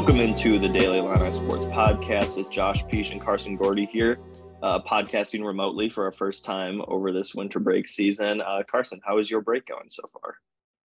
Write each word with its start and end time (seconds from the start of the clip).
Welcome 0.00 0.20
into 0.20 0.58
the 0.58 0.66
Daily 0.66 0.98
Illini 0.98 1.30
Sports 1.30 1.66
Podcast. 1.66 2.38
It's 2.38 2.48
Josh 2.48 2.86
Peach 2.88 3.10
and 3.10 3.20
Carson 3.20 3.54
Gordy 3.54 3.84
here, 3.84 4.18
uh, 4.62 4.80
podcasting 4.80 5.44
remotely 5.44 5.90
for 5.90 6.04
our 6.04 6.10
first 6.10 6.42
time 6.42 6.80
over 6.88 7.12
this 7.12 7.34
winter 7.34 7.60
break 7.60 7.86
season. 7.86 8.40
Uh, 8.40 8.62
Carson, 8.66 8.98
how 9.04 9.18
is 9.18 9.30
your 9.30 9.42
break 9.42 9.66
going 9.66 9.90
so 9.90 10.02
far? 10.10 10.36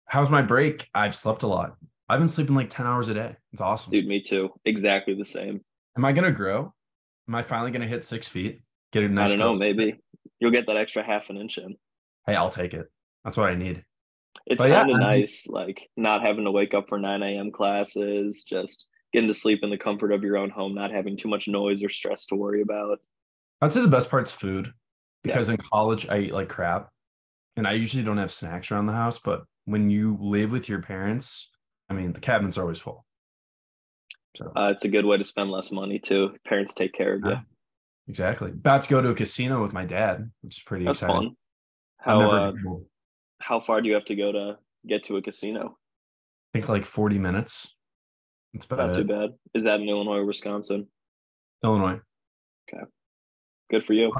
How's 0.06 0.30
my 0.30 0.42
break? 0.42 0.88
I've 0.96 1.14
slept 1.14 1.44
a 1.44 1.48
lot. 1.48 1.76
I've 2.08 2.22
been 2.22 2.28
sleeping 2.30 2.56
like 2.56 2.70
10 2.70 2.88
hours 2.88 3.10
a 3.10 3.14
day. 3.14 3.36
It's 3.52 3.62
awesome. 3.62 3.92
Dude, 3.92 4.08
me 4.08 4.22
too. 4.22 4.54
Exactly 4.64 5.14
the 5.14 5.26
same. 5.26 5.60
Am 5.98 6.06
I 6.06 6.14
going 6.14 6.24
to 6.24 6.32
grow? 6.32 6.74
Am 7.28 7.36
I 7.36 7.44
finally 7.44 7.72
going 7.72 7.82
to 7.82 7.90
hit 7.90 8.06
six 8.06 8.30
feet? 8.30 8.62
Get 8.94 9.04
a 9.04 9.10
nice 9.10 9.26
I 9.26 9.36
don't 9.36 9.40
know. 9.40 9.58
growth? 9.58 9.60
Maybe 9.60 10.00
you'll 10.40 10.52
get 10.52 10.68
that 10.68 10.78
extra 10.78 11.04
half 11.04 11.30
an 11.30 11.36
inch 11.36 11.58
in. 11.58 11.76
Hey, 12.26 12.36
I'll 12.36 12.50
take 12.50 12.74
it. 12.74 12.90
That's 13.26 13.36
what 13.36 13.50
I 13.50 13.56
need. 13.56 13.84
It's 14.46 14.64
yeah, 14.64 14.70
kind 14.70 14.90
of 14.90 14.98
mean- 15.00 15.06
nice, 15.06 15.48
like 15.50 15.90
not 15.98 16.22
having 16.22 16.46
to 16.46 16.52
wake 16.52 16.74
up 16.74 16.88
for 16.88 16.98
9 16.98 17.22
a.m. 17.22 17.52
classes, 17.52 18.46
just 18.46 18.88
getting 19.14 19.28
to 19.28 19.34
sleep 19.34 19.60
in 19.64 19.70
the 19.70 19.78
comfort 19.78 20.12
of 20.12 20.24
your 20.24 20.38
own 20.38 20.50
home, 20.50 20.74
not 20.74 20.92
having 20.92 21.18
too 21.18 21.28
much 21.28 21.48
noise 21.48 21.84
or 21.84 21.90
stress 21.90 22.26
to 22.28 22.36
worry 22.36 22.62
about. 22.62 23.00
I'd 23.62 23.72
say 23.72 23.82
the 23.82 23.88
best 23.88 24.10
part's 24.10 24.32
food 24.32 24.68
Yeah. 25.24 25.34
because 25.34 25.50
in 25.50 25.58
college 25.58 26.08
I 26.08 26.20
eat 26.20 26.34
like 26.34 26.50
crap 26.50 26.90
and 27.56 27.68
I 27.68 27.74
usually 27.74 28.04
don't 28.04 28.18
have 28.18 28.32
snacks 28.32 28.72
around 28.72 28.86
the 28.88 28.94
house. 28.94 29.20
But 29.20 29.44
when 29.66 29.90
you 29.90 30.18
live 30.20 30.52
with 30.52 30.68
your 30.70 30.82
parents, 30.82 31.50
I 31.90 31.94
mean, 31.94 32.14
the 32.14 32.20
cabinets 32.22 32.58
are 32.58 32.62
always 32.62 32.80
full. 32.80 33.06
So, 34.38 34.52
Uh, 34.56 34.70
it's 34.72 34.86
a 34.86 34.90
good 34.90 35.06
way 35.06 35.18
to 35.18 35.24
spend 35.24 35.52
less 35.52 35.72
money 35.72 36.00
too. 36.00 36.36
Parents 36.48 36.74
take 36.74 36.94
care 36.94 37.16
of 37.16 37.22
you. 37.24 37.32
Yeah. 37.32 37.42
exactly. 38.08 38.52
About 38.52 38.84
to 38.84 38.90
go 38.90 39.02
to 39.02 39.10
a 39.10 39.14
casino 39.16 39.62
with 39.62 39.74
my 39.74 39.86
dad, 39.86 40.32
which 40.42 40.58
is 40.58 40.64
pretty 40.64 40.86
That's 40.86 41.02
exciting. 41.02 41.30
fun. 41.30 41.36
How 42.00 42.22
uh, 42.22 42.54
how 43.40 43.60
far 43.60 43.82
do 43.82 43.88
you 43.90 43.94
have 43.96 44.06
to 44.06 44.16
go 44.16 44.32
to 44.32 44.58
get 44.88 45.04
to 45.04 45.18
a 45.18 45.22
casino? 45.22 45.78
I 46.54 46.58
think 46.60 46.70
like 46.70 46.86
40 46.86 47.20
minutes. 47.20 47.76
It's 48.54 48.66
about 48.66 48.88
Not 48.88 48.96
too 48.96 49.04
bad. 49.06 49.30
Is 49.54 49.64
that 49.64 49.80
in 49.80 49.88
Illinois 49.88 50.18
or 50.18 50.26
Wisconsin? 50.26 50.88
Illinois. 51.64 52.00
Okay. 52.68 52.84
Good 53.70 53.86
for 53.86 53.94
you. 53.94 54.12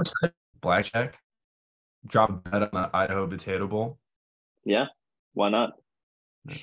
Blackjack. 0.60 1.18
Drop 2.06 2.30
a 2.30 2.32
bet 2.32 2.62
on 2.62 2.68
the 2.72 2.90
Idaho 2.94 3.26
Potato 3.26 3.66
Bowl. 3.66 3.98
Yeah, 4.64 4.86
why 5.34 5.50
not? 5.50 5.74
Yeah. 6.48 6.56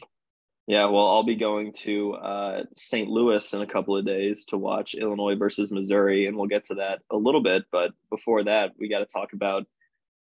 Yeah, 0.70 0.86
well, 0.86 1.08
I'll 1.08 1.24
be 1.24 1.36
going 1.36 1.74
to 1.80 2.14
uh, 2.14 2.64
St. 2.78 3.10
Louis 3.10 3.56
in 3.56 3.62
a 3.64 3.66
couple 3.66 3.98
of 3.98 4.06
days 4.06 4.46
to 4.50 4.58
watch 4.58 4.94
Illinois 4.94 5.36
versus 5.36 5.72
Missouri, 5.72 6.28
and 6.28 6.38
we'll 6.38 6.46
get 6.46 6.66
to 6.66 6.76
that 6.76 7.00
a 7.10 7.18
little 7.18 7.42
bit. 7.42 7.64
But 7.72 7.94
before 8.12 8.44
that, 8.44 8.74
we 8.78 8.88
got 8.88 9.00
to 9.00 9.08
talk 9.08 9.34
about 9.34 9.66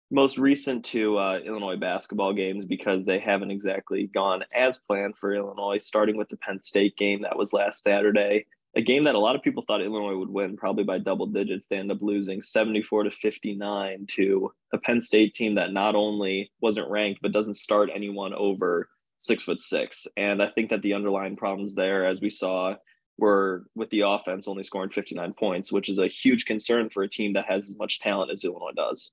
most 0.09 0.37
recent 0.37 0.85
two 0.85 1.17
uh, 1.17 1.39
Illinois 1.39 1.75
basketball 1.75 2.33
games 2.33 2.65
because 2.65 3.05
they 3.05 3.19
haven't 3.19 3.51
exactly 3.51 4.07
gone 4.07 4.43
as 4.53 4.79
planned 4.79 5.17
for 5.17 5.33
Illinois. 5.33 5.77
Starting 5.77 6.17
with 6.17 6.29
the 6.29 6.37
Penn 6.37 6.63
State 6.63 6.95
game 6.97 7.19
that 7.21 7.37
was 7.37 7.53
last 7.53 7.83
Saturday, 7.83 8.45
a 8.75 8.81
game 8.81 9.03
that 9.03 9.15
a 9.15 9.19
lot 9.19 9.35
of 9.35 9.41
people 9.41 9.63
thought 9.65 9.81
Illinois 9.81 10.17
would 10.17 10.29
win, 10.29 10.55
probably 10.55 10.83
by 10.83 10.99
double 10.99 11.25
digits. 11.25 11.67
They 11.67 11.77
end 11.77 11.91
up 11.91 12.01
losing 12.01 12.41
74 12.41 13.03
to 13.03 13.11
59 13.11 14.05
to 14.11 14.53
a 14.73 14.77
Penn 14.77 15.01
State 15.01 15.33
team 15.33 15.55
that 15.55 15.73
not 15.73 15.95
only 15.95 16.51
wasn't 16.61 16.89
ranked 16.89 17.21
but 17.21 17.31
doesn't 17.33 17.55
start 17.55 17.89
anyone 17.93 18.33
over 18.33 18.89
six 19.17 19.43
foot 19.43 19.59
six. 19.59 20.07
And 20.15 20.41
I 20.41 20.47
think 20.47 20.69
that 20.69 20.81
the 20.83 20.93
underlying 20.93 21.35
problems 21.35 21.75
there, 21.75 22.05
as 22.05 22.21
we 22.21 22.29
saw, 22.29 22.75
were 23.17 23.65
with 23.75 23.89
the 23.89 24.01
offense 24.01 24.47
only 24.47 24.63
scoring 24.63 24.91
59 24.91 25.33
points, 25.33 25.71
which 25.71 25.89
is 25.89 25.97
a 25.97 26.07
huge 26.07 26.45
concern 26.45 26.89
for 26.89 27.03
a 27.03 27.09
team 27.09 27.33
that 27.33 27.45
has 27.45 27.69
as 27.69 27.75
much 27.77 27.99
talent 27.99 28.31
as 28.31 28.45
Illinois 28.45 28.73
does. 28.75 29.11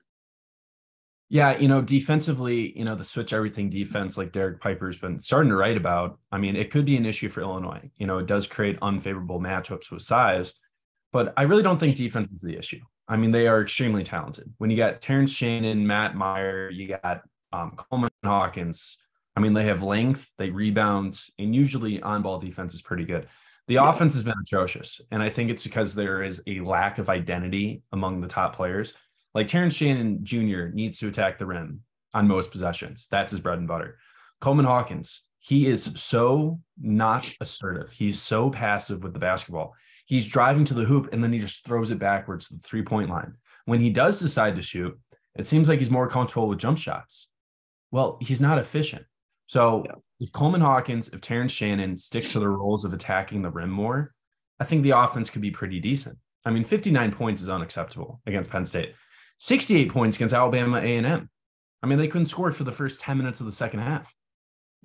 Yeah, 1.34 1.58
you 1.58 1.66
know, 1.66 1.82
defensively, 1.82 2.78
you 2.78 2.84
know, 2.84 2.94
the 2.94 3.02
switch 3.02 3.32
everything 3.32 3.68
defense, 3.68 4.16
like 4.16 4.30
Derek 4.30 4.60
Piper's 4.60 4.98
been 4.98 5.20
starting 5.20 5.50
to 5.50 5.56
write 5.56 5.76
about. 5.76 6.20
I 6.30 6.38
mean, 6.38 6.54
it 6.54 6.70
could 6.70 6.84
be 6.84 6.96
an 6.96 7.04
issue 7.04 7.28
for 7.28 7.40
Illinois. 7.40 7.90
You 7.96 8.06
know, 8.06 8.18
it 8.18 8.26
does 8.26 8.46
create 8.46 8.78
unfavorable 8.80 9.40
matchups 9.40 9.90
with 9.90 10.02
size, 10.02 10.52
but 11.12 11.34
I 11.36 11.42
really 11.42 11.64
don't 11.64 11.76
think 11.80 11.96
defense 11.96 12.30
is 12.30 12.40
the 12.42 12.56
issue. 12.56 12.78
I 13.08 13.16
mean, 13.16 13.32
they 13.32 13.48
are 13.48 13.60
extremely 13.60 14.04
talented. 14.04 14.54
When 14.58 14.70
you 14.70 14.76
got 14.76 15.00
Terrence 15.00 15.32
Shannon, 15.32 15.84
Matt 15.84 16.16
Mayer, 16.16 16.70
you 16.70 16.96
got 17.02 17.22
um, 17.52 17.72
Coleman 17.74 18.10
Hawkins. 18.24 18.98
I 19.34 19.40
mean, 19.40 19.54
they 19.54 19.64
have 19.64 19.82
length, 19.82 20.30
they 20.38 20.50
rebound, 20.50 21.20
and 21.40 21.52
usually 21.52 22.00
on 22.00 22.22
ball 22.22 22.38
defense 22.38 22.74
is 22.74 22.82
pretty 22.82 23.06
good. 23.06 23.26
The 23.66 23.74
Yeah. 23.74 23.90
offense 23.90 24.14
has 24.14 24.22
been 24.22 24.34
atrocious. 24.40 25.00
And 25.10 25.20
I 25.20 25.30
think 25.30 25.50
it's 25.50 25.64
because 25.64 25.96
there 25.96 26.22
is 26.22 26.40
a 26.46 26.60
lack 26.60 26.98
of 26.98 27.08
identity 27.08 27.82
among 27.90 28.20
the 28.20 28.28
top 28.28 28.54
players. 28.54 28.94
Like 29.34 29.48
Terrence 29.48 29.74
Shannon 29.74 30.20
Jr. 30.24 30.66
needs 30.72 30.98
to 30.98 31.08
attack 31.08 31.38
the 31.38 31.46
rim 31.46 31.80
on 32.12 32.28
most 32.28 32.52
possessions. 32.52 33.08
That's 33.10 33.32
his 33.32 33.40
bread 33.40 33.58
and 33.58 33.66
butter. 33.68 33.98
Coleman 34.40 34.66
Hawkins, 34.66 35.22
he 35.40 35.66
is 35.66 35.90
so 35.96 36.60
not 36.80 37.34
assertive. 37.40 37.90
He's 37.90 38.20
so 38.22 38.50
passive 38.50 39.02
with 39.02 39.12
the 39.12 39.18
basketball. 39.18 39.74
He's 40.06 40.28
driving 40.28 40.64
to 40.66 40.74
the 40.74 40.84
hoop 40.84 41.12
and 41.12 41.22
then 41.24 41.32
he 41.32 41.38
just 41.38 41.64
throws 41.64 41.90
it 41.90 41.98
backwards 41.98 42.48
to 42.48 42.54
the 42.54 42.60
three 42.60 42.82
point 42.82 43.10
line. 43.10 43.34
When 43.64 43.80
he 43.80 43.90
does 43.90 44.20
decide 44.20 44.56
to 44.56 44.62
shoot, 44.62 44.98
it 45.36 45.46
seems 45.46 45.68
like 45.68 45.78
he's 45.78 45.90
more 45.90 46.08
comfortable 46.08 46.48
with 46.48 46.58
jump 46.58 46.78
shots. 46.78 47.28
Well, 47.90 48.18
he's 48.20 48.40
not 48.40 48.58
efficient. 48.58 49.04
So 49.46 49.82
Yeah. 49.86 49.94
if 50.20 50.30
Coleman 50.32 50.60
Hawkins, 50.60 51.08
if 51.08 51.20
Terrence 51.20 51.52
Shannon 51.52 51.98
stick 51.98 52.24
to 52.30 52.38
the 52.38 52.48
roles 52.48 52.84
of 52.84 52.92
attacking 52.92 53.42
the 53.42 53.50
rim 53.50 53.70
more, 53.70 54.14
I 54.60 54.64
think 54.64 54.82
the 54.82 54.90
offense 54.90 55.30
could 55.30 55.42
be 55.42 55.50
pretty 55.50 55.80
decent. 55.80 56.18
I 56.44 56.50
mean, 56.50 56.64
59 56.64 57.10
points 57.12 57.40
is 57.40 57.48
unacceptable 57.48 58.20
against 58.26 58.50
Penn 58.50 58.64
State. 58.64 58.94
68 59.38 59.90
points 59.90 60.16
against 60.16 60.34
Alabama 60.34 60.78
A&M. 60.78 61.28
I 61.82 61.86
mean, 61.86 61.98
they 61.98 62.08
couldn't 62.08 62.26
score 62.26 62.50
for 62.52 62.64
the 62.64 62.72
first 62.72 63.00
10 63.00 63.18
minutes 63.18 63.40
of 63.40 63.46
the 63.46 63.52
second 63.52 63.80
half. 63.80 64.14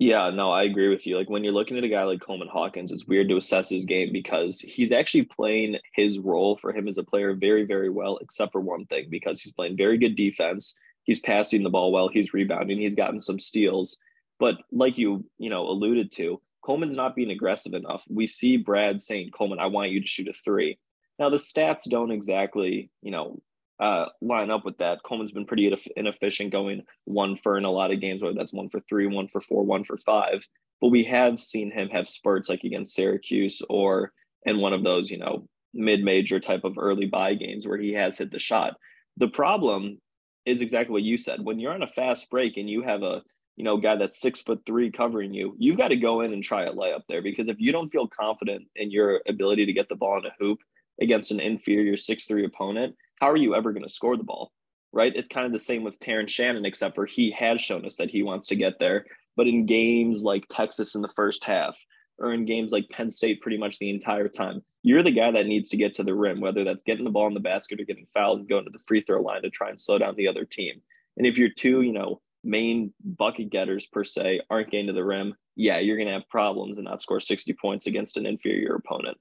Yeah, 0.00 0.30
no, 0.30 0.50
I 0.50 0.62
agree 0.62 0.88
with 0.88 1.06
you. 1.06 1.18
Like 1.18 1.28
when 1.28 1.44
you're 1.44 1.52
looking 1.52 1.76
at 1.76 1.84
a 1.84 1.88
guy 1.88 2.04
like 2.04 2.22
Coleman 2.22 2.48
Hawkins, 2.48 2.90
it's 2.90 3.06
weird 3.06 3.28
to 3.28 3.36
assess 3.36 3.68
his 3.68 3.84
game 3.84 4.12
because 4.12 4.58
he's 4.58 4.92
actually 4.92 5.24
playing 5.24 5.76
his 5.94 6.18
role 6.18 6.56
for 6.56 6.72
him 6.72 6.88
as 6.88 6.96
a 6.96 7.04
player 7.04 7.34
very, 7.34 7.66
very 7.66 7.90
well, 7.90 8.16
except 8.22 8.52
for 8.52 8.62
one 8.62 8.86
thing, 8.86 9.08
because 9.10 9.42
he's 9.42 9.52
playing 9.52 9.76
very 9.76 9.98
good 9.98 10.16
defense. 10.16 10.74
He's 11.04 11.20
passing 11.20 11.62
the 11.62 11.68
ball 11.68 11.92
well, 11.92 12.08
he's 12.08 12.32
rebounding, 12.32 12.78
he's 12.78 12.94
gotten 12.94 13.20
some 13.20 13.38
steals. 13.38 13.98
But 14.38 14.56
like 14.72 14.96
you, 14.96 15.26
you 15.36 15.50
know, 15.50 15.68
alluded 15.68 16.12
to, 16.12 16.40
Coleman's 16.64 16.96
not 16.96 17.14
being 17.14 17.30
aggressive 17.30 17.74
enough. 17.74 18.04
We 18.08 18.26
see 18.26 18.56
Brad 18.56 19.02
saying, 19.02 19.32
Coleman, 19.32 19.58
I 19.58 19.66
want 19.66 19.90
you 19.90 20.00
to 20.00 20.06
shoot 20.06 20.28
a 20.28 20.32
three. 20.32 20.78
Now 21.18 21.28
the 21.28 21.36
stats 21.36 21.82
don't 21.88 22.10
exactly, 22.10 22.90
you 23.02 23.10
know, 23.10 23.40
uh, 23.80 24.06
line 24.20 24.50
up 24.50 24.64
with 24.64 24.78
that. 24.78 25.02
Coleman's 25.04 25.32
been 25.32 25.46
pretty 25.46 25.74
inefficient 25.96 26.52
going 26.52 26.82
one 27.04 27.34
for 27.34 27.56
in 27.56 27.64
a 27.64 27.70
lot 27.70 27.92
of 27.92 28.00
games, 28.00 28.22
whether 28.22 28.34
that's 28.34 28.52
one 28.52 28.68
for 28.68 28.80
three, 28.80 29.06
one 29.06 29.26
for 29.26 29.40
four, 29.40 29.64
one 29.64 29.84
for 29.84 29.96
five. 29.96 30.46
But 30.80 30.88
we 30.88 31.04
have 31.04 31.40
seen 31.40 31.70
him 31.70 31.88
have 31.88 32.06
spurts 32.06 32.48
like 32.48 32.64
against 32.64 32.94
Syracuse 32.94 33.62
or 33.68 34.12
in 34.44 34.60
one 34.60 34.72
of 34.72 34.84
those, 34.84 35.10
you 35.10 35.18
know, 35.18 35.46
mid-major 35.72 36.40
type 36.40 36.64
of 36.64 36.78
early 36.78 37.06
buy 37.06 37.34
games 37.34 37.66
where 37.66 37.78
he 37.78 37.92
has 37.94 38.18
hit 38.18 38.30
the 38.30 38.38
shot. 38.38 38.74
The 39.16 39.28
problem 39.28 39.98
is 40.44 40.60
exactly 40.60 40.92
what 40.92 41.02
you 41.02 41.16
said. 41.16 41.44
When 41.44 41.58
you're 41.58 41.72
on 41.72 41.82
a 41.82 41.86
fast 41.86 42.30
break 42.30 42.56
and 42.56 42.68
you 42.68 42.82
have 42.82 43.02
a 43.02 43.22
you 43.56 43.64
know 43.64 43.76
guy 43.76 43.96
that's 43.96 44.20
six 44.20 44.40
foot 44.40 44.60
three 44.66 44.90
covering 44.90 45.34
you, 45.34 45.54
you've 45.58 45.76
got 45.78 45.88
to 45.88 45.96
go 45.96 46.22
in 46.22 46.32
and 46.32 46.42
try 46.42 46.64
a 46.64 46.72
layup 46.72 47.02
there 47.08 47.22
because 47.22 47.48
if 47.48 47.56
you 47.58 47.72
don't 47.72 47.90
feel 47.90 48.08
confident 48.08 48.66
in 48.76 48.90
your 48.90 49.20
ability 49.28 49.66
to 49.66 49.72
get 49.72 49.88
the 49.88 49.96
ball 49.96 50.18
in 50.18 50.26
a 50.26 50.34
hoop 50.38 50.58
against 51.00 51.30
an 51.30 51.40
inferior 51.40 51.96
six 51.96 52.26
three 52.26 52.44
opponent, 52.44 52.94
how 53.20 53.30
are 53.30 53.36
you 53.36 53.54
ever 53.54 53.72
going 53.72 53.84
to 53.84 53.88
score 53.88 54.16
the 54.16 54.24
ball? 54.24 54.52
Right? 54.92 55.14
It's 55.14 55.28
kind 55.28 55.46
of 55.46 55.52
the 55.52 55.58
same 55.58 55.84
with 55.84 56.00
Terrence 56.00 56.32
Shannon, 56.32 56.64
except 56.64 56.94
for 56.94 57.06
he 57.06 57.30
has 57.30 57.60
shown 57.60 57.84
us 57.86 57.96
that 57.96 58.10
he 58.10 58.22
wants 58.22 58.48
to 58.48 58.56
get 58.56 58.78
there. 58.80 59.06
But 59.36 59.46
in 59.46 59.66
games 59.66 60.22
like 60.22 60.44
Texas 60.48 60.94
in 60.94 61.02
the 61.02 61.12
first 61.14 61.44
half, 61.44 61.78
or 62.18 62.32
in 62.32 62.44
games 62.44 62.70
like 62.70 62.88
Penn 62.90 63.08
State 63.08 63.40
pretty 63.40 63.56
much 63.56 63.78
the 63.78 63.90
entire 63.90 64.28
time, 64.28 64.62
you're 64.82 65.02
the 65.02 65.10
guy 65.10 65.30
that 65.30 65.46
needs 65.46 65.68
to 65.70 65.76
get 65.76 65.94
to 65.94 66.02
the 66.02 66.14
rim, 66.14 66.40
whether 66.40 66.64
that's 66.64 66.82
getting 66.82 67.04
the 67.04 67.10
ball 67.10 67.26
in 67.26 67.34
the 67.34 67.40
basket 67.40 67.80
or 67.80 67.84
getting 67.84 68.06
fouled 68.12 68.40
and 68.40 68.48
going 68.48 68.64
to 68.64 68.70
the 68.70 68.78
free 68.86 69.00
throw 69.00 69.22
line 69.22 69.42
to 69.42 69.50
try 69.50 69.68
and 69.68 69.80
slow 69.80 69.98
down 69.98 70.14
the 70.16 70.28
other 70.28 70.44
team. 70.44 70.80
And 71.16 71.26
if 71.26 71.38
your 71.38 71.48
two, 71.48 71.82
you 71.82 71.92
know, 71.92 72.20
main 72.44 72.92
bucket 73.04 73.50
getters 73.50 73.86
per 73.86 74.04
se 74.04 74.40
aren't 74.50 74.70
getting 74.70 74.86
to 74.88 74.92
the 74.92 75.04
rim, 75.04 75.34
yeah, 75.56 75.78
you're 75.78 75.96
going 75.96 76.08
to 76.08 76.14
have 76.14 76.28
problems 76.28 76.78
and 76.78 76.86
not 76.86 77.02
score 77.02 77.20
60 77.20 77.52
points 77.54 77.86
against 77.86 78.16
an 78.16 78.26
inferior 78.26 78.74
opponent. 78.74 79.18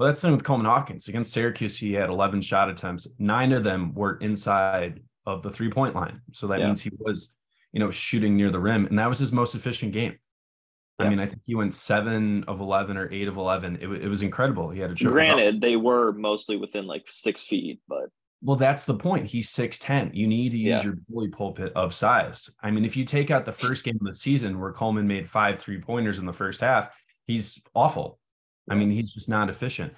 Well, 0.00 0.06
that's 0.08 0.22
the 0.22 0.28
thing 0.28 0.32
with 0.36 0.44
Coleman 0.44 0.64
Hawkins. 0.64 1.08
Against 1.08 1.30
Syracuse, 1.30 1.76
he 1.76 1.92
had 1.92 2.08
11 2.08 2.40
shot 2.40 2.70
attempts. 2.70 3.06
Nine 3.18 3.52
of 3.52 3.62
them 3.64 3.92
were 3.92 4.16
inside 4.16 5.00
of 5.26 5.42
the 5.42 5.50
three 5.50 5.70
point 5.70 5.94
line. 5.94 6.22
So 6.32 6.46
that 6.46 6.58
Yeah. 6.58 6.68
means 6.68 6.80
he 6.80 6.90
was, 6.98 7.34
you 7.72 7.80
know, 7.80 7.90
shooting 7.90 8.34
near 8.34 8.48
the 8.48 8.58
rim. 8.58 8.86
And 8.86 8.98
that 8.98 9.10
was 9.10 9.18
his 9.18 9.30
most 9.30 9.54
efficient 9.54 9.92
game. 9.92 10.16
I 10.98 11.06
mean, 11.10 11.18
I 11.20 11.26
think 11.26 11.42
he 11.44 11.54
went 11.54 11.74
seven 11.74 12.44
of 12.44 12.60
11 12.60 12.96
or 12.96 13.12
eight 13.12 13.28
of 13.28 13.36
11. 13.36 13.76
It, 13.82 13.88
it 14.04 14.08
was 14.08 14.22
incredible. 14.22 14.70
He 14.70 14.80
had 14.80 14.90
a. 14.90 14.94
Granted, 14.94 15.60
they 15.60 15.76
were 15.76 16.12
mostly 16.12 16.56
within 16.56 16.86
like 16.86 17.04
six 17.10 17.44
feet, 17.44 17.80
but 17.86 18.08
Well, 18.42 18.56
that's 18.56 18.86
the 18.86 18.94
point. 18.94 19.26
He's 19.26 19.50
6'10. 19.50 20.12
You 20.14 20.26
need 20.26 20.52
to 20.52 20.58
use 20.58 20.66
Yeah. 20.78 20.82
your 20.82 20.96
bully 21.10 21.28
pulpit 21.28 21.74
of 21.74 21.94
size. 21.94 22.48
I 22.62 22.70
mean, 22.70 22.86
if 22.86 22.96
you 22.96 23.04
take 23.04 23.30
out 23.30 23.44
the 23.44 23.52
first 23.52 23.84
game 23.84 23.96
of 24.00 24.06
the 24.06 24.14
season 24.14 24.58
where 24.60 24.72
Coleman 24.72 25.06
made 25.06 25.28
five 25.28 25.58
three 25.58 25.78
pointers 25.78 26.18
in 26.18 26.24
the 26.24 26.32
first 26.32 26.60
half, 26.62 26.88
he's 27.26 27.60
awful. 27.74 28.18
I 28.70 28.74
mean, 28.74 28.90
he's 28.90 29.10
just 29.10 29.28
not 29.28 29.50
efficient. 29.50 29.92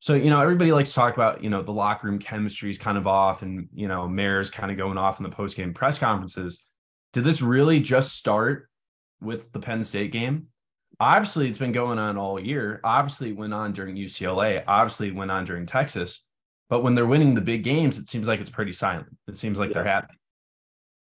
So, 0.00 0.14
you 0.14 0.28
know, 0.28 0.40
everybody 0.40 0.72
likes 0.72 0.90
to 0.90 0.94
talk 0.96 1.14
about, 1.14 1.42
you 1.42 1.50
know, 1.50 1.62
the 1.62 1.72
locker 1.72 2.06
room 2.06 2.18
chemistry 2.18 2.70
is 2.70 2.78
kind 2.78 2.98
of 2.98 3.06
off 3.06 3.42
and, 3.42 3.68
you 3.72 3.88
know, 3.88 4.06
Mayor's 4.08 4.50
kind 4.50 4.70
of 4.70 4.76
going 4.76 4.98
off 4.98 5.18
in 5.18 5.22
the 5.22 5.30
post 5.30 5.56
game 5.56 5.72
press 5.72 5.98
conferences. 5.98 6.62
Did 7.12 7.24
this 7.24 7.40
really 7.40 7.80
just 7.80 8.12
start 8.12 8.68
with 9.20 9.50
the 9.52 9.60
Penn 9.60 9.84
State 9.84 10.12
game? 10.12 10.48
Obviously, 11.00 11.48
it's 11.48 11.58
been 11.58 11.72
going 11.72 11.98
on 11.98 12.16
all 12.16 12.38
year. 12.38 12.80
Obviously, 12.84 13.30
it 13.30 13.36
went 13.36 13.54
on 13.54 13.72
during 13.72 13.96
UCLA. 13.96 14.62
Obviously, 14.66 15.08
it 15.08 15.14
went 15.14 15.30
on 15.30 15.44
during 15.44 15.66
Texas. 15.66 16.20
But 16.68 16.82
when 16.82 16.94
they're 16.94 17.06
winning 17.06 17.34
the 17.34 17.40
big 17.40 17.64
games, 17.64 17.98
it 17.98 18.08
seems 18.08 18.28
like 18.28 18.40
it's 18.40 18.50
pretty 18.50 18.72
silent. 18.72 19.06
It 19.26 19.36
seems 19.36 19.58
like 19.58 19.70
yeah. 19.70 19.74
they're 19.74 19.84
happy. 19.84 20.14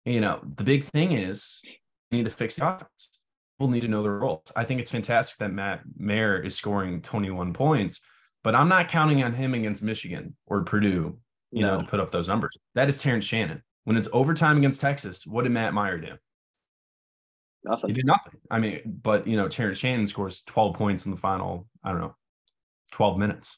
You 0.06 0.22
know, 0.22 0.40
the 0.56 0.64
big 0.64 0.86
thing 0.86 1.14
is 1.14 1.60
you 1.64 2.18
need 2.18 2.26
to 2.26 2.30
fix 2.30 2.56
the 2.56 2.68
offense. 2.68 3.20
People 3.58 3.72
need 3.72 3.82
to 3.82 3.88
know 3.88 4.04
their 4.04 4.18
roles. 4.18 4.44
I 4.56 4.64
think 4.64 4.82
it's 4.82 4.90
fantastic 4.92 5.38
that 5.40 5.52
Matt 5.52 5.82
Mayer 5.98 6.40
is 6.40 6.56
scoring 6.56 7.02
21 7.02 7.54
points, 7.54 8.02
but 8.44 8.56
I'm 8.56 8.68
not 8.68 8.90
counting 8.90 9.24
on 9.24 9.34
him 9.34 9.54
against 9.54 9.84
Michigan 9.84 10.36
or 10.46 10.64
Purdue, 10.64 11.18
you 11.52 11.62
no. 11.62 11.76
know, 11.76 11.82
to 11.82 11.88
put 11.88 12.00
up 12.00 12.12
those 12.12 12.28
numbers. 12.28 12.58
That 12.76 12.90
is 12.90 12.98
Terrence 12.98 13.26
Shannon. 13.26 13.62
When 13.84 13.98
it's 13.98 14.10
overtime 14.12 14.58
against 14.58 14.82
Texas, 14.82 15.26
what 15.28 15.44
did 15.44 15.52
Matt 15.52 15.74
Mayer 15.74 15.98
do? 15.98 16.14
Nothing. 17.64 17.90
He 17.90 17.94
did 17.94 18.06
nothing. 18.06 18.34
I 18.50 18.60
mean, 18.60 18.82
but 18.86 19.28
you 19.28 19.38
know, 19.38 19.48
Terrence 19.48 19.78
Shannon 19.78 20.06
scores 20.08 20.42
12 20.42 20.76
points 20.76 21.06
in 21.06 21.12
the 21.12 21.18
final, 21.18 21.68
I 21.84 21.92
don't 21.92 22.02
know, 22.02 22.16
12 22.92 23.18
minutes. 23.18 23.58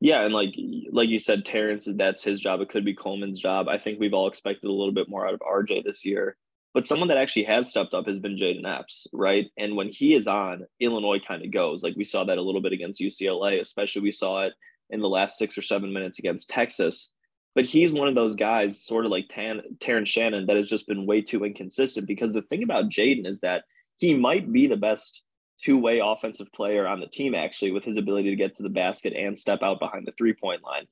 Yeah, 0.00 0.24
and 0.24 0.34
like 0.34 0.54
like 0.92 1.08
you 1.08 1.18
said, 1.18 1.44
Terrence, 1.44 1.88
that's 1.94 2.22
his 2.22 2.40
job. 2.40 2.60
It 2.60 2.68
could 2.68 2.84
be 2.84 2.94
Coleman's 2.94 3.40
job. 3.40 3.68
I 3.68 3.78
think 3.78 3.98
we've 3.98 4.12
all 4.12 4.26
expected 4.26 4.68
a 4.68 4.72
little 4.72 4.92
bit 4.92 5.08
more 5.08 5.26
out 5.26 5.34
of 5.34 5.40
RJ 5.40 5.84
this 5.84 6.04
year. 6.04 6.36
But 6.74 6.88
someone 6.88 7.08
that 7.08 7.16
actually 7.16 7.44
has 7.44 7.70
stepped 7.70 7.94
up 7.94 8.06
has 8.06 8.18
been 8.18 8.36
Jayden 8.36 8.66
Epps, 8.66 9.06
right? 9.12 9.48
And 9.56 9.76
when 9.76 9.88
he 9.88 10.14
is 10.14 10.26
on, 10.26 10.66
Illinois 10.80 11.20
kind 11.20 11.44
of 11.44 11.52
goes. 11.52 11.84
Like 11.84 11.94
we 11.96 12.04
saw 12.04 12.24
that 12.24 12.36
a 12.36 12.42
little 12.42 12.60
bit 12.60 12.72
against 12.72 13.00
UCLA, 13.00 13.60
especially 13.60 14.02
we 14.02 14.10
saw 14.10 14.42
it 14.42 14.54
in 14.90 15.00
the 15.00 15.08
last 15.08 15.38
six 15.38 15.56
or 15.56 15.62
seven 15.62 15.92
minutes 15.92 16.18
against 16.18 16.50
Texas. 16.50 17.12
But 17.54 17.64
he's 17.64 17.92
one 17.92 18.08
of 18.08 18.16
those 18.16 18.34
guys, 18.34 18.84
sort 18.84 19.04
of 19.04 19.12
like 19.12 19.28
Tan- 19.32 19.62
Terrence 19.78 20.08
Shannon, 20.08 20.46
that 20.46 20.56
has 20.56 20.68
just 20.68 20.88
been 20.88 21.06
way 21.06 21.22
too 21.22 21.44
inconsistent. 21.44 22.08
Because 22.08 22.32
the 22.32 22.42
thing 22.42 22.64
about 22.64 22.90
Jayden 22.90 23.26
is 23.26 23.38
that 23.40 23.62
he 23.98 24.14
might 24.14 24.52
be 24.52 24.66
the 24.66 24.76
best 24.76 25.22
two-way 25.62 26.00
offensive 26.00 26.52
player 26.52 26.88
on 26.88 26.98
the 26.98 27.06
team, 27.06 27.36
actually, 27.36 27.70
with 27.70 27.84
his 27.84 27.96
ability 27.96 28.30
to 28.30 28.36
get 28.36 28.56
to 28.56 28.64
the 28.64 28.68
basket 28.68 29.12
and 29.16 29.38
step 29.38 29.62
out 29.62 29.78
behind 29.78 30.08
the 30.08 30.12
three-point 30.18 30.64
line, 30.64 30.86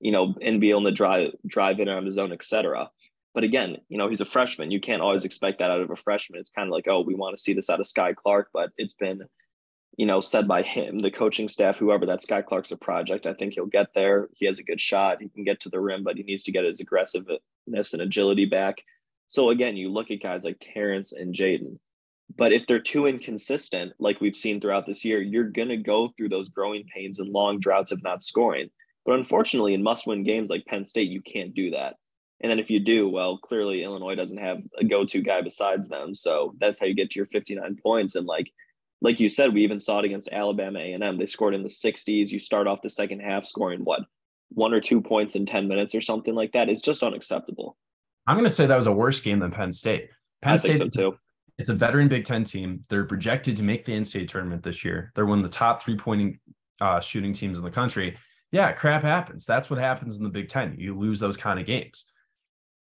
you 0.00 0.10
know, 0.10 0.34
and 0.42 0.60
be 0.60 0.70
able 0.70 0.82
to 0.82 0.90
drive 0.90 1.30
drive 1.46 1.78
in 1.78 1.88
on 1.88 2.04
his 2.04 2.18
own, 2.18 2.32
etc. 2.32 2.90
But 3.38 3.44
again, 3.44 3.76
you 3.88 3.98
know, 3.98 4.08
he's 4.08 4.20
a 4.20 4.24
freshman. 4.24 4.72
You 4.72 4.80
can't 4.80 5.00
always 5.00 5.24
expect 5.24 5.60
that 5.60 5.70
out 5.70 5.80
of 5.80 5.92
a 5.92 5.94
freshman. 5.94 6.40
It's 6.40 6.50
kind 6.50 6.66
of 6.66 6.72
like, 6.72 6.88
oh, 6.88 7.02
we 7.02 7.14
want 7.14 7.36
to 7.36 7.40
see 7.40 7.52
this 7.52 7.70
out 7.70 7.78
of 7.78 7.86
Skyy 7.86 8.16
Clark, 8.16 8.48
but 8.52 8.70
it's 8.76 8.94
been, 8.94 9.22
you 9.96 10.06
know, 10.06 10.20
said 10.20 10.48
by 10.48 10.62
him, 10.62 10.98
the 10.98 11.12
coaching 11.12 11.48
staff, 11.48 11.78
whoever 11.78 12.04
that 12.06 12.18
Skyy 12.18 12.44
Clark's 12.44 12.72
a 12.72 12.76
project. 12.76 13.26
I 13.26 13.34
think 13.34 13.52
he'll 13.52 13.66
get 13.66 13.94
there. 13.94 14.28
He 14.34 14.46
has 14.46 14.58
a 14.58 14.64
good 14.64 14.80
shot. 14.80 15.22
He 15.22 15.28
can 15.28 15.44
get 15.44 15.60
to 15.60 15.68
the 15.68 15.78
rim, 15.78 16.02
but 16.02 16.16
he 16.16 16.24
needs 16.24 16.42
to 16.42 16.50
get 16.50 16.64
his 16.64 16.80
aggressiveness 16.80 17.38
and 17.68 18.02
agility 18.02 18.44
back. 18.44 18.82
So 19.28 19.50
again, 19.50 19.76
you 19.76 19.88
look 19.88 20.10
at 20.10 20.20
guys 20.20 20.42
like 20.42 20.56
Terrence 20.58 21.12
and 21.12 21.32
Jayden. 21.32 21.78
But 22.36 22.52
if 22.52 22.66
they're 22.66 22.80
too 22.80 23.06
inconsistent, 23.06 23.92
like 24.00 24.20
we've 24.20 24.34
seen 24.34 24.60
throughout 24.60 24.84
this 24.84 25.04
year, 25.04 25.22
you're 25.22 25.44
going 25.44 25.68
to 25.68 25.76
go 25.76 26.12
through 26.16 26.30
those 26.30 26.48
growing 26.48 26.86
pains 26.92 27.20
and 27.20 27.28
long 27.28 27.60
droughts 27.60 27.92
of 27.92 28.02
not 28.02 28.20
scoring. 28.20 28.68
But 29.06 29.14
unfortunately, 29.14 29.74
in 29.74 29.82
must 29.84 30.08
win 30.08 30.24
games 30.24 30.50
like 30.50 30.66
Penn 30.66 30.84
State, 30.84 31.08
you 31.08 31.22
can't 31.22 31.54
do 31.54 31.70
that. 31.70 31.94
And 32.40 32.50
then 32.50 32.58
if 32.58 32.70
you 32.70 32.78
do, 32.78 33.08
well, 33.08 33.38
clearly 33.38 33.82
Illinois 33.82 34.14
doesn't 34.14 34.38
have 34.38 34.58
a 34.78 34.84
go-to 34.84 35.22
guy 35.22 35.42
besides 35.42 35.88
them. 35.88 36.14
So 36.14 36.54
that's 36.58 36.78
how 36.78 36.86
you 36.86 36.94
get 36.94 37.10
to 37.10 37.18
your 37.18 37.26
59 37.26 37.78
points. 37.82 38.14
And 38.14 38.26
like, 38.26 38.52
like 39.00 39.18
you 39.18 39.28
said, 39.28 39.52
we 39.52 39.64
even 39.64 39.80
saw 39.80 39.98
it 39.98 40.04
against 40.04 40.28
Alabama 40.30 40.78
A&M. 40.78 41.18
They 41.18 41.26
scored 41.26 41.54
in 41.54 41.62
the 41.62 41.68
60s. 41.68 42.30
You 42.30 42.38
start 42.38 42.66
off 42.66 42.82
the 42.82 42.90
second 42.90 43.20
half 43.20 43.44
scoring 43.44 43.80
what, 43.80 44.02
one 44.50 44.72
or 44.72 44.80
two 44.80 45.00
points 45.00 45.34
in 45.34 45.46
10 45.46 45.68
minutes 45.68 45.94
or 45.94 46.00
something 46.00 46.34
like 46.34 46.52
that. 46.52 46.68
It's 46.68 46.80
just 46.80 47.02
unacceptable. 47.02 47.76
I'm 48.26 48.36
going 48.36 48.48
to 48.48 48.54
say 48.54 48.66
that 48.66 48.76
was 48.76 48.86
a 48.86 48.92
worse 48.92 49.20
game 49.20 49.40
than 49.40 49.50
Penn 49.50 49.72
State. 49.72 50.10
Penn 50.42 50.54
I 50.54 50.56
State 50.58 50.78
so 50.78 50.88
too. 50.88 51.18
It's 51.58 51.70
a 51.70 51.74
veteran 51.74 52.08
Big 52.08 52.24
Ten 52.24 52.44
team. 52.44 52.84
They're 52.88 53.04
projected 53.04 53.56
to 53.56 53.64
make 53.64 53.84
the 53.84 53.92
NCAA 53.92 54.28
tournament 54.28 54.62
this 54.62 54.84
year. 54.84 55.12
They're 55.14 55.26
one 55.26 55.38
of 55.38 55.44
the 55.44 55.50
top 55.50 55.82
three 55.82 55.96
pointing 55.96 56.38
uh, 56.80 57.00
shooting 57.00 57.32
teams 57.32 57.58
in 57.58 57.64
the 57.64 57.70
country. 57.70 58.16
Yeah, 58.52 58.70
crap 58.72 59.02
happens. 59.02 59.44
That's 59.44 59.68
what 59.68 59.80
happens 59.80 60.16
in 60.16 60.22
the 60.22 60.28
Big 60.28 60.48
Ten. 60.48 60.76
You 60.78 60.96
lose 60.96 61.18
those 61.18 61.36
kind 61.36 61.58
of 61.58 61.66
games. 61.66 62.04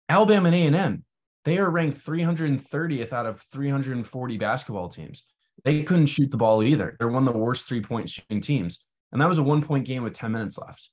Alabama 0.09 0.49
and 0.49 0.75
A&M, 0.75 1.03
they 1.45 1.57
are 1.57 1.69
ranked 1.69 2.03
330th 2.03 3.13
out 3.13 3.25
of 3.25 3.43
340 3.51 4.37
basketball 4.37 4.89
teams. 4.89 5.23
They 5.63 5.83
couldn't 5.83 6.07
shoot 6.07 6.31
the 6.31 6.37
ball 6.37 6.63
either. 6.63 6.95
They're 6.97 7.07
one 7.07 7.27
of 7.27 7.33
the 7.33 7.39
worst 7.39 7.67
three 7.67 7.81
point 7.81 8.09
shooting 8.09 8.41
teams. 8.41 8.83
And 9.11 9.21
that 9.21 9.29
was 9.29 9.37
a 9.37 9.43
one 9.43 9.61
point 9.61 9.85
game 9.85 10.03
with 10.03 10.13
10 10.13 10.31
minutes 10.31 10.57
left. 10.57 10.89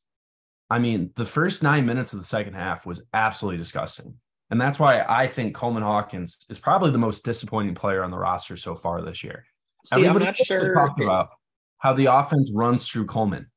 I 0.71 0.79
mean, 0.79 1.11
the 1.17 1.25
first 1.25 1.63
nine 1.63 1.85
minutes 1.85 2.13
of 2.13 2.19
the 2.19 2.25
second 2.25 2.55
half 2.55 2.87
was 2.87 3.03
absolutely 3.13 3.59
disgusting. 3.59 4.15
And 4.51 4.61
that's 4.61 4.79
why 4.79 5.03
I 5.03 5.27
think 5.27 5.55
Coleman 5.55 5.83
Hawkins 5.83 6.45
is 6.49 6.59
probably 6.59 6.91
the 6.91 6.99
most 6.99 7.25
disappointing 7.25 7.75
player 7.75 8.05
on 8.05 8.11
the 8.11 8.19
roster 8.19 8.57
so 8.57 8.75
far 8.75 9.03
this 9.03 9.25
year. 9.25 9.45
See, 9.85 9.97
Everybody 9.97 10.27
I'm 10.27 10.29
not 10.29 10.37
sure. 10.37 10.75
Talk 10.75 11.01
about 11.01 11.31
how 11.79 11.95
the 11.95 12.07
offense 12.07 12.53
runs 12.55 12.89
through 12.89 13.07
Coleman, 13.07 13.51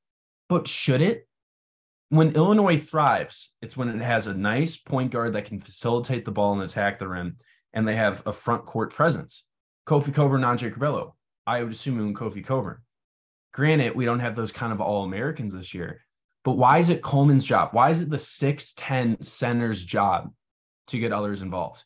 but 0.49 0.67
should 0.67 1.01
it? 1.01 1.27
When 2.09 2.35
Illinois 2.35 2.79
thrives, 2.79 3.51
it's 3.61 3.75
when 3.75 3.89
it 3.89 4.01
has 4.01 4.27
a 4.27 4.33
nice 4.33 4.77
point 4.77 5.11
guard 5.11 5.33
that 5.33 5.45
can 5.45 5.59
facilitate 5.59 6.25
the 6.25 6.31
ball 6.31 6.53
and 6.53 6.61
attack 6.61 6.99
the 6.99 7.07
rim, 7.07 7.37
and 7.73 7.87
they 7.87 7.95
have 7.95 8.21
a 8.25 8.31
front 8.31 8.65
court 8.65 8.93
presence. 8.93 9.43
Kofi 9.87 10.13
Cockburn, 10.13 10.43
Andre 10.43 10.71
Curbelo. 10.71 11.13
I 11.45 11.61
would 11.61 11.71
assume 11.71 12.13
Kofi 12.15 12.45
Cockburn. 12.45 12.79
Granted, 13.53 13.95
we 13.95 14.05
don't 14.05 14.19
have 14.19 14.35
those 14.35 14.51
kind 14.51 14.73
of 14.73 14.81
all 14.81 15.03
Americans 15.03 15.53
this 15.53 15.73
year, 15.73 16.01
but 16.43 16.57
why 16.57 16.77
is 16.77 16.89
it 16.89 17.01
Coleman's 17.01 17.45
job? 17.45 17.69
Why 17.71 17.89
is 17.89 18.01
it 18.01 18.09
the 18.09 18.17
6'10 18.17 19.23
center's 19.23 19.83
job 19.83 20.31
to 20.87 20.99
get 20.99 21.13
others 21.13 21.41
involved? 21.41 21.83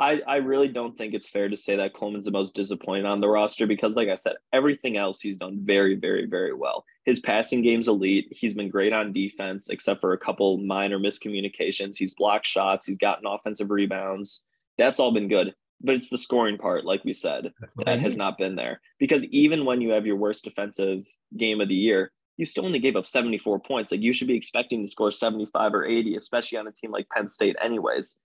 I, 0.00 0.22
I 0.26 0.36
really 0.38 0.68
don't 0.68 0.96
think 0.96 1.12
it's 1.12 1.28
fair 1.28 1.50
to 1.50 1.56
say 1.58 1.76
that 1.76 1.92
Coleman's 1.92 2.24
the 2.24 2.30
most 2.30 2.54
disappointed 2.54 3.04
on 3.04 3.20
the 3.20 3.28
roster 3.28 3.66
because, 3.66 3.96
like 3.96 4.08
I 4.08 4.14
said, 4.14 4.36
everything 4.50 4.96
else 4.96 5.20
he's 5.20 5.36
done 5.36 5.60
very, 5.62 5.94
very, 5.94 6.24
very 6.24 6.54
well. 6.54 6.86
His 7.04 7.20
passing 7.20 7.60
game's 7.60 7.86
elite. 7.86 8.28
He's 8.30 8.54
been 8.54 8.70
great 8.70 8.94
on 8.94 9.12
defense, 9.12 9.68
except 9.68 10.00
for 10.00 10.14
a 10.14 10.18
couple 10.18 10.56
minor 10.56 10.98
miscommunications. 10.98 11.96
He's 11.98 12.14
blocked 12.14 12.46
shots. 12.46 12.86
He's 12.86 12.96
gotten 12.96 13.26
offensive 13.26 13.70
rebounds. 13.70 14.42
That's 14.78 14.98
all 14.98 15.12
been 15.12 15.28
good. 15.28 15.54
But 15.82 15.96
it's 15.96 16.08
the 16.08 16.18
scoring 16.18 16.56
part, 16.56 16.86
like 16.86 17.04
we 17.04 17.12
said, 17.12 17.52
that 17.84 18.00
has 18.00 18.16
not 18.16 18.38
been 18.38 18.56
there. 18.56 18.80
Because 18.98 19.24
even 19.26 19.66
when 19.66 19.82
you 19.82 19.90
have 19.90 20.06
your 20.06 20.16
worst 20.16 20.44
defensive 20.44 21.06
game 21.36 21.60
of 21.60 21.68
the 21.68 21.74
year, 21.74 22.10
you 22.38 22.46
still 22.46 22.64
only 22.64 22.78
gave 22.78 22.96
up 22.96 23.06
74 23.06 23.60
points. 23.60 23.92
Like 23.92 24.00
you 24.00 24.14
should 24.14 24.28
be 24.28 24.36
expecting 24.36 24.82
to 24.82 24.90
score 24.90 25.10
75 25.10 25.74
or 25.74 25.84
80, 25.84 26.16
especially 26.16 26.56
on 26.56 26.66
a 26.66 26.72
team 26.72 26.90
like 26.90 27.06
Penn 27.10 27.28
State, 27.28 27.56
anyways. 27.62 28.18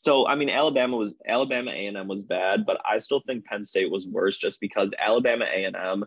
So 0.00 0.26
I 0.26 0.34
mean, 0.34 0.48
Alabama 0.48 0.96
was 0.96 1.14
Alabama 1.28 1.72
A 1.72 1.86
and 1.86 1.94
M 1.94 2.08
was 2.08 2.22
bad, 2.24 2.64
but 2.64 2.80
I 2.90 2.96
still 2.96 3.20
think 3.20 3.44
Penn 3.44 3.62
State 3.62 3.90
was 3.90 4.08
worse 4.08 4.38
just 4.38 4.58
because 4.58 4.94
Alabama 4.98 5.44
A 5.44 5.64
and 5.66 5.76
M 5.76 6.06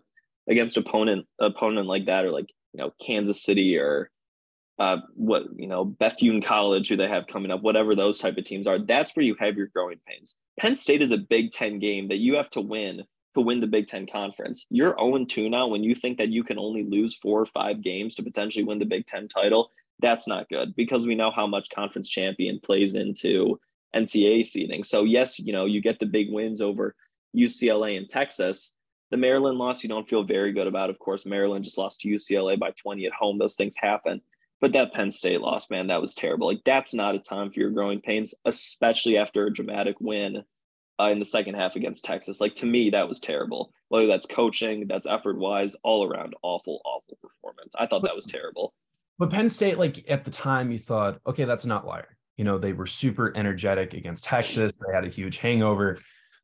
against 0.49 0.77
opponent 0.77 1.27
opponent 1.39 1.85
like 1.85 2.07
that, 2.07 2.25
or 2.25 2.31
like 2.31 2.49
you 2.73 2.79
know 2.79 2.91
Kansas 3.05 3.43
City 3.43 3.77
or 3.77 4.09
uh, 4.79 4.97
what 5.13 5.43
you 5.55 5.67
know 5.67 5.85
Bethune 5.85 6.41
College, 6.41 6.89
who 6.89 6.97
they 6.97 7.07
have 7.07 7.27
coming 7.27 7.51
up, 7.51 7.61
whatever 7.61 7.93
those 7.93 8.17
type 8.17 8.35
of 8.35 8.45
teams 8.45 8.65
are. 8.65 8.79
That's 8.79 9.15
where 9.15 9.27
you 9.27 9.35
have 9.39 9.57
your 9.57 9.67
growing 9.67 9.99
pains. 10.07 10.37
Penn 10.59 10.75
State 10.75 11.03
is 11.03 11.11
a 11.11 11.17
Big 11.19 11.51
Ten 11.51 11.77
game 11.77 12.07
that 12.07 12.17
you 12.17 12.35
have 12.35 12.49
to 12.49 12.61
win 12.61 13.03
to 13.35 13.41
win 13.41 13.59
the 13.59 13.67
Big 13.67 13.85
Ten 13.85 14.07
conference. 14.07 14.65
You're 14.71 14.97
0 14.99 15.25
2 15.25 15.49
now 15.49 15.67
when 15.67 15.83
you 15.83 15.93
think 15.93 16.17
that 16.17 16.29
you 16.29 16.43
can 16.43 16.57
only 16.57 16.81
lose 16.81 17.13
four 17.13 17.39
or 17.39 17.45
five 17.45 17.83
games 17.83 18.15
to 18.15 18.23
potentially 18.23 18.63
win 18.63 18.79
the 18.79 18.85
Big 18.85 19.05
Ten 19.05 19.27
title. 19.27 19.69
That's 19.99 20.27
not 20.27 20.49
good 20.49 20.75
because 20.75 21.05
we 21.05 21.13
know 21.13 21.29
how 21.29 21.45
much 21.45 21.69
conference 21.69 22.09
champion 22.09 22.59
plays 22.59 22.95
into 22.95 23.59
NCAA 23.95 24.45
seeding. 24.45 24.83
So 24.83 25.03
yes, 25.03 25.39
you 25.39 25.53
know, 25.53 25.65
you 25.65 25.81
get 25.81 25.99
the 25.99 26.05
big 26.05 26.31
wins 26.31 26.61
over 26.61 26.95
UCLA 27.35 27.97
and 27.97 28.09
Texas. 28.09 28.75
The 29.11 29.17
Maryland 29.17 29.57
loss 29.57 29.83
you 29.83 29.89
don't 29.89 30.09
feel 30.09 30.23
very 30.23 30.51
good 30.53 30.67
about. 30.67 30.89
Of 30.89 30.99
course, 30.99 31.25
Maryland 31.25 31.63
just 31.63 31.77
lost 31.77 32.01
to 32.01 32.09
UCLA 32.09 32.57
by 32.57 32.71
20 32.71 33.05
at 33.05 33.13
home. 33.13 33.37
Those 33.37 33.55
things 33.55 33.75
happen. 33.77 34.21
But 34.61 34.73
that 34.73 34.93
Penn 34.93 35.11
State 35.11 35.41
loss, 35.41 35.69
man, 35.69 35.87
that 35.87 36.01
was 36.01 36.15
terrible. 36.15 36.47
Like 36.47 36.61
that's 36.63 36.93
not 36.93 37.15
a 37.15 37.19
time 37.19 37.51
for 37.51 37.59
your 37.59 37.69
growing 37.69 37.99
pains, 37.99 38.33
especially 38.45 39.17
after 39.17 39.45
a 39.45 39.53
dramatic 39.53 39.97
win 39.99 40.43
uh, 40.99 41.09
in 41.11 41.19
the 41.19 41.25
second 41.25 41.55
half 41.55 41.75
against 41.75 42.05
Texas. 42.05 42.39
Like 42.39 42.55
to 42.55 42.65
me, 42.65 42.89
that 42.91 43.09
was 43.09 43.19
terrible. 43.19 43.73
Whether 43.89 44.07
that's 44.07 44.25
coaching, 44.25 44.87
that's 44.87 45.05
effort 45.05 45.37
wise, 45.37 45.75
all 45.83 46.05
around 46.05 46.33
awful, 46.41 46.81
awful 46.85 47.17
performance. 47.21 47.73
I 47.77 47.87
thought 47.87 48.03
that 48.03 48.15
was 48.15 48.25
terrible. 48.25 48.73
But 49.19 49.31
Penn 49.31 49.49
State, 49.49 49.77
like 49.77 50.05
at 50.09 50.23
the 50.23 50.31
time, 50.31 50.71
you 50.71 50.79
thought, 50.79 51.19
okay, 51.27 51.43
that's 51.45 51.65
not 51.65 51.85
liar. 51.85 52.17
You 52.37 52.43
know, 52.45 52.57
they 52.57 52.73
were 52.73 52.87
super 52.87 53.35
energetic 53.35 53.93
against 53.93 54.23
Texas. 54.23 54.73
They 54.73 54.93
had 54.93 55.05
a 55.05 55.09
huge 55.09 55.37
hangover. 55.37 55.99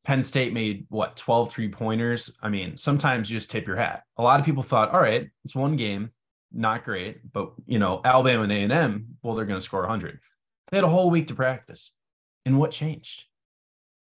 Penn 0.05 0.23
State 0.23 0.53
made 0.53 0.85
what 0.89 1.17
12 1.17 1.51
three 1.51 1.69
pointers. 1.69 2.31
I 2.41 2.49
mean, 2.49 2.77
sometimes 2.77 3.29
you 3.29 3.37
just 3.37 3.51
tip 3.51 3.67
your 3.67 3.75
hat. 3.75 4.03
A 4.17 4.23
lot 4.23 4.39
of 4.39 4.45
people 4.45 4.63
thought, 4.63 4.91
all 4.91 5.01
right, 5.01 5.29
it's 5.43 5.55
one 5.55 5.75
game, 5.75 6.11
not 6.51 6.85
great, 6.85 7.31
but 7.31 7.51
you 7.65 7.79
know, 7.79 8.01
Alabama 8.03 8.43
and 8.43 8.51
A&M, 8.51 9.17
well, 9.21 9.35
they're 9.35 9.45
going 9.45 9.59
to 9.59 9.65
score 9.65 9.81
100. 9.81 10.19
They 10.71 10.77
had 10.77 10.83
a 10.83 10.89
whole 10.89 11.09
week 11.09 11.27
to 11.27 11.35
practice. 11.35 11.91
And 12.45 12.57
what 12.57 12.71
changed? 12.71 13.25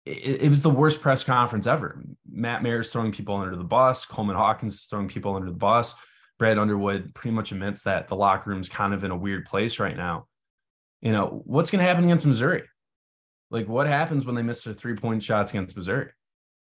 It, 0.06 0.42
it 0.42 0.50
was 0.50 0.62
the 0.62 0.70
worst 0.70 1.02
press 1.02 1.24
conference 1.24 1.68
ever. 1.68 2.02
Matt 2.30 2.64
Mayer's 2.64 2.90
throwing 2.90 3.12
people 3.12 3.36
under 3.36 3.56
the 3.56 3.64
bus. 3.64 4.06
Coleman 4.06 4.36
Hawkins 4.36 4.74
is 4.74 4.84
throwing 4.84 5.08
people 5.08 5.36
under 5.36 5.50
the 5.50 5.58
bus. 5.58 5.94
Brad 6.40 6.58
Underwood 6.58 7.14
pretty 7.14 7.36
much 7.36 7.52
admits 7.52 7.84
that 7.84 8.08
the 8.08 8.16
locker 8.16 8.50
room's 8.50 8.68
kind 8.68 8.94
of 8.94 9.04
in 9.04 9.12
a 9.12 9.16
weird 9.16 9.46
place 9.46 9.80
right 9.80 9.96
now 9.96 10.28
you 11.04 11.12
know, 11.12 11.44
what's 11.46 11.70
going 11.70 11.84
to 11.84 11.88
happen 11.88 12.06
against 12.06 12.26
Missouri? 12.26 12.64
Like, 13.52 13.68
what 13.68 13.88
happens 13.88 14.26
when 14.26 14.36
they 14.36 14.42
miss 14.42 14.62
their 14.62 14.74
three 14.74 14.96
point 14.96 15.22
shots 15.22 15.52
against 15.52 15.76
Missouri? 15.76 16.10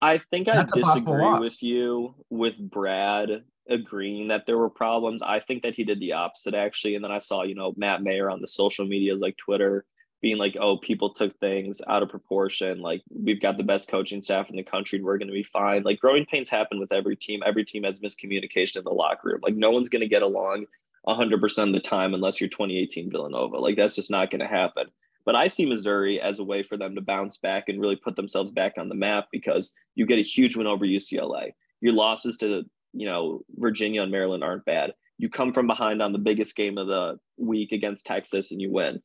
I 0.01 0.17
think 0.17 0.47
I 0.47 0.63
disagree 0.63 1.39
with 1.39 1.63
you 1.63 2.13
with 2.29 2.57
Brad 2.59 3.43
agreeing 3.69 4.27
that 4.27 4.45
there 4.45 4.57
were 4.57 4.69
problems. 4.69 5.21
I 5.21 5.39
think 5.39 5.63
that 5.63 5.75
he 5.75 5.83
did 5.83 5.99
the 5.99 6.13
opposite 6.13 6.53
actually. 6.53 6.95
And 6.95 7.03
then 7.03 7.11
I 7.11 7.17
saw, 7.17 7.43
you 7.43 7.55
know, 7.55 7.73
Matt 7.77 8.03
Mayer 8.03 8.29
on 8.29 8.41
the 8.41 8.47
social 8.47 8.85
medias 8.85 9.21
like 9.21 9.37
Twitter 9.37 9.85
being 10.21 10.37
like, 10.37 10.55
oh, 10.59 10.77
people 10.77 11.13
took 11.13 11.37
things 11.39 11.81
out 11.87 12.03
of 12.03 12.09
proportion. 12.09 12.79
Like 12.79 13.01
we've 13.09 13.41
got 13.41 13.57
the 13.57 13.63
best 13.63 13.89
coaching 13.89 14.21
staff 14.21 14.49
in 14.49 14.55
the 14.55 14.63
country 14.63 14.97
and 14.97 15.05
we're 15.05 15.17
going 15.17 15.27
to 15.27 15.33
be 15.33 15.43
fine. 15.43 15.83
Like 15.83 15.99
growing 15.99 16.25
pains 16.25 16.49
happen 16.49 16.79
with 16.79 16.91
every 16.91 17.15
team. 17.15 17.41
Every 17.45 17.65
team 17.65 17.83
has 17.83 17.99
miscommunication 17.99 18.77
in 18.77 18.83
the 18.83 18.91
locker 18.91 19.29
room. 19.29 19.39
Like 19.41 19.55
no 19.55 19.71
one's 19.71 19.89
going 19.89 20.01
to 20.01 20.07
get 20.07 20.21
along 20.21 20.65
100% 21.07 21.67
of 21.67 21.73
the 21.73 21.79
time 21.79 22.13
unless 22.13 22.39
you're 22.39 22.49
2018 22.49 23.09
Villanova. 23.09 23.57
Like 23.57 23.75
that's 23.75 23.95
just 23.95 24.11
not 24.11 24.29
going 24.29 24.41
to 24.41 24.47
happen. 24.47 24.87
But 25.25 25.35
I 25.35 25.47
see 25.49 25.65
Missouri 25.65 26.21
as 26.21 26.39
a 26.39 26.43
way 26.43 26.63
for 26.63 26.77
them 26.77 26.95
to 26.95 27.01
bounce 27.01 27.37
back 27.37 27.67
and 27.67 27.81
really 27.81 27.97
put 27.97 28.15
themselves 28.15 28.51
back 28.51 28.73
on 28.77 28.87
the 28.87 28.95
map 28.95 29.27
because 29.31 29.73
you 29.95 30.05
get 30.05 30.19
a 30.19 30.23
huge 30.23 30.55
win 30.55 30.67
over 30.67 30.85
UCLA. 30.85 31.51
Your 31.81 31.93
losses 31.93 32.37
to, 32.37 32.63
you 32.93 33.05
know, 33.05 33.41
Virginia 33.55 34.03
and 34.03 34.11
Maryland 34.11 34.43
aren't 34.43 34.65
bad. 34.65 34.93
You 35.17 35.29
come 35.29 35.51
from 35.51 35.67
behind 35.67 36.01
on 36.01 36.13
the 36.13 36.17
biggest 36.17 36.55
game 36.55 36.77
of 36.77 36.87
the 36.87 37.19
week 37.37 37.73
against 37.73 38.05
Texas 38.05 38.51
and 38.51 38.61
you 38.61 38.71
win. 38.71 39.01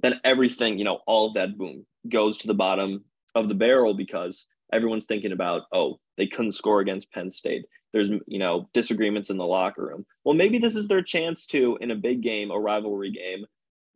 Then 0.00 0.20
everything, 0.24 0.78
you 0.78 0.84
know, 0.84 1.00
all 1.06 1.28
of 1.28 1.34
that 1.34 1.58
boom 1.58 1.84
goes 2.08 2.38
to 2.38 2.46
the 2.46 2.54
bottom 2.54 3.04
of 3.34 3.48
the 3.48 3.54
barrel 3.54 3.92
because 3.92 4.46
everyone's 4.72 5.06
thinking 5.06 5.32
about, 5.32 5.62
oh, 5.72 5.98
they 6.16 6.26
couldn't 6.26 6.52
score 6.52 6.80
against 6.80 7.12
Penn 7.12 7.30
State. 7.30 7.66
There's, 7.96 8.10
you 8.26 8.38
know, 8.38 8.68
disagreements 8.74 9.30
in 9.30 9.38
the 9.38 9.46
locker 9.46 9.86
room. 9.86 10.04
Well, 10.22 10.34
maybe 10.34 10.58
this 10.58 10.76
is 10.76 10.86
their 10.86 11.00
chance 11.00 11.46
to, 11.46 11.78
in 11.80 11.90
a 11.90 11.94
big 11.94 12.20
game, 12.20 12.50
a 12.50 12.58
rivalry 12.58 13.10
game, 13.10 13.46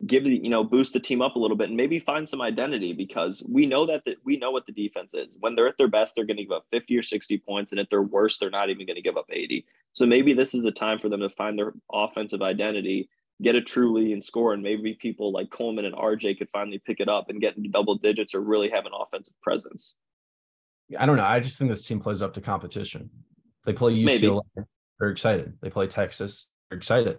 give 0.07 0.25
the 0.25 0.42
you 0.42 0.49
know 0.49 0.64
boost 0.64 0.95
the 0.95 1.00
team 1.00 1.21
up 1.21 1.37
a 1.37 1.38
little 1.38 1.57
bit 1.57 1.69
and 1.69 1.76
maybe 1.76 1.99
find 1.99 2.26
some 2.26 2.40
identity 2.40 2.95
because 2.95 3.42
we 3.47 3.66
know 3.66 3.85
that 3.85 4.02
the, 4.04 4.16
we 4.25 4.38
know 4.38 4.50
what 4.50 4.64
the 4.64 4.73
defense 4.73 5.12
is. 5.12 5.37
When 5.40 5.54
they're 5.54 5.69
at 5.69 5.76
their 5.76 5.88
best 5.88 6.14
they're 6.14 6.25
going 6.25 6.38
to 6.38 6.45
give 6.45 6.52
up 6.52 6.64
50 6.73 6.97
or 6.97 7.02
60 7.02 7.37
points 7.38 7.73
and 7.73 7.78
at 7.78 7.90
their 7.90 8.00
worst 8.00 8.40
they're 8.40 8.49
not 8.49 8.71
even 8.71 8.87
going 8.87 8.97
to 8.97 9.02
give 9.02 9.19
up 9.19 9.26
80 9.30 9.66
so 9.92 10.07
maybe 10.07 10.33
this 10.33 10.54
is 10.54 10.64
a 10.64 10.71
time 10.71 10.99
for 10.99 11.11
them 11.11 11.21
to 11.21 11.28
find 11.28 11.59
their 11.59 11.75
offensive 11.92 12.40
identity 12.40 13.11
get 13.42 13.57
a 13.57 13.61
true 13.61 13.99
and 13.99 14.23
score 14.23 14.54
and 14.54 14.62
maybe 14.62 14.95
people 14.95 15.33
like 15.33 15.50
coleman 15.50 15.85
and 15.85 15.95
rj 15.95 16.38
could 16.38 16.49
finally 16.49 16.78
pick 16.78 17.00
it 17.00 17.09
up 17.11 17.28
and 17.28 17.42
get 17.42 17.59
into 17.59 17.69
double 17.69 17.97
digits 17.97 18.35
or 18.35 18.40
really 18.40 18.71
have 18.71 18.87
an 18.87 18.92
offensive 18.99 19.35
presence. 19.42 19.97
I 20.99 21.07
don't 21.07 21.16
know. 21.16 21.25
I 21.25 21.40
just 21.40 21.59
think 21.59 21.71
this 21.71 21.85
team 21.85 22.00
plays 22.00 22.23
up 22.23 22.35
to 22.35 22.40
competition 22.40 23.11
they 23.64 23.73
play 23.73 23.93
ucla 23.93 24.43
they're 24.99 25.11
excited 25.11 25.55
they 25.62 25.71
play 25.71 25.87
texas 25.87 26.49
they're 26.69 26.79
excited 26.79 27.19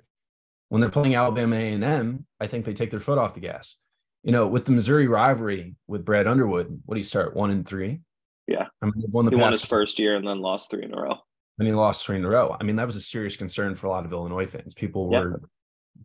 when 0.72 0.80
they're 0.80 0.90
playing 0.90 1.16
Alabama 1.16 1.58
A&M, 1.58 2.26
I 2.40 2.48
think 2.48 2.64
they 2.64 2.74
take 2.74 2.92
their 2.92 3.02
foot 3.02 3.18
off 3.18 3.34
the 3.34 3.42
gas. 3.42 3.76
You 4.24 4.32
know, 4.32 4.48
with 4.48 4.64
the 4.64 4.72
Missouri 4.72 5.06
rivalry 5.06 5.76
with 5.86 6.06
Brad 6.06 6.28
Underwood, 6.28 6.82
what 6.86 6.96
do 6.96 7.00
you 7.00 7.04
start 7.04 7.36
one 7.36 7.52
and 7.52 7.68
three? 7.68 8.00
Yeah, 8.48 8.68
I 8.82 8.86
mean, 8.86 8.94
won 9.10 9.26
the 9.26 9.32
he 9.32 9.36
won 9.36 9.52
his 9.52 9.66
first 9.66 10.00
year 10.00 10.16
and 10.16 10.26
then 10.26 10.40
lost 10.40 10.72
three 10.72 10.86
in 10.86 10.94
a 10.94 11.02
row. 11.02 11.18
Then 11.58 11.68
he 11.68 11.74
lost 11.74 12.06
three 12.06 12.16
in 12.16 12.24
a 12.24 12.30
row. 12.30 12.56
I 12.58 12.64
mean, 12.64 12.78
that 12.78 12.86
was 12.86 12.96
a 12.96 13.02
serious 13.02 13.36
concern 13.36 13.76
for 13.76 13.88
a 13.88 13.90
lot 13.90 14.06
of 14.06 14.14
Illinois 14.14 14.46
fans. 14.46 14.74
People 14.74 15.10
were 15.10 15.32
yep. 15.32 15.50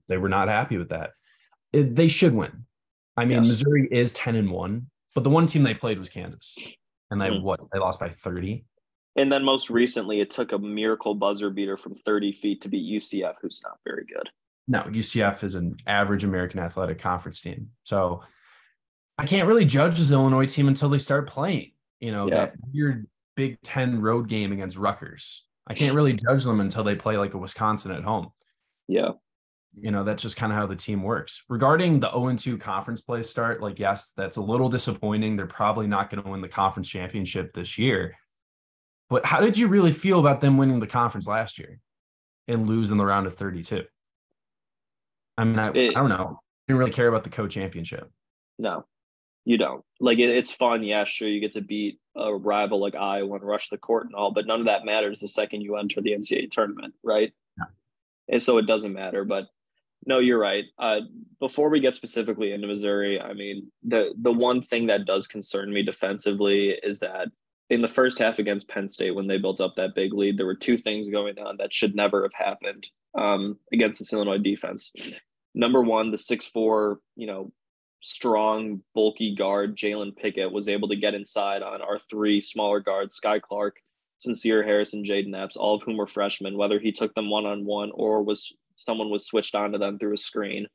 they 0.08 0.16
were 0.16 0.28
not 0.28 0.48
happy 0.48 0.78
with 0.78 0.88
that. 0.88 1.10
It, 1.72 1.94
they 1.94 2.08
should 2.08 2.34
win. 2.34 2.64
I 3.16 3.24
mean, 3.24 3.38
yes. 3.38 3.46
Missouri 3.46 3.86
is 3.92 4.12
ten 4.14 4.34
and 4.34 4.50
one, 4.50 4.90
but 5.14 5.22
the 5.22 5.30
one 5.30 5.46
team 5.46 5.62
they 5.62 5.74
played 5.74 6.00
was 6.00 6.08
Kansas, 6.08 6.58
and 7.12 7.20
they 7.20 7.28
mm-hmm. 7.28 7.44
what 7.44 7.60
they 7.72 7.78
lost 7.78 8.00
by 8.00 8.08
thirty. 8.08 8.64
And 9.16 9.32
then 9.32 9.44
most 9.44 9.70
recently, 9.70 10.20
it 10.20 10.30
took 10.30 10.52
a 10.52 10.58
miracle 10.58 11.14
buzzer 11.14 11.50
beater 11.50 11.76
from 11.76 11.94
30 11.94 12.32
feet 12.32 12.60
to 12.60 12.68
beat 12.68 13.00
UCF, 13.00 13.34
who's 13.40 13.62
not 13.64 13.78
very 13.84 14.04
good. 14.04 14.28
No, 14.68 14.80
UCF 14.82 15.42
is 15.44 15.54
an 15.54 15.76
average 15.86 16.24
American 16.24 16.60
Athletic 16.60 16.98
Conference 16.98 17.40
team. 17.40 17.70
So 17.84 18.22
I 19.16 19.26
can't 19.26 19.48
really 19.48 19.64
judge 19.64 19.98
this 19.98 20.10
Illinois 20.10 20.46
team 20.46 20.68
until 20.68 20.90
they 20.90 20.98
start 20.98 21.28
playing. 21.28 21.72
You 22.00 22.12
know, 22.12 22.28
yeah. 22.28 22.34
that 22.34 22.54
weird 22.72 23.06
Big 23.36 23.60
Ten 23.62 24.02
road 24.02 24.28
game 24.28 24.52
against 24.52 24.76
Rutgers. 24.76 25.44
I 25.66 25.74
can't 25.74 25.94
really 25.94 26.12
judge 26.12 26.44
them 26.44 26.60
until 26.60 26.84
they 26.84 26.94
play 26.94 27.16
like 27.16 27.34
a 27.34 27.38
Wisconsin 27.38 27.90
at 27.90 28.04
home. 28.04 28.30
Yeah. 28.86 29.12
You 29.74 29.90
know, 29.90 30.04
that's 30.04 30.22
just 30.22 30.36
kind 30.36 30.52
of 30.52 30.58
how 30.58 30.66
the 30.66 30.76
team 30.76 31.02
works. 31.02 31.42
Regarding 31.48 32.00
the 32.00 32.10
0 32.10 32.36
2 32.36 32.58
conference 32.58 33.00
play 33.00 33.22
start, 33.22 33.60
like, 33.60 33.78
yes, 33.78 34.12
that's 34.16 34.36
a 34.36 34.42
little 34.42 34.68
disappointing. 34.68 35.36
They're 35.36 35.46
probably 35.46 35.86
not 35.86 36.10
going 36.10 36.22
to 36.22 36.30
win 36.30 36.40
the 36.40 36.48
conference 36.48 36.88
championship 36.88 37.52
this 37.52 37.78
year. 37.78 38.16
But 39.08 39.24
how 39.24 39.40
did 39.40 39.56
you 39.56 39.68
really 39.68 39.92
feel 39.92 40.18
about 40.18 40.40
them 40.40 40.56
winning 40.56 40.80
the 40.80 40.86
conference 40.86 41.26
last 41.26 41.58
year 41.58 41.80
and 42.48 42.68
losing 42.68 42.96
the 42.96 43.06
round 43.06 43.26
of 43.26 43.34
32? 43.34 43.84
I 45.38 45.44
mean, 45.44 45.58
I, 45.58 45.68
it, 45.68 45.96
I 45.96 46.00
don't 46.00 46.08
know. 46.08 46.40
I 46.40 46.72
didn't 46.72 46.78
really 46.78 46.92
care 46.92 47.08
about 47.08 47.24
the 47.24 47.30
co-championship. 47.30 48.10
No, 48.58 48.86
you 49.44 49.58
don't. 49.58 49.84
Like 50.00 50.18
it, 50.18 50.30
it's 50.30 50.50
fun. 50.50 50.82
Yeah, 50.82 51.04
sure, 51.04 51.28
you 51.28 51.40
get 51.40 51.52
to 51.52 51.60
beat 51.60 51.98
a 52.16 52.34
rival 52.34 52.80
like 52.80 52.96
Iowa 52.96 53.36
and 53.36 53.44
rush 53.44 53.68
the 53.68 53.78
court 53.78 54.06
and 54.06 54.14
all, 54.14 54.32
but 54.32 54.46
none 54.46 54.60
of 54.60 54.66
that 54.66 54.84
matters 54.84 55.20
the 55.20 55.28
second 55.28 55.60
you 55.60 55.76
enter 55.76 56.00
the 56.00 56.12
NCAA 56.12 56.50
tournament, 56.50 56.94
right? 57.04 57.32
And 58.28 58.42
so 58.42 58.58
it 58.58 58.66
doesn't 58.66 58.92
matter. 58.92 59.24
But 59.24 59.46
no, 60.04 60.18
you're 60.18 60.38
right. 60.38 60.64
Uh, 60.78 61.00
before 61.38 61.68
we 61.68 61.80
get 61.80 61.94
specifically 61.94 62.52
into 62.52 62.66
Missouri, 62.66 63.20
I 63.20 63.34
mean, 63.34 63.70
the 63.84 64.14
the 64.20 64.32
one 64.32 64.62
thing 64.62 64.86
that 64.86 65.04
does 65.04 65.26
concern 65.26 65.72
me 65.72 65.82
defensively 65.82 66.70
is 66.70 67.00
that 67.00 67.28
in 67.70 67.80
the 67.80 67.88
first 67.88 68.18
half 68.18 68.38
against 68.38 68.68
Penn 68.68 68.88
State, 68.88 69.14
when 69.14 69.26
they 69.26 69.38
built 69.38 69.60
up 69.60 69.74
that 69.76 69.94
big 69.94 70.12
lead, 70.12 70.38
there 70.38 70.46
were 70.46 70.54
two 70.54 70.76
things 70.76 71.08
going 71.08 71.38
on 71.38 71.56
that 71.56 71.72
should 71.72 71.94
never 71.94 72.22
have 72.22 72.34
happened 72.34 72.88
um, 73.16 73.58
against 73.72 73.98
this 73.98 74.12
Illinois 74.12 74.38
defense. 74.38 74.92
Number 75.54 75.82
one, 75.82 76.10
the 76.10 76.18
six 76.18 76.46
four, 76.46 77.00
you 77.16 77.26
know, 77.26 77.52
strong, 78.00 78.82
bulky 78.94 79.34
guard 79.34 79.76
Jalen 79.76 80.16
Pickett 80.16 80.52
was 80.52 80.68
able 80.68 80.88
to 80.88 80.96
get 80.96 81.14
inside 81.14 81.62
on 81.62 81.82
our 81.82 81.98
three 81.98 82.40
smaller 82.40 82.78
guards, 82.78 83.18
Skyy 83.18 83.40
Clark, 83.40 83.76
Sencire 84.24 84.64
Harris, 84.64 84.94
and 84.94 85.04
Jayden 85.04 85.36
Epps, 85.36 85.56
all 85.56 85.74
of 85.74 85.82
whom 85.82 85.96
were 85.96 86.06
freshmen, 86.06 86.56
whether 86.56 86.78
he 86.78 86.92
took 86.92 87.14
them 87.14 87.30
one 87.30 87.46
on 87.46 87.64
one 87.64 87.90
or 87.94 88.22
was 88.22 88.54
someone 88.76 89.10
was 89.10 89.26
switched 89.26 89.54
onto 89.54 89.78
them 89.78 89.98
through 89.98 90.14
a 90.14 90.18
screen. 90.18 90.66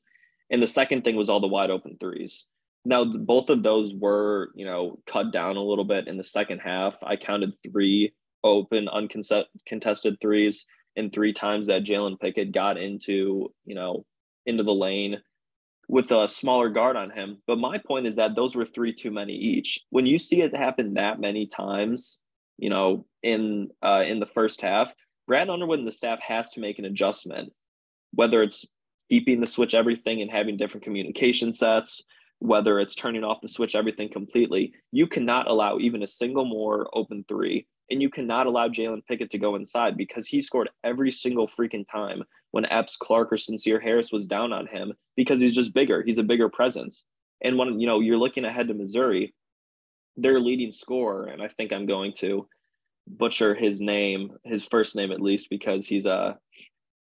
And 0.50 0.62
the 0.62 0.68
second 0.68 1.04
thing 1.04 1.16
was 1.16 1.30
all 1.30 1.40
the 1.40 1.48
wide 1.48 1.70
open 1.70 1.98
threes. 2.00 2.46
Now, 2.84 3.06
both 3.06 3.50
of 3.50 3.62
those 3.62 3.94
were, 3.94 4.52
you 4.56 4.66
know, 4.66 5.00
cut 5.06 5.32
down 5.32 5.56
a 5.56 5.64
little 5.64 5.86
bit 5.86 6.08
in 6.08 6.18
the 6.18 6.24
second 6.24 6.60
half. 6.60 6.98
I 7.04 7.16
counted 7.16 7.54
three 7.62 8.14
open, 8.44 8.88
uncontested 8.88 10.20
threes, 10.20 10.66
and 10.96 11.14
three 11.14 11.32
times 11.32 11.68
that 11.68 11.84
Jalen 11.84 12.20
Pickett 12.20 12.52
got 12.52 12.78
into, 12.78 13.54
you 13.66 13.76
know, 13.76 14.06
into 14.46 14.64
the 14.64 14.74
lane 14.74 15.22
with 15.88 16.12
a 16.12 16.28
smaller 16.28 16.70
guard 16.70 16.96
on 16.96 17.12
him. 17.12 17.38
But 17.46 17.60
my 17.60 17.78
point 17.78 18.08
is 18.08 18.16
that 18.16 18.36
those 18.36 18.56
were 18.56 18.66
three 18.66 18.94
too 18.94 19.12
many 19.12 19.34
each. 19.34 19.80
When 19.90 20.06
you 20.06 20.18
see 20.18 20.42
it 20.42 20.56
happen 20.56 20.96
that 20.96 21.20
many 21.20 21.46
times, 21.46 22.22
you 22.58 22.70
know, 22.70 23.06
in 23.22 23.70
uh, 23.84 24.04
in 24.08 24.20
the 24.20 24.26
first 24.26 24.62
half, 24.62 24.94
Brad 25.28 25.50
Underwood 25.50 25.80
and 25.80 25.88
the 25.88 25.92
staff 25.92 26.20
has 26.22 26.50
to 26.52 26.60
make 26.60 26.80
an 26.80 26.86
adjustment, 26.86 27.54
whether 28.14 28.42
it's 28.42 28.66
keeping 29.10 29.42
the 29.42 29.48
switch 29.48 29.74
everything 29.74 30.22
and 30.22 30.32
having 30.32 30.58
different 30.58 30.84
communication 30.84 31.54
sets 31.54 32.04
whether 32.42 32.80
it's 32.80 32.96
turning 32.96 33.24
off 33.24 33.40
the 33.40 33.48
switch 33.48 33.76
everything 33.76 34.10
completely, 34.10 34.74
you 34.92 35.06
cannot 35.06 35.48
allow 35.48 35.78
even 35.78 36.02
a 36.02 36.08
single 36.08 36.44
more 36.44 36.90
open 36.94 37.24
three. 37.28 37.68
And 37.92 38.02
you 38.02 38.10
cannot 38.10 38.48
allow 38.48 38.68
Jalen 38.68 39.06
Pickett 39.06 39.30
to 39.32 39.38
go 39.38 39.56
inside 39.56 39.96
because 39.96 40.26
he 40.26 40.42
scored 40.42 40.70
every 40.84 41.12
single 41.12 41.46
freaking 41.46 41.86
time 41.90 42.24
when 42.50 42.66
Epps, 42.66 42.98
Clark, 42.98 43.32
or 43.32 43.36
Sencire 43.36 43.82
Harris 43.82 44.12
was 44.12 44.26
down 44.26 44.54
on 44.54 44.66
him 44.66 44.94
because 45.16 45.40
he's 45.40 45.54
just 45.54 45.76
bigger. 45.76 46.02
He's 46.04 46.18
a 46.18 46.24
bigger 46.24 46.50
presence. 46.50 47.06
And 47.44 47.60
when 47.60 47.80
you 47.80 47.86
know 47.86 48.00
you're 48.00 48.18
looking 48.18 48.46
ahead 48.46 48.70
to 48.70 48.74
Missouri, 48.74 49.36
their 50.18 50.40
leading 50.40 50.72
scorer, 50.72 51.26
and 51.28 51.44
I 51.44 51.48
think 51.48 51.72
I'm 51.72 51.86
going 51.86 52.14
to 52.20 52.48
butcher 53.08 53.54
his 53.54 53.82
name, 53.82 54.32
his 54.46 54.64
first 54.64 54.96
name 54.96 55.12
at 55.12 55.22
least, 55.22 55.50
because 55.52 55.86
he's 55.86 56.06
a 56.08 56.14
uh, 56.14 56.34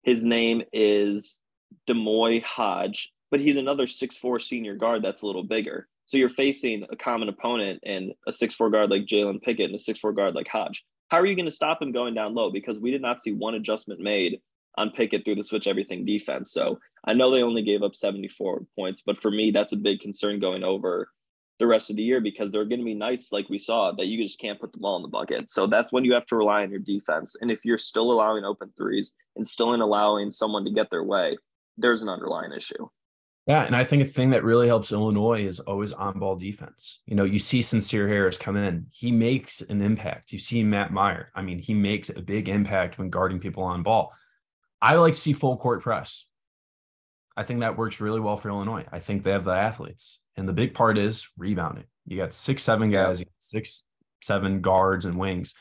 his 0.02 0.24
name 0.24 0.62
is 0.72 1.42
D'Moi 1.86 2.42
Hodge 2.42 3.12
but 3.36 3.42
he's 3.42 3.58
another 3.58 3.86
six 3.86 4.16
four 4.16 4.38
senior 4.38 4.74
guard 4.74 5.02
that's 5.02 5.20
a 5.20 5.26
little 5.26 5.42
bigger. 5.42 5.88
So 6.06 6.16
you're 6.16 6.30
facing 6.30 6.86
a 6.88 6.96
common 6.96 7.28
opponent 7.28 7.80
and 7.84 8.14
a 8.26 8.32
six 8.32 8.54
four 8.54 8.70
guard 8.70 8.90
like 8.90 9.02
Jalen 9.02 9.42
Pickett 9.42 9.66
and 9.66 9.74
a 9.74 9.78
six 9.78 9.98
four 9.98 10.14
guard 10.14 10.34
like 10.34 10.48
Hodge. 10.48 10.86
How 11.10 11.18
are 11.18 11.26
you 11.26 11.36
going 11.36 11.44
to 11.44 11.50
stop 11.50 11.82
him 11.82 11.92
going 11.92 12.14
down 12.14 12.34
low? 12.34 12.50
Because 12.50 12.80
we 12.80 12.90
did 12.90 13.02
not 13.02 13.20
see 13.20 13.34
one 13.34 13.52
adjustment 13.52 14.00
made 14.00 14.40
on 14.78 14.90
Pickett 14.90 15.26
through 15.26 15.34
the 15.34 15.44
switch 15.44 15.66
everything 15.66 16.06
defense. 16.06 16.50
So 16.50 16.78
I 17.04 17.12
know 17.12 17.30
they 17.30 17.42
only 17.42 17.60
gave 17.60 17.82
up 17.82 17.94
74 17.94 18.64
points, 18.74 19.02
but 19.04 19.18
for 19.18 19.30
me, 19.30 19.50
that's 19.50 19.74
a 19.74 19.76
big 19.76 20.00
concern 20.00 20.40
going 20.40 20.64
over 20.64 21.10
the 21.58 21.66
rest 21.66 21.90
of 21.90 21.96
the 21.96 22.02
year 22.02 22.22
because 22.22 22.50
there 22.50 22.62
are 22.62 22.66
going 22.66 22.80
to 22.80 22.86
be 22.86 22.94
nights 22.94 23.32
like 23.32 23.50
we 23.50 23.58
saw 23.58 23.92
that 23.92 24.06
you 24.06 24.24
just 24.24 24.40
can't 24.40 24.58
put 24.58 24.72
the 24.72 24.78
ball 24.78 24.96
in 24.96 25.02
the 25.02 25.08
bucket. 25.08 25.50
So 25.50 25.66
that's 25.66 25.92
when 25.92 26.06
you 26.06 26.14
have 26.14 26.26
to 26.28 26.36
rely 26.36 26.62
on 26.62 26.70
your 26.70 26.80
defense. 26.80 27.36
And 27.38 27.50
if 27.50 27.66
you're 27.66 27.76
still 27.76 28.12
allowing 28.12 28.44
open 28.44 28.72
threes 28.78 29.12
and 29.36 29.46
still 29.46 29.74
in 29.74 29.82
allowing 29.82 30.30
someone 30.30 30.64
to 30.64 30.72
get 30.72 30.88
their 30.90 31.04
way, 31.04 31.36
there's 31.76 32.00
an 32.00 32.08
underlying 32.08 32.52
issue. 32.52 32.88
Yeah, 33.46 33.62
and 33.62 33.76
I 33.76 33.84
think 33.84 34.02
a 34.02 34.06
thing 34.06 34.30
that 34.30 34.42
really 34.42 34.66
helps 34.66 34.90
Illinois 34.90 35.46
is 35.46 35.60
always 35.60 35.92
on 35.92 36.18
ball 36.18 36.34
defense. 36.34 37.00
You 37.06 37.14
know, 37.14 37.22
you 37.22 37.38
see 37.38 37.60
Sencire 37.60 38.08
Harris 38.08 38.36
come 38.36 38.56
in, 38.56 38.86
he 38.90 39.12
makes 39.12 39.62
an 39.62 39.82
impact. 39.82 40.32
You 40.32 40.40
see 40.40 40.64
Matt 40.64 40.92
Mayer, 40.92 41.30
I 41.34 41.42
mean, 41.42 41.60
he 41.60 41.72
makes 41.72 42.08
a 42.08 42.20
big 42.20 42.48
impact 42.48 42.98
when 42.98 43.08
guarding 43.08 43.38
people 43.38 43.62
on 43.62 43.84
ball. 43.84 44.12
I 44.82 44.96
like 44.96 45.14
to 45.14 45.20
see 45.20 45.32
full 45.32 45.56
court 45.58 45.82
press. 45.82 46.24
I 47.36 47.44
think 47.44 47.60
that 47.60 47.78
works 47.78 48.00
really 48.00 48.20
well 48.20 48.36
for 48.36 48.48
Illinois. 48.48 48.84
I 48.90 48.98
think 48.98 49.22
they 49.22 49.30
have 49.30 49.44
the 49.44 49.52
athletes. 49.52 50.18
And 50.36 50.48
the 50.48 50.52
big 50.52 50.74
part 50.74 50.98
is 50.98 51.26
rebounding. 51.36 51.84
You 52.06 52.16
got 52.16 52.34
six, 52.34 52.62
seven 52.62 52.90
guys, 52.90 53.20
you 53.20 53.26
got 53.26 53.32
six, 53.38 53.84
seven 54.22 54.60
guards 54.60 55.04
and 55.04 55.18
wings. 55.18 55.54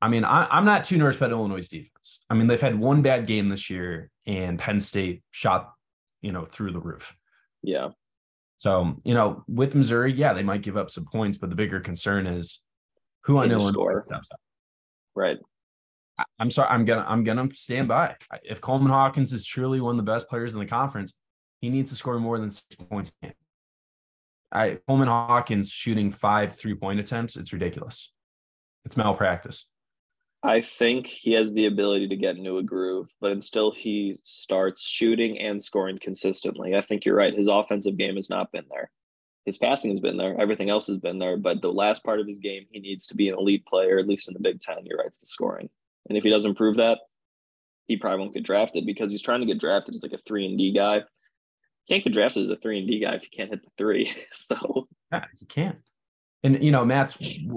I 0.00 0.08
mean, 0.08 0.24
I, 0.24 0.56
am 0.56 0.64
not 0.64 0.84
too 0.84 0.96
nervous 0.96 1.16
about 1.16 1.30
Illinois' 1.30 1.68
defense. 1.68 2.24
I 2.30 2.34
mean, 2.34 2.46
they've 2.46 2.60
had 2.60 2.78
one 2.78 3.02
bad 3.02 3.26
game 3.26 3.48
this 3.48 3.68
year, 3.68 4.10
and 4.26 4.58
Penn 4.58 4.78
State 4.78 5.22
shot, 5.30 5.72
you 6.20 6.30
know, 6.30 6.44
through 6.44 6.72
the 6.72 6.80
roof. 6.80 7.14
Yeah. 7.62 7.88
So, 8.56 8.96
you 9.04 9.14
know, 9.14 9.44
with 9.46 9.74
Missouri, 9.74 10.12
yeah, 10.12 10.32
they 10.32 10.42
might 10.42 10.62
give 10.62 10.76
up 10.76 10.90
some 10.90 11.04
points, 11.04 11.36
but 11.36 11.48
the 11.48 11.56
bigger 11.56 11.80
concern 11.80 12.26
is 12.26 12.60
who 13.24 13.38
on 13.38 13.50
Illinois 13.50 14.00
steps 14.02 14.28
up. 14.32 14.40
Right. 15.14 15.38
I, 16.18 16.24
I'm 16.40 16.50
sorry. 16.50 16.68
I'm 16.68 16.84
gonna 16.84 17.04
I'm 17.06 17.22
gonna 17.22 17.48
stand 17.54 17.88
by. 17.88 18.16
If 18.42 18.60
Coleman 18.60 18.90
Hawkins 18.90 19.32
is 19.32 19.46
truly 19.46 19.80
one 19.80 19.98
of 19.98 20.04
the 20.04 20.10
best 20.10 20.28
players 20.28 20.54
in 20.54 20.60
the 20.60 20.66
conference, 20.66 21.14
he 21.60 21.70
needs 21.70 21.90
to 21.90 21.96
score 21.96 22.18
more 22.18 22.38
than 22.38 22.50
six 22.50 22.76
points. 22.90 23.12
I 24.50 24.78
Coleman 24.86 25.08
Hawkins 25.08 25.70
shooting 25.70 26.10
five 26.10 26.56
three 26.56 26.74
point 26.74 27.00
attempts. 27.00 27.36
It's 27.36 27.52
ridiculous. 27.52 28.12
It's 28.84 28.96
malpractice. 28.96 29.66
I 30.42 30.60
think 30.60 31.06
he 31.06 31.32
has 31.32 31.52
the 31.52 31.66
ability 31.66 32.08
to 32.08 32.16
get 32.16 32.36
into 32.36 32.58
a 32.58 32.62
groove, 32.62 33.12
but 33.20 33.32
until 33.32 33.72
he 33.72 34.16
starts 34.22 34.86
shooting 34.86 35.38
and 35.38 35.60
scoring 35.60 35.98
consistently, 36.00 36.76
I 36.76 36.80
think 36.80 37.04
you're 37.04 37.16
right. 37.16 37.34
His 37.34 37.48
offensive 37.48 37.96
game 37.96 38.14
has 38.16 38.30
not 38.30 38.52
been 38.52 38.66
there. 38.70 38.90
His 39.46 39.58
passing 39.58 39.90
has 39.90 39.98
been 39.98 40.16
there. 40.16 40.40
Everything 40.40 40.70
else 40.70 40.86
has 40.86 40.98
been 40.98 41.18
there. 41.18 41.36
But 41.36 41.60
the 41.60 41.72
last 41.72 42.04
part 42.04 42.20
of 42.20 42.26
his 42.26 42.38
game, 42.38 42.66
he 42.70 42.78
needs 42.78 43.06
to 43.06 43.16
be 43.16 43.30
an 43.30 43.38
elite 43.38 43.66
player, 43.66 43.98
at 43.98 44.06
least 44.06 44.28
in 44.28 44.34
the 44.34 44.40
Big 44.40 44.60
Ten. 44.60 44.84
You're 44.84 44.98
right, 44.98 45.06
it's 45.06 45.18
the 45.18 45.26
scoring. 45.26 45.70
And 46.08 46.16
if 46.16 46.22
he 46.22 46.30
doesn't 46.30 46.54
prove 46.54 46.76
that, 46.76 46.98
he 47.88 47.96
probably 47.96 48.20
won't 48.20 48.34
get 48.34 48.44
drafted 48.44 48.86
because 48.86 49.10
he's 49.10 49.22
trying 49.22 49.40
to 49.40 49.46
get 49.46 49.58
drafted 49.58 49.96
as 49.96 50.02
like 50.02 50.12
a 50.12 50.18
three 50.18 50.46
and 50.46 50.56
D 50.56 50.72
guy. 50.72 51.02
Can't 51.88 52.04
get 52.04 52.12
drafted 52.12 52.42
as 52.42 52.50
a 52.50 52.56
three 52.56 52.78
and 52.78 52.86
D 52.86 53.00
guy 53.00 53.14
if 53.14 53.22
you 53.24 53.30
can't 53.34 53.50
hit 53.50 53.62
the 53.62 53.70
three. 53.76 54.04
so 54.32 54.86
yeah, 55.10 55.24
you 55.40 55.46
can't. 55.46 55.78
And 56.44 56.62
you 56.62 56.70
know, 56.70 56.84
Matt's 56.84 57.16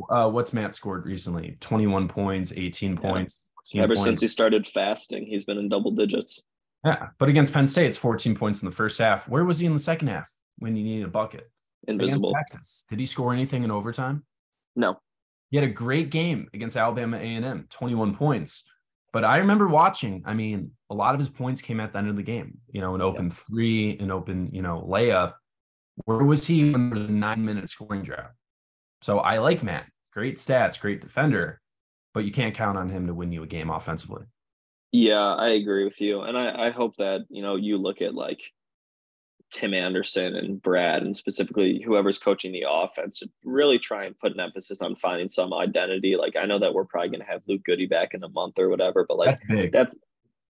uh, 0.09 0.29
what's 0.29 0.53
Matt 0.53 0.73
scored 0.73 1.05
recently? 1.05 1.57
Twenty 1.59 1.87
one 1.87 2.07
points, 2.07 2.51
eighteen 2.55 2.93
yeah. 2.93 3.09
points. 3.09 3.45
Ever 3.75 3.89
points. 3.89 4.03
since 4.03 4.21
he 4.21 4.27
started 4.27 4.65
fasting, 4.65 5.25
he's 5.27 5.45
been 5.45 5.57
in 5.57 5.69
double 5.69 5.91
digits. 5.91 6.43
Yeah, 6.83 7.09
but 7.19 7.29
against 7.29 7.53
Penn 7.53 7.67
State, 7.67 7.87
it's 7.87 7.97
fourteen 7.97 8.35
points 8.35 8.61
in 8.61 8.65
the 8.65 8.75
first 8.75 8.97
half. 8.97 9.29
Where 9.29 9.45
was 9.45 9.59
he 9.59 9.67
in 9.67 9.73
the 9.73 9.79
second 9.79 10.07
half 10.07 10.25
when 10.57 10.75
he 10.75 10.81
needed 10.81 11.05
a 11.05 11.09
bucket? 11.09 11.49
Invisible. 11.87 12.31
Against 12.31 12.53
Texas, 12.53 12.85
did 12.89 12.99
he 12.99 13.05
score 13.05 13.33
anything 13.33 13.63
in 13.63 13.71
overtime? 13.71 14.23
No. 14.75 14.99
He 15.51 15.57
had 15.57 15.63
a 15.63 15.71
great 15.71 16.09
game 16.09 16.49
against 16.53 16.77
Alabama 16.77 17.17
A 17.17 17.21
and 17.21 17.45
M, 17.45 17.67
twenty 17.69 17.93
one 17.93 18.15
points. 18.15 18.63
But 19.13 19.25
I 19.25 19.37
remember 19.37 19.67
watching. 19.67 20.23
I 20.25 20.33
mean, 20.33 20.71
a 20.89 20.95
lot 20.95 21.13
of 21.13 21.19
his 21.19 21.29
points 21.29 21.61
came 21.61 21.79
at 21.79 21.91
the 21.91 21.99
end 21.99 22.09
of 22.09 22.15
the 22.15 22.23
game. 22.23 22.57
You 22.71 22.81
know, 22.81 22.95
an 22.95 23.01
open 23.01 23.27
yeah. 23.27 23.35
three, 23.47 23.99
an 23.99 24.09
open, 24.09 24.49
you 24.53 24.61
know, 24.61 24.87
layup. 24.89 25.33
Where 26.05 26.23
was 26.23 26.47
he 26.47 26.71
when 26.71 26.89
there 26.89 26.99
was 27.01 27.09
a 27.09 27.11
nine 27.11 27.45
minute 27.45 27.69
scoring 27.69 28.03
drought? 28.03 28.31
So 29.01 29.19
I 29.19 29.39
like 29.39 29.63
Matt. 29.63 29.87
Great 30.13 30.37
stats, 30.37 30.79
great 30.79 31.01
defender, 31.01 31.59
but 32.13 32.25
you 32.25 32.31
can't 32.31 32.55
count 32.55 32.77
on 32.77 32.89
him 32.89 33.07
to 33.07 33.13
win 33.13 33.31
you 33.31 33.43
a 33.43 33.47
game 33.47 33.69
offensively. 33.69 34.25
Yeah, 34.91 35.35
I 35.35 35.49
agree 35.51 35.85
with 35.85 36.01
you. 36.01 36.21
And 36.21 36.37
I, 36.37 36.67
I 36.67 36.69
hope 36.69 36.97
that, 36.97 37.21
you 37.29 37.41
know, 37.41 37.55
you 37.55 37.77
look 37.77 38.01
at 38.01 38.13
like 38.13 38.41
Tim 39.51 39.73
Anderson 39.73 40.35
and 40.35 40.61
Brad 40.61 41.03
and 41.03 41.15
specifically 41.15 41.81
whoever's 41.81 42.17
coaching 42.17 42.51
the 42.51 42.65
offense 42.69 43.19
to 43.19 43.29
really 43.43 43.79
try 43.79 44.05
and 44.05 44.17
put 44.17 44.33
an 44.33 44.39
emphasis 44.39 44.81
on 44.81 44.95
finding 44.95 45.29
some 45.29 45.53
identity. 45.53 46.15
Like 46.15 46.35
I 46.35 46.45
know 46.45 46.59
that 46.59 46.73
we're 46.73 46.85
probably 46.85 47.09
gonna 47.09 47.29
have 47.29 47.41
Luke 47.47 47.63
Goode 47.63 47.89
back 47.89 48.13
in 48.13 48.23
a 48.23 48.29
month 48.29 48.59
or 48.59 48.69
whatever, 48.69 49.05
but 49.07 49.17
like 49.17 49.27
that's 49.27 49.41
big. 49.47 49.71
That's 49.71 49.95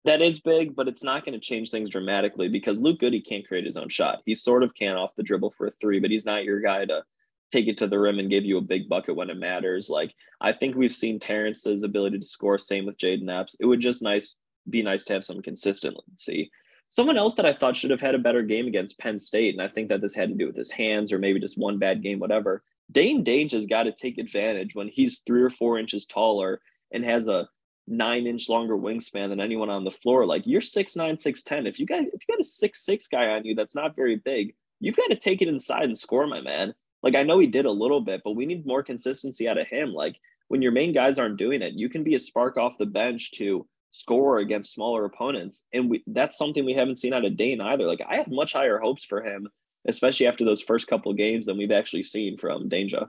that 0.06 0.22
is 0.22 0.40
big, 0.40 0.76
but 0.76 0.88
it's 0.88 1.04
not 1.04 1.26
going 1.26 1.34
to 1.34 1.40
change 1.40 1.70
things 1.70 1.90
dramatically 1.90 2.48
because 2.48 2.80
Luke 2.80 3.00
Goode 3.00 3.26
can't 3.28 3.46
create 3.46 3.66
his 3.66 3.76
own 3.76 3.90
shot. 3.90 4.22
He 4.26 4.36
sort 4.36 4.64
of 4.64 4.74
can 4.74 4.96
off 4.96 5.16
the 5.16 5.24
dribble 5.24 5.50
for 5.52 5.68
a 5.68 5.72
three, 5.72 6.00
but 6.00 6.12
he's 6.12 6.24
not 6.24 6.46
your 6.46 6.62
guy 6.62 6.86
to 6.86 7.04
take 7.52 7.68
it 7.68 7.78
to 7.78 7.88
the 7.88 8.00
rim 8.00 8.20
and 8.20 8.30
give 8.30 8.46
you 8.46 8.58
a 8.58 8.62
big 8.62 8.90
bucket 8.90 9.16
when 9.16 9.30
it 9.30 9.38
matters. 9.38 9.90
Like 9.90 10.14
I 10.42 10.52
think 10.52 10.76
we've 10.76 10.92
seen 10.92 11.20
Terrence's 11.20 11.84
ability 11.84 12.20
to 12.20 12.26
score. 12.26 12.58
Same 12.58 12.86
with 12.86 12.98
Jayden 12.98 13.30
Epps. 13.30 13.56
It 13.60 13.66
would 13.66 13.80
just 13.80 14.02
nice 14.02 14.36
be 14.70 14.84
nice 14.84 15.06
to 15.06 15.14
have 15.14 15.26
some 15.26 15.42
consistency. 15.42 16.52
Someone 16.90 17.18
else 17.18 17.36
that 17.36 17.46
I 17.46 17.54
thought 17.54 17.76
should 17.76 17.92
have 17.92 18.02
had 18.02 18.16
a 18.16 18.20
better 18.20 18.42
game 18.42 18.68
against 18.68 19.00
Penn 19.00 19.20
State, 19.20 19.54
and 19.54 19.62
I 19.62 19.68
think 19.68 19.90
that 19.90 20.02
this 20.02 20.16
had 20.16 20.30
to 20.30 20.36
do 20.36 20.48
with 20.48 20.56
his 20.56 20.72
hands 20.72 21.12
or 21.12 21.20
maybe 21.20 21.40
just 21.40 21.58
one 21.58 21.78
bad 21.78 22.02
game, 22.02 22.20
whatever. 22.20 22.64
Dain 22.92 23.26
Dainja 23.26 23.54
has 23.54 23.66
got 23.66 23.84
to 23.84 23.92
take 23.92 24.18
advantage 24.18 24.74
when 24.74 24.88
he's 24.88 25.20
three 25.20 25.42
or 25.42 25.50
four 25.50 25.78
inches 25.78 26.06
taller 26.06 26.62
and 26.92 27.04
has 27.04 27.28
a 27.28 27.50
nine 27.88 28.28
inch 28.28 28.50
longer 28.50 28.78
wingspan 28.78 29.30
than 29.30 29.42
anyone 29.42 29.70
on 29.70 29.84
the 29.84 29.92
floor. 29.92 30.26
Like 30.26 30.44
you're 30.46 30.62
six 30.62 30.96
nine, 30.96 31.18
six 31.18 31.44
ten. 31.44 31.68
If 31.68 31.80
you 31.80 31.86
got 31.86 32.00
if 32.00 32.08
you 32.14 32.36
got 32.36 32.42
a 32.42 32.46
six 32.46 32.86
six 32.86 33.08
guy 33.08 33.30
on 33.32 33.46
you 33.46 33.56
that's 33.56 33.76
not 33.76 33.96
very 33.96 34.18
big, 34.18 34.56
you've 34.80 34.98
got 34.98 35.10
to 35.10 35.16
take 35.16 35.42
it 35.42 35.48
inside 35.48 35.86
and 35.86 35.98
score, 35.98 36.28
my 36.28 36.42
man. 36.42 36.74
Like 37.04 37.16
I 37.16 37.24
know 37.24 37.40
he 37.40 37.48
did 37.48 37.66
a 37.66 37.72
little 37.72 38.02
bit, 38.02 38.22
but 38.24 38.36
we 38.36 38.46
need 38.46 38.66
more 38.66 38.84
consistency 38.84 39.48
out 39.48 39.58
of 39.58 39.68
him. 39.68 39.94
Like 39.94 40.20
when 40.48 40.62
your 40.62 40.72
main 40.72 40.94
guys 40.94 41.20
aren't 41.20 41.38
doing 41.38 41.62
it, 41.62 41.74
you 41.74 41.90
can 41.90 42.04
be 42.04 42.16
a 42.16 42.20
spark 42.20 42.58
off 42.58 42.78
the 42.78 42.86
bench 42.86 43.32
to 43.34 43.68
score 43.92 44.40
against 44.40 44.74
smaller 44.74 45.06
opponents. 45.06 45.64
And 45.74 45.90
we, 45.90 46.04
that's 46.08 46.38
something 46.38 46.66
we 46.66 46.74
haven't 46.74 47.00
seen 47.00 47.14
out 47.14 47.26
of 47.26 47.38
Dain 47.38 47.62
either. 47.62 47.86
Like 47.86 48.02
I 48.08 48.16
have 48.18 48.28
much 48.28 48.54
higher 48.54 48.80
hopes 48.80 49.04
for 49.06 49.24
him, 49.24 49.48
especially 49.88 50.28
after 50.28 50.46
those 50.46 50.62
first 50.62 50.88
couple 50.88 51.14
games 51.14 51.46
than 51.46 51.58
we've 51.58 51.72
actually 51.72 52.04
seen 52.04 52.38
from 52.38 52.70
Dainja. 52.70 53.08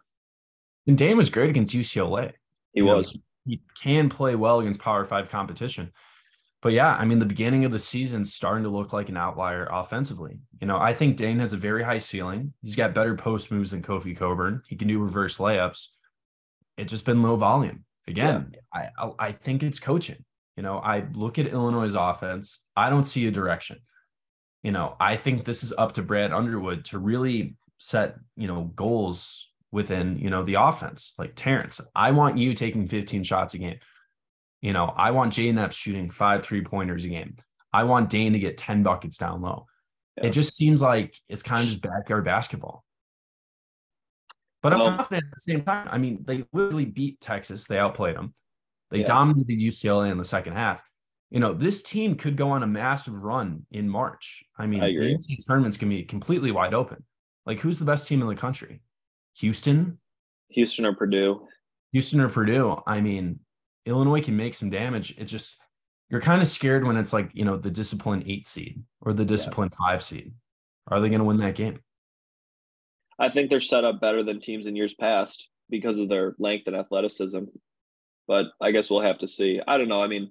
And 0.86 0.96
Dain 0.96 1.16
was 1.16 1.30
great 1.30 1.50
against 1.50 1.74
UCLA. 1.74 2.32
He 2.72 2.80
you 2.80 2.86
was. 2.86 3.14
Know, 3.14 3.20
he 3.46 3.62
can 3.82 4.10
play 4.10 4.34
well 4.34 4.60
against 4.60 4.80
Power 4.80 5.04
Five 5.06 5.30
competition. 5.30 5.90
But 6.60 6.72
yeah, 6.72 6.94
I 6.94 7.04
mean, 7.04 7.20
the 7.20 7.26
beginning 7.26 7.64
of 7.64 7.70
the 7.70 7.78
season 7.78 8.24
starting 8.24 8.64
to 8.64 8.70
look 8.70 8.92
like 8.92 9.08
an 9.08 9.16
outlier 9.16 9.68
offensively. 9.70 10.40
You 10.60 10.66
know, 10.66 10.76
I 10.76 10.92
think 10.92 11.16
Dain 11.16 11.38
has 11.38 11.52
a 11.52 11.56
very 11.56 11.84
high 11.84 11.98
ceiling. 11.98 12.52
He's 12.62 12.74
got 12.74 12.94
better 12.94 13.14
post 13.14 13.52
moves 13.52 13.70
than 13.70 13.82
Kofi 13.82 14.16
Cockburn. 14.16 14.62
He 14.66 14.76
can 14.76 14.88
do 14.88 14.98
reverse 14.98 15.38
layups. 15.38 15.88
It's 16.76 16.90
just 16.90 17.04
been 17.04 17.22
low 17.22 17.36
volume. 17.36 17.84
Again, 18.08 18.54
yeah. 18.74 18.90
I 18.98 19.10
I 19.18 19.32
think 19.32 19.62
it's 19.62 19.78
coaching. 19.78 20.24
You 20.56 20.62
know, 20.62 20.78
I 20.78 21.04
look 21.12 21.38
at 21.38 21.46
Illinois' 21.46 21.94
offense. 21.96 22.58
I 22.76 22.90
don't 22.90 23.04
see 23.04 23.26
a 23.28 23.30
direction. 23.30 23.78
You 24.64 24.72
know, 24.72 24.96
I 24.98 25.16
think 25.16 25.44
this 25.44 25.62
is 25.62 25.72
up 25.78 25.92
to 25.92 26.02
Brad 26.02 26.32
Underwood 26.32 26.84
to 26.86 26.98
really 26.98 27.56
set, 27.78 28.16
you 28.36 28.48
know, 28.48 28.72
goals 28.74 29.48
within, 29.70 30.18
you 30.18 30.30
know, 30.30 30.42
the 30.42 30.54
offense. 30.54 31.14
Like 31.16 31.34
Terrence, 31.36 31.80
I 31.94 32.10
want 32.10 32.38
you 32.38 32.54
taking 32.54 32.88
15 32.88 33.22
shots 33.22 33.54
a 33.54 33.58
game. 33.58 33.78
You 34.60 34.72
know, 34.72 34.86
I 34.86 35.12
want 35.12 35.32
Jayden 35.32 35.62
Epps 35.62 35.76
shooting 35.76 36.10
five 36.10 36.44
three 36.44 36.62
pointers 36.62 37.04
a 37.04 37.08
game. 37.08 37.36
I 37.72 37.84
want 37.84 38.10
Dain 38.10 38.32
to 38.32 38.38
get 38.38 38.56
10 38.56 38.82
buckets 38.82 39.16
down 39.16 39.42
low. 39.42 39.66
Yeah. 40.16 40.26
It 40.26 40.30
just 40.30 40.56
seems 40.56 40.82
like 40.82 41.14
it's 41.28 41.42
kind 41.42 41.62
of 41.62 41.68
just 41.68 41.82
backyard 41.82 42.24
basketball. 42.24 42.84
But 44.62 44.72
I'm 44.72 44.80
confident 44.80 45.24
at 45.24 45.30
the 45.30 45.40
same 45.40 45.62
time. 45.62 45.88
I 45.90 45.98
mean, 45.98 46.24
they 46.26 46.44
literally 46.52 46.84
beat 46.84 47.20
Texas. 47.20 47.66
They 47.66 47.78
outplayed 47.78 48.16
them. 48.16 48.34
They 48.90 49.00
yeah. 49.00 49.06
dominated 49.06 49.58
UCLA 49.58 50.10
in 50.10 50.18
the 50.18 50.24
second 50.24 50.54
half. 50.54 50.82
You 51.30 51.40
know, 51.40 51.52
this 51.52 51.82
team 51.82 52.16
could 52.16 52.36
go 52.36 52.50
on 52.50 52.62
a 52.62 52.66
massive 52.66 53.14
run 53.14 53.66
in 53.70 53.88
March. 53.88 54.42
I 54.58 54.66
mean, 54.66 54.82
I 54.82 54.88
the 54.88 55.14
NCAA 55.14 55.46
tournament's 55.46 55.76
can 55.76 55.90
be 55.90 56.02
completely 56.02 56.50
wide 56.50 56.74
open. 56.74 57.04
Like, 57.46 57.60
who's 57.60 57.78
the 57.78 57.84
best 57.84 58.08
team 58.08 58.22
in 58.22 58.28
the 58.28 58.34
country? 58.34 58.80
Houston? 59.34 59.98
Houston 60.48 60.86
or 60.86 60.94
Purdue? 60.94 61.46
Houston 61.92 62.20
or 62.20 62.28
Purdue. 62.28 62.82
I 62.86 63.00
mean, 63.00 63.40
Illinois 63.88 64.22
can 64.22 64.36
make 64.36 64.54
some 64.54 64.70
damage. 64.70 65.14
It's 65.18 65.30
just 65.30 65.58
you're 66.10 66.20
kind 66.20 66.40
of 66.40 66.48
scared 66.48 66.86
when 66.86 66.96
it's 66.96 67.12
like, 67.12 67.30
you 67.34 67.44
know, 67.44 67.56
the 67.56 67.70
discipline 67.70 68.24
eight 68.26 68.46
seed 68.46 68.82
or 69.00 69.12
the 69.12 69.24
discipline 69.24 69.70
yeah. 69.72 69.86
five 69.86 70.02
seed. 70.02 70.32
Are 70.86 71.00
they 71.00 71.08
going 71.08 71.20
to 71.20 71.24
win 71.24 71.38
that 71.38 71.54
game? 71.54 71.80
I 73.18 73.28
think 73.28 73.50
they're 73.50 73.60
set 73.60 73.84
up 73.84 74.00
better 74.00 74.22
than 74.22 74.40
teams 74.40 74.66
in 74.66 74.76
years 74.76 74.94
past 74.94 75.50
because 75.68 75.98
of 75.98 76.08
their 76.08 76.34
length 76.38 76.66
and 76.66 76.76
athleticism. 76.76 77.44
But 78.26 78.46
I 78.60 78.70
guess 78.70 78.90
we'll 78.90 79.00
have 79.00 79.18
to 79.18 79.26
see. 79.26 79.60
I 79.66 79.76
don't 79.76 79.88
know. 79.88 80.02
I 80.02 80.06
mean, 80.06 80.30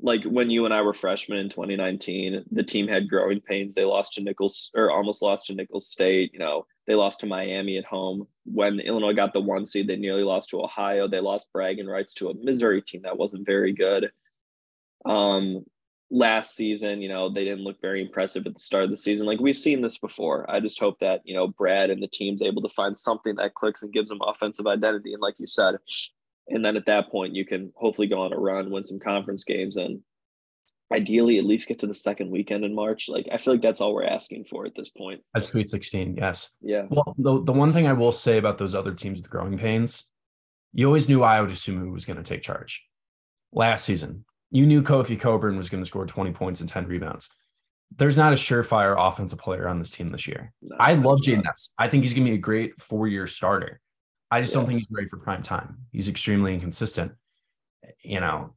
like 0.00 0.24
when 0.24 0.50
you 0.50 0.64
and 0.64 0.74
I 0.74 0.82
were 0.82 0.94
freshmen 0.94 1.38
in 1.38 1.48
2019, 1.48 2.44
the 2.50 2.62
team 2.64 2.88
had 2.88 3.08
growing 3.08 3.40
pains. 3.40 3.74
They 3.74 3.84
lost 3.84 4.14
to 4.14 4.22
Nicholls 4.22 4.70
or 4.74 4.90
almost 4.90 5.22
lost 5.22 5.46
to 5.46 5.54
Nicholls 5.54 5.88
State. 5.88 6.32
You 6.32 6.40
know, 6.40 6.66
they 6.86 6.94
lost 6.94 7.20
to 7.20 7.26
Miami 7.26 7.78
at 7.78 7.84
home. 7.84 8.26
When 8.44 8.80
Illinois 8.80 9.12
got 9.12 9.32
the 9.32 9.40
one 9.40 9.64
seed, 9.64 9.86
they 9.86 9.96
nearly 9.96 10.24
lost 10.24 10.50
to 10.50 10.62
Ohio. 10.62 11.06
They 11.06 11.20
lost 11.20 11.52
bragging 11.52 11.86
rights 11.86 12.14
to 12.14 12.30
a 12.30 12.34
Missouri 12.34 12.82
team 12.82 13.02
that 13.02 13.16
wasn't 13.16 13.46
very 13.46 13.72
good. 13.72 14.10
Um, 15.04 15.64
last 16.10 16.54
season, 16.54 17.00
you 17.00 17.08
know, 17.08 17.28
they 17.28 17.44
didn't 17.44 17.64
look 17.64 17.80
very 17.80 18.02
impressive 18.02 18.46
at 18.46 18.54
the 18.54 18.60
start 18.60 18.84
of 18.84 18.90
the 18.90 18.96
season. 18.96 19.26
Like 19.26 19.40
we've 19.40 19.56
seen 19.56 19.80
this 19.80 19.98
before. 19.98 20.44
I 20.48 20.60
just 20.60 20.78
hope 20.78 20.98
that, 20.98 21.22
you 21.24 21.34
know, 21.34 21.48
Brad 21.48 21.90
and 21.90 22.02
the 22.02 22.08
team's 22.08 22.42
able 22.42 22.62
to 22.62 22.68
find 22.68 22.96
something 22.96 23.36
that 23.36 23.54
clicks 23.54 23.82
and 23.82 23.92
gives 23.92 24.10
them 24.10 24.20
offensive 24.26 24.66
identity. 24.66 25.12
And 25.14 25.22
like 25.22 25.38
you 25.38 25.46
said, 25.46 25.76
and 26.48 26.64
then 26.64 26.76
at 26.76 26.86
that 26.86 27.10
point, 27.10 27.34
you 27.34 27.46
can 27.46 27.72
hopefully 27.76 28.08
go 28.08 28.20
on 28.20 28.32
a 28.32 28.38
run, 28.38 28.70
win 28.70 28.84
some 28.84 28.98
conference 28.98 29.44
games, 29.44 29.76
and 29.76 30.00
ideally 30.92 31.38
at 31.38 31.44
least 31.44 31.68
get 31.68 31.78
to 31.80 31.86
the 31.86 31.94
second 31.94 32.30
weekend 32.30 32.64
in 32.64 32.74
March. 32.74 33.08
Like 33.08 33.28
I 33.32 33.36
feel 33.36 33.54
like 33.54 33.62
that's 33.62 33.80
all 33.80 33.94
we're 33.94 34.04
asking 34.04 34.44
for 34.44 34.66
at 34.66 34.74
this 34.74 34.90
point. 34.90 35.20
At 35.34 35.44
Sweet 35.44 35.68
16, 35.68 36.16
yes. 36.16 36.50
Yeah. 36.60 36.86
Well, 36.90 37.14
the, 37.18 37.42
the 37.44 37.52
one 37.52 37.72
thing 37.72 37.86
I 37.86 37.92
will 37.92 38.12
say 38.12 38.38
about 38.38 38.58
those 38.58 38.74
other 38.74 38.92
teams 38.92 39.20
with 39.20 39.30
growing 39.30 39.58
pains, 39.58 40.04
you 40.72 40.86
always 40.86 41.08
knew 41.08 41.20
Ayo 41.20 41.48
Dosunmu 41.48 41.92
was 41.92 42.04
going 42.04 42.16
to 42.16 42.22
take 42.22 42.42
charge. 42.42 42.82
Last 43.52 43.84
season, 43.84 44.24
you 44.50 44.66
knew 44.66 44.82
Kofi 44.82 45.18
Cockburn 45.18 45.56
was 45.56 45.68
going 45.68 45.82
to 45.82 45.88
score 45.88 46.06
20 46.06 46.32
points 46.32 46.60
and 46.60 46.68
10 46.68 46.86
rebounds. 46.86 47.28
There's 47.98 48.16
not 48.16 48.32
a 48.32 48.36
surefire 48.36 48.96
offensive 48.98 49.38
player 49.38 49.68
on 49.68 49.78
this 49.78 49.90
team 49.90 50.08
this 50.08 50.26
year. 50.26 50.52
No, 50.62 50.76
I 50.80 50.94
love 50.94 51.20
Jayden 51.20 51.46
Epps. 51.46 51.72
I 51.78 51.88
think 51.88 52.04
he's 52.04 52.14
going 52.14 52.24
to 52.24 52.30
be 52.30 52.36
a 52.36 52.40
great 52.40 52.80
four-year 52.80 53.26
starter. 53.26 53.80
I 54.30 54.40
just 54.40 54.52
yeah. 54.52 54.60
don't 54.60 54.66
think 54.66 54.78
he's 54.78 54.88
ready 54.90 55.08
for 55.08 55.18
prime 55.18 55.42
time. 55.42 55.78
He's 55.90 56.08
extremely 56.08 56.54
inconsistent. 56.54 57.12
You 58.02 58.20
know, 58.20 58.54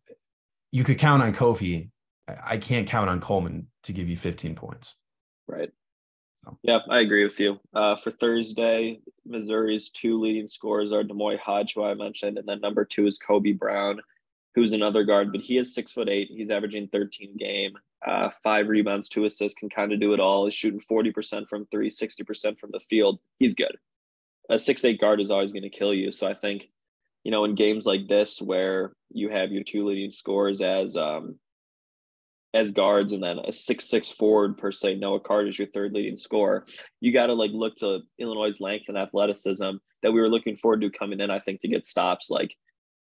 you 0.71 0.83
could 0.83 0.99
count 0.99 1.23
on 1.23 1.33
Kofi. 1.33 1.89
I 2.27 2.57
can't 2.57 2.87
count 2.87 3.09
on 3.09 3.19
Coleman 3.19 3.67
to 3.83 3.93
give 3.93 4.09
you 4.09 4.17
15 4.17 4.55
points. 4.55 4.95
Right. 5.47 5.71
So. 6.43 6.57
Yeah, 6.63 6.79
I 6.89 6.99
agree 7.01 7.23
with 7.23 7.39
you. 7.39 7.59
Uh, 7.73 7.95
for 7.95 8.11
Thursday, 8.11 8.99
Missouri's 9.25 9.89
two 9.89 10.19
leading 10.19 10.47
scorers 10.47 10.91
are 10.91 11.03
D'Moi 11.03 11.39
Hodge, 11.39 11.73
who 11.73 11.83
I 11.83 11.93
mentioned, 11.93 12.37
and 12.37 12.47
then 12.47 12.61
number 12.61 12.85
two 12.85 13.07
is 13.07 13.17
Kobe 13.17 13.51
Brown, 13.51 13.99
who's 14.53 14.71
another 14.71 15.03
guard, 15.03 15.31
but 15.31 15.41
he 15.41 15.57
is 15.57 15.73
six 15.73 15.91
foot 15.91 16.09
eight. 16.09 16.29
He's 16.31 16.51
averaging 16.51 16.87
13 16.87 17.37
game, 17.37 17.73
uh, 18.05 18.29
five 18.43 18.69
rebounds, 18.69 19.09
two 19.09 19.25
assists, 19.25 19.57
can 19.57 19.69
kind 19.69 19.91
of 19.91 19.99
do 19.99 20.13
it 20.13 20.19
all. 20.19 20.45
He's 20.45 20.53
shooting 20.53 20.79
40% 20.79 21.47
from 21.47 21.65
three, 21.67 21.89
60% 21.89 22.59
from 22.59 22.71
the 22.71 22.79
field. 22.79 23.19
He's 23.39 23.53
good. 23.53 23.77
A 24.49 24.59
six 24.59 24.85
eight 24.85 25.01
guard 25.01 25.19
is 25.19 25.31
always 25.31 25.51
going 25.51 25.63
to 25.63 25.69
kill 25.69 25.93
you. 25.93 26.11
So 26.11 26.27
I 26.27 26.35
think, 26.35 26.69
you 27.23 27.31
know, 27.31 27.45
in 27.45 27.55
games 27.55 27.87
like 27.87 28.07
this 28.07 28.39
where 28.39 28.93
you 29.11 29.29
have 29.29 29.51
your 29.51 29.63
two 29.63 29.85
leading 29.85 30.11
scorers 30.11 30.61
as 30.61 30.95
um, 30.95 31.39
as 32.55 32.71
guards 32.71 33.13
and 33.13 33.21
then 33.21 33.39
a 33.39 33.51
six 33.51 33.85
six 33.85 34.09
forward 34.09 34.57
per 34.57 34.71
se, 34.71 34.95
Noah 34.95 35.19
Carter 35.19 35.49
is 35.49 35.59
your 35.59 35.67
third 35.67 35.93
leading 35.93 36.15
scorer. 36.15 36.65
You 37.01 37.11
got 37.11 37.27
to 37.27 37.33
like 37.33 37.51
look 37.51 37.75
to 37.77 37.99
Illinois' 38.17 38.59
length 38.59 38.85
and 38.87 38.97
athleticism 38.97 39.71
that 40.01 40.11
we 40.11 40.21
were 40.21 40.29
looking 40.29 40.55
forward 40.55 40.81
to 40.81 40.89
coming 40.89 41.19
in. 41.19 41.29
I 41.29 41.39
think 41.39 41.59
to 41.61 41.67
get 41.67 41.85
stops 41.85 42.29
like 42.29 42.55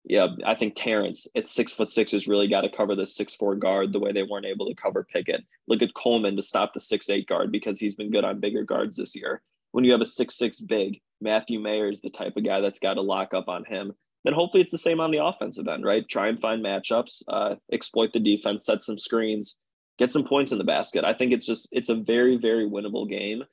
yeah, 0.08 0.28
I 0.44 0.54
think 0.54 0.74
Terrence 0.76 1.26
at 1.34 1.48
six 1.48 1.72
foot 1.72 1.90
six 1.90 2.12
has 2.12 2.28
really 2.28 2.46
got 2.46 2.60
to 2.60 2.68
cover 2.68 2.94
the 2.94 3.06
six 3.06 3.34
four 3.34 3.56
guard 3.56 3.92
the 3.92 3.98
way 3.98 4.12
they 4.12 4.22
weren't 4.22 4.46
able 4.46 4.66
to 4.68 4.74
cover 4.74 5.04
Pickett. 5.04 5.44
Look 5.66 5.82
at 5.82 5.94
Coleman 5.94 6.36
to 6.36 6.42
stop 6.42 6.72
the 6.72 6.80
six 6.80 7.10
eight 7.10 7.26
guard 7.26 7.50
because 7.50 7.80
he's 7.80 7.96
been 7.96 8.12
good 8.12 8.24
on 8.24 8.38
bigger 8.38 8.62
guards 8.62 8.96
this 8.96 9.16
year. 9.16 9.42
When 9.72 9.84
you 9.84 9.92
have 9.92 10.00
a 10.00 10.06
six 10.06 10.36
six 10.36 10.60
big, 10.60 11.00
Matthew 11.20 11.58
Mayer 11.58 11.88
is 11.88 12.00
the 12.00 12.10
type 12.10 12.36
of 12.36 12.44
guy 12.44 12.60
that's 12.60 12.78
got 12.78 12.94
to 12.94 13.02
lock 13.02 13.34
up 13.34 13.48
on 13.48 13.64
him. 13.64 13.94
Then 14.26 14.34
hopefully 14.34 14.60
it's 14.60 14.72
the 14.72 14.78
same 14.78 14.98
on 14.98 15.12
the 15.12 15.24
offensive 15.24 15.68
end, 15.68 15.84
right? 15.84 16.06
Try 16.08 16.26
and 16.26 16.40
find 16.40 16.62
matchups, 16.62 17.22
uh, 17.28 17.54
exploit 17.72 18.12
the 18.12 18.18
defense, 18.18 18.66
set 18.66 18.82
some 18.82 18.98
screens, 18.98 19.56
get 20.00 20.12
some 20.12 20.24
points 20.24 20.50
in 20.50 20.58
the 20.58 20.64
basket. 20.64 21.04
I 21.04 21.12
think 21.12 21.32
it's 21.32 21.46
just 21.46 21.68
it's 21.70 21.90
a 21.90 21.94
very 21.94 22.36
very 22.36 22.68
winnable 22.68 23.08
game. 23.08 23.44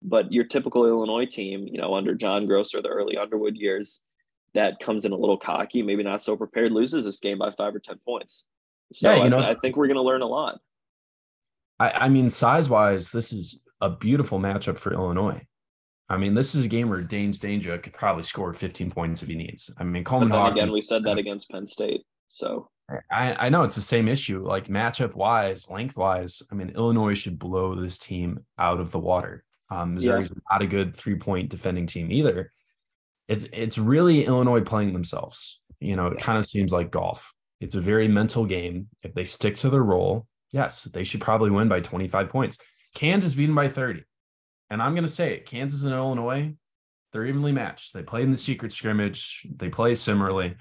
But 0.00 0.32
your 0.32 0.44
typical 0.44 0.86
Illinois 0.86 1.26
team, 1.26 1.68
you 1.70 1.78
know, 1.78 1.94
under 1.94 2.14
John 2.14 2.46
Groce 2.46 2.74
or 2.74 2.80
the 2.80 2.88
early 2.88 3.18
Underwood 3.18 3.56
years, 3.56 4.00
that 4.54 4.80
comes 4.80 5.04
in 5.04 5.12
a 5.12 5.16
little 5.16 5.36
cocky, 5.36 5.82
maybe 5.82 6.02
not 6.02 6.22
so 6.22 6.34
prepared, 6.34 6.72
loses 6.72 7.04
this 7.04 7.20
game 7.20 7.38
by 7.38 7.50
five 7.50 7.74
or 7.74 7.78
10 7.78 7.98
points. 8.04 8.46
So 8.90 9.14
yeah, 9.14 9.24
you 9.24 9.30
know, 9.30 9.38
I, 9.38 9.50
I 9.50 9.54
think 9.54 9.76
we're 9.76 9.86
going 9.86 9.96
to 9.96 10.02
learn 10.02 10.22
a 10.22 10.26
lot. 10.26 10.60
I, 11.78 11.90
I 11.90 12.08
mean, 12.08 12.30
size 12.30 12.70
wise, 12.70 13.10
this 13.10 13.32
is 13.32 13.60
a 13.80 13.90
beautiful 13.90 14.40
matchup 14.40 14.78
for 14.78 14.92
Illinois. 14.92 15.46
I 16.12 16.16
mean, 16.16 16.34
this 16.34 16.54
is 16.54 16.64
a 16.64 16.68
game 16.68 16.88
where 16.88 17.00
Dain 17.00 17.32
Dainja 17.32 17.82
could 17.82 17.94
probably 17.94 18.22
score 18.22 18.52
15 18.52 18.90
points 18.90 19.22
if 19.22 19.28
he 19.28 19.34
needs. 19.34 19.70
I 19.78 19.84
mean, 19.84 20.04
Coleman 20.04 20.28
but 20.28 20.34
then 20.34 20.42
Hawkins, 20.42 20.62
again, 20.62 20.72
we 20.72 20.80
said 20.80 21.04
that 21.04 21.18
against 21.18 21.50
Penn 21.50 21.66
State. 21.66 22.02
So 22.28 22.68
I, 23.10 23.46
I 23.46 23.48
know 23.48 23.62
it's 23.62 23.74
the 23.74 23.80
same 23.80 24.08
issue. 24.08 24.46
Like 24.46 24.68
matchup 24.68 25.14
wise, 25.14 25.70
length 25.70 25.96
wise, 25.96 26.42
I 26.50 26.54
mean, 26.54 26.70
Illinois 26.70 27.14
should 27.14 27.38
blow 27.38 27.74
this 27.74 27.98
team 27.98 28.44
out 28.58 28.80
of 28.80 28.90
the 28.90 28.98
water. 28.98 29.44
Um, 29.70 29.94
Missouri's 29.94 30.28
yeah. 30.28 30.40
not 30.50 30.62
a 30.62 30.66
good 30.66 30.94
three 30.96 31.16
point 31.16 31.48
defending 31.48 31.86
team 31.86 32.12
either 32.12 32.52
it's 33.28 33.46
it's 33.52 33.78
really 33.78 34.26
Illinois 34.26 34.60
playing 34.60 34.92
themselves. 34.92 35.60
You 35.80 35.96
know, 35.96 36.08
it 36.08 36.18
kind 36.18 36.38
of 36.38 36.46
seems 36.46 36.72
like 36.72 36.90
golf. 36.90 37.32
It's 37.60 37.74
a 37.74 37.80
very 37.80 38.08
mental 38.08 38.44
game. 38.44 38.88
If 39.02 39.14
they 39.14 39.24
stick 39.24 39.56
to 39.56 39.70
their 39.70 39.82
role, 39.82 40.26
yes, 40.50 40.84
they 40.84 41.04
should 41.04 41.20
probably 41.20 41.50
win 41.50 41.68
by 41.68 41.80
25 41.80 42.28
points. 42.28 42.58
Kansas 42.94 43.34
beaten 43.34 43.54
by 43.54 43.68
30. 43.68 44.02
And 44.72 44.82
I'm 44.82 44.94
going 44.94 45.04
to 45.04 45.12
say 45.12 45.34
it 45.34 45.44
Kansas 45.44 45.84
and 45.84 45.92
Illinois, 45.92 46.54
they're 47.12 47.26
evenly 47.26 47.52
matched. 47.52 47.92
They 47.92 48.02
play 48.02 48.22
in 48.22 48.32
the 48.32 48.38
secret 48.38 48.72
scrimmage, 48.72 49.46
they 49.54 49.68
play 49.68 49.94
similarly. 49.94 50.56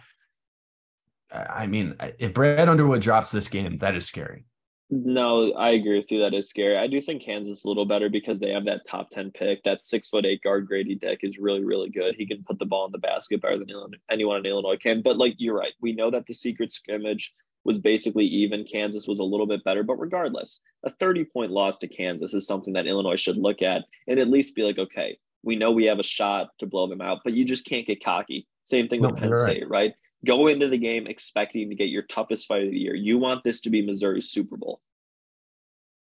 I 1.32 1.66
mean, 1.66 1.96
if 2.20 2.34
Brad 2.34 2.68
Underwood 2.68 3.02
drops 3.02 3.32
this 3.32 3.48
game, 3.48 3.78
that 3.78 3.96
is 3.96 4.06
scary. 4.06 4.44
No, 4.90 5.54
I 5.54 5.70
agree 5.70 5.96
with 5.96 6.12
you. 6.12 6.20
That 6.20 6.34
is 6.34 6.50
scary. 6.50 6.76
I 6.76 6.88
do 6.88 7.00
think 7.00 7.24
Kansas 7.24 7.60
is 7.60 7.64
a 7.64 7.70
little 7.70 7.86
better 7.86 8.10
because 8.10 8.42
they 8.42 8.52
have 8.52 8.66
that 8.66 8.86
top 8.86 9.10
10 9.12 9.32
pick. 9.32 9.64
That 9.64 9.82
six 9.82 10.10
foot 10.10 10.26
eight 10.26 10.44
guard 10.44 10.68
Grady 10.68 10.96
Dick 10.96 11.20
is 11.24 11.40
really, 11.40 11.64
really 11.64 11.90
good. 11.90 12.16
He 12.16 12.26
can 12.26 12.44
put 12.44 12.60
the 12.60 12.66
ball 12.66 12.88
in 12.88 12.92
the 12.92 12.98
basket 12.98 13.42
better 13.42 13.58
than 13.58 13.70
anyone 14.10 14.40
in 14.40 14.46
Illinois 14.46 14.76
can. 14.76 15.02
But 15.02 15.16
like 15.16 15.36
you're 15.38 15.58
right, 15.58 15.72
we 15.80 15.94
know 15.94 16.12
that 16.12 16.26
the 16.26 16.34
secret 16.34 16.74
scrimmage 16.74 17.32
was 17.64 17.80
basically 17.80 18.26
even. 18.26 18.64
Kansas 18.64 19.08
was 19.08 19.20
a 19.20 19.24
little 19.24 19.46
bit 19.46 19.64
better. 19.64 19.84
But 19.84 20.00
regardless, 20.00 20.62
a 20.84 20.90
30 20.90 21.26
point 21.26 21.52
loss 21.52 21.78
to 21.80 21.88
Kansas 21.88 22.34
is 22.34 22.48
something 22.48 22.74
that 22.74 22.88
Illinois 22.88 23.20
should 23.20 23.38
look 23.38 23.62
at 23.62 23.86
and 24.08 24.20
at 24.20 24.30
least 24.30 24.56
be 24.56 24.64
like, 24.64 24.80
okay, 24.80 25.18
we 25.44 25.56
know 25.56 25.72
we 25.72 25.86
have 25.86 26.00
a 26.00 26.04
shot 26.04 26.50
to 26.60 26.66
blow 26.66 26.88
them 26.88 27.02
out, 27.02 27.20
but 27.24 27.34
you 27.34 27.46
just 27.46 27.66
can't 27.66 27.88
get 27.88 28.04
cocky. 28.04 28.48
Same 28.64 28.88
thing 28.88 29.02
with 29.02 29.18
Penn 29.18 29.34
State, 29.34 29.64
right. 29.64 29.70
right? 29.70 29.94
Go 30.26 30.48
into 30.48 30.68
the 30.68 30.78
game 30.78 31.08
expecting 31.08 31.70
to 31.70 31.76
get 31.76 31.90
your 31.90 32.04
toughest 32.04 32.48
fight 32.48 32.64
of 32.64 32.72
the 32.72 32.80
year. 32.80 32.96
You 32.96 33.18
want 33.18 33.44
this 33.44 33.62
to 33.62 33.72
be 33.72 33.82
Missouri's 33.82 34.30
Super 34.30 34.56
Bowl. 34.56 34.82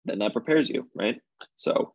Then 0.04 0.18
that 0.18 0.32
prepares 0.32 0.68
you, 0.68 0.88
right? 0.94 1.20
So, 1.54 1.94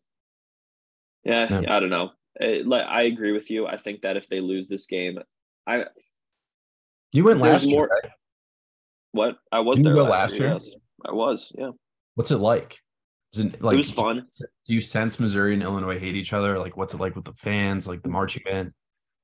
yeah, 1.26 1.62
yeah. 1.62 1.76
I 1.76 1.80
don't 1.80 1.89
know. 1.89 2.12
Eh, 2.39 2.47
it, 2.47 2.67
like, 2.67 2.86
I 2.88 3.04
agree 3.04 3.34
with 3.34 3.52
you. 3.52 3.67
I 3.67 3.78
think 3.78 4.02
that 4.02 4.15
if 4.15 4.30
they 4.30 4.39
lose 4.39 4.67
this 4.67 4.86
game, 4.86 5.19
I 5.67 5.86
you 7.12 7.26
went 7.26 7.41
last 7.41 7.65
more, 7.65 7.71
year. 7.71 7.99
Right? 8.04 8.12
What 9.13 9.38
I 9.52 9.62
was 9.62 9.78
you 9.78 9.84
there 9.86 9.95
last, 9.95 10.10
last 10.10 10.34
year. 10.34 10.41
year. 10.41 10.54
Yes, 10.54 10.76
I 11.06 11.12
was. 11.13 11.52
Yeah. 11.58 11.71
What's 12.15 12.32
it 12.32 12.38
like? 12.38 12.80
Is 13.34 13.39
it 13.39 13.63
like 13.63 13.76
it 13.76 13.78
was 13.78 13.91
fun? 13.91 14.26
Do 14.65 14.73
you 14.73 14.82
sense 14.82 15.19
Missouri 15.19 15.54
and 15.54 15.63
Illinois 15.63 15.97
hate 15.97 16.15
each 16.15 16.34
other? 16.34 16.60
Like, 16.60 16.78
what's 16.78 16.93
it 16.93 16.99
like 16.99 17.15
with 17.15 17.26
the 17.26 17.34
fans? 17.34 17.88
Like 17.88 18.04
the 18.04 18.10
marching 18.10 18.43
band? 18.43 18.73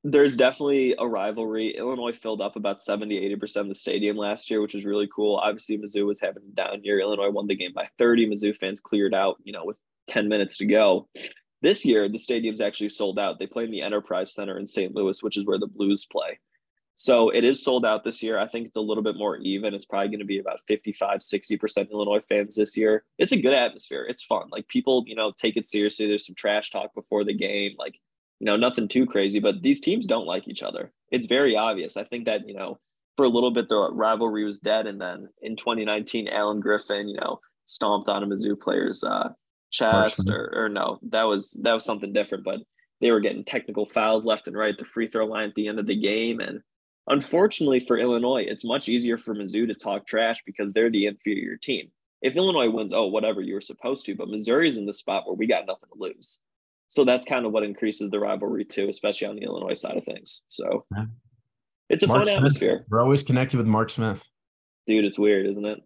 there's 0.03 0.37
definitely 0.37 0.95
a 0.97 1.05
rivalry. 1.05 1.69
Illinois 1.69 2.13
filled 2.13 2.41
up 2.41 2.55
about 2.55 2.81
70, 2.81 3.35
80% 3.35 3.57
of 3.57 3.69
the 3.69 3.75
stadium 3.75 4.15
last 4.15 4.49
year, 4.49 4.61
which 4.61 4.73
was 4.73 4.85
really 4.85 5.09
cool. 5.13 5.35
Obviously, 5.35 5.77
Mizzou 5.77 6.05
was 6.05 6.21
having 6.21 6.43
a 6.43 6.55
down 6.55 6.83
year. 6.83 6.99
Illinois 6.99 7.29
won 7.29 7.47
the 7.47 7.55
game 7.55 7.73
by 7.73 7.87
30. 7.97 8.29
Mizzou 8.29 8.55
fans 8.55 8.79
cleared 8.79 9.13
out, 9.13 9.37
you 9.43 9.51
know, 9.51 9.65
with 9.65 9.77
10 10.07 10.29
minutes 10.29 10.57
to 10.57 10.65
go. 10.65 11.07
This 11.61 11.83
year, 11.83 12.07
the 12.07 12.17
stadium's 12.17 12.61
actually 12.61 12.89
sold 12.89 13.19
out. 13.19 13.39
They 13.39 13.47
play 13.47 13.65
in 13.65 13.71
the 13.71 13.81
Enterprise 13.81 14.33
Center 14.33 14.57
in 14.57 14.65
St. 14.65 14.95
Louis, 14.95 15.21
which 15.21 15.35
is 15.35 15.45
where 15.45 15.59
the 15.59 15.67
Blues 15.67 16.05
play. 16.09 16.39
So 17.01 17.29
it 17.29 17.45
is 17.45 17.63
sold 17.63 17.85
out 17.85 18.03
this 18.03 18.21
year. 18.21 18.37
I 18.37 18.45
think 18.45 18.67
it's 18.67 18.75
a 18.75 18.81
little 18.81 19.03
bit 19.03 19.15
more 19.15 19.37
even. 19.37 19.73
It's 19.73 19.85
probably 19.85 20.09
going 20.09 20.19
to 20.19 20.25
be 20.25 20.39
about 20.39 20.59
55, 20.67 21.19
60% 21.19 21.91
Illinois 21.91 22.19
fans 22.27 22.55
this 22.55 22.75
year. 22.75 23.05
It's 23.17 23.31
a 23.31 23.39
good 23.39 23.53
atmosphere. 23.53 24.05
It's 24.09 24.25
fun. 24.25 24.49
Like 24.51 24.67
people, 24.67 25.05
you 25.07 25.15
know, 25.15 25.31
take 25.31 25.55
it 25.55 25.65
seriously. 25.65 26.07
There's 26.07 26.25
some 26.25 26.35
trash 26.35 26.71
talk 26.71 26.93
before 26.93 27.23
the 27.23 27.33
game. 27.33 27.75
Like 27.79 27.99
you 28.39 28.45
know, 28.45 28.55
nothing 28.55 28.87
too 28.87 29.05
crazy, 29.05 29.39
but 29.39 29.61
these 29.61 29.81
teams 29.81 30.05
don't 30.05 30.25
like 30.25 30.47
each 30.47 30.63
other. 30.63 30.91
It's 31.11 31.27
very 31.27 31.55
obvious. 31.55 31.97
I 31.97 32.05
think 32.05 32.25
that, 32.25 32.47
you 32.47 32.53
know, 32.53 32.79
for 33.17 33.25
a 33.25 33.29
little 33.29 33.51
bit, 33.51 33.67
the 33.67 33.91
rivalry 33.91 34.45
was 34.45 34.59
dead. 34.59 34.87
And 34.87 34.99
then 34.99 35.27
in 35.41 35.57
2019, 35.57 36.29
Alan 36.29 36.61
Griffin, 36.61 37.09
you 37.09 37.19
know, 37.19 37.39
stomped 37.65 38.07
on 38.07 38.23
a 38.23 38.27
Mizzou 38.27 38.59
player's 38.59 39.03
uh, 39.03 39.29
chest 39.71 40.29
or, 40.29 40.51
or 40.55 40.69
no, 40.69 40.99
that 41.09 41.23
was, 41.23 41.51
that 41.61 41.73
was 41.73 41.83
something 41.83 42.13
different, 42.13 42.45
but 42.45 42.61
they 43.01 43.11
were 43.11 43.19
getting 43.19 43.43
technical 43.43 43.85
fouls 43.85 44.25
left 44.25 44.47
and 44.47 44.57
right, 44.57 44.77
the 44.77 44.85
free 44.85 45.07
throw 45.07 45.25
line 45.25 45.49
at 45.49 45.55
the 45.55 45.67
end 45.67 45.79
of 45.79 45.85
the 45.85 45.99
game. 45.99 46.39
And 46.39 46.61
unfortunately 47.09 47.79
for 47.79 47.97
Illinois, 47.97 48.45
it's 48.47 48.63
much 48.63 48.87
easier 48.87 49.17
for 49.17 49.35
Mizzou 49.35 49.67
to 49.67 49.73
talk 49.73 50.05
trash 50.05 50.41
because 50.45 50.71
they're 50.71 50.89
the 50.89 51.07
inferior 51.07 51.57
team. 51.57 51.91
If 52.21 52.35
Illinois 52.35 52.69
wins, 52.69 52.93
oh, 52.93 53.07
whatever, 53.07 53.41
you 53.41 53.53
were 53.53 53.61
supposed 53.61 54.05
to, 54.05 54.15
but 54.15 54.27
Missouri's 54.27 54.77
in 54.77 54.85
the 54.85 54.93
spot 54.93 55.25
where 55.25 55.35
we 55.35 55.47
got 55.47 55.65
nothing 55.65 55.89
to 55.93 55.99
lose. 55.99 56.39
So 56.87 57.05
that's 57.05 57.25
kind 57.25 57.45
of 57.45 57.51
what 57.51 57.63
increases 57.63 58.09
the 58.09 58.19
rivalry 58.19 58.65
too, 58.65 58.89
especially 58.89 59.27
on 59.27 59.35
the 59.35 59.43
Illinois 59.43 59.73
side 59.73 59.95
of 59.95 60.03
things. 60.03 60.41
So 60.49 60.85
yeah. 60.95 61.05
it's 61.87 62.03
a 62.03 62.07
Mark 62.07 62.19
fun 62.19 62.27
Smith, 62.27 62.37
atmosphere. 62.37 62.85
We're 62.89 63.01
always 63.01 63.23
connected 63.23 63.57
with 63.57 63.67
Mark 63.67 63.89
Smith. 63.89 64.23
Dude, 64.87 65.05
it's 65.05 65.19
weird, 65.19 65.45
isn't 65.45 65.65
it? 65.65 65.79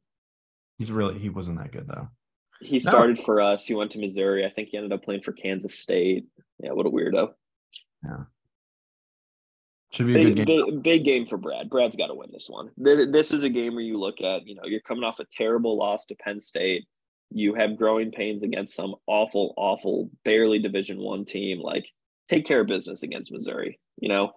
He's 0.78 0.92
really 0.92 1.20
he 1.20 1.30
wasn't 1.30 1.60
that 1.60 1.72
good 1.72 1.88
though. 1.88 2.08
He 2.62 2.80
started 2.80 3.18
no. 3.18 3.24
for 3.24 3.42
us. 3.42 3.66
He 3.66 3.76
went 3.76 3.92
to 3.92 4.00
Missouri. 4.00 4.46
I 4.46 4.50
think 4.50 4.70
he 4.70 4.78
ended 4.78 4.94
up 4.94 5.04
playing 5.04 5.22
for 5.22 5.34
Kansas 5.34 5.78
State. 5.78 6.26
Yeah, 6.60 6.72
what 6.72 6.86
a 6.86 6.90
weirdo. 6.90 7.34
Yeah. 8.04 8.24
Should 9.94 10.08
be 10.08 10.14
a 10.14 10.18
big, 10.18 10.36
good 10.36 10.48
game. 10.48 10.66
Big, 10.66 10.84
big 10.84 11.06
game 11.06 11.26
for 11.26 11.38
Brad. 11.38 11.70
Brad's 11.70 11.96
got 11.96 12.08
to 12.08 12.16
win 12.16 12.30
this 12.32 12.50
one. 12.50 12.72
This 12.78 13.32
is 13.32 13.44
a 13.44 13.50
game 13.50 13.76
where 13.76 13.84
you 13.84 13.98
look 13.98 14.22
at, 14.22 14.48
you 14.48 14.56
know, 14.56 14.64
you're 14.66 14.82
coming 14.82 15.04
off 15.04 15.20
a 15.20 15.26
terrible 15.26 15.78
loss 15.78 16.06
to 16.06 16.16
Penn 16.16 16.40
State 16.40 16.88
you 17.34 17.56
have 17.56 17.78
growing 17.78 18.12
pains 18.12 18.44
against 18.44 18.76
some 18.76 18.96
awful, 19.08 19.54
awful, 19.58 20.10
barely 20.24 20.60
Division 20.60 21.00
One 21.00 21.26
team. 21.26 21.60
Like, 21.60 21.90
take 22.30 22.46
care 22.46 22.62
of 22.62 22.68
business 22.68 23.04
against 23.04 23.32
Missouri. 23.32 23.80
You 24.00 24.10
know. 24.10 24.34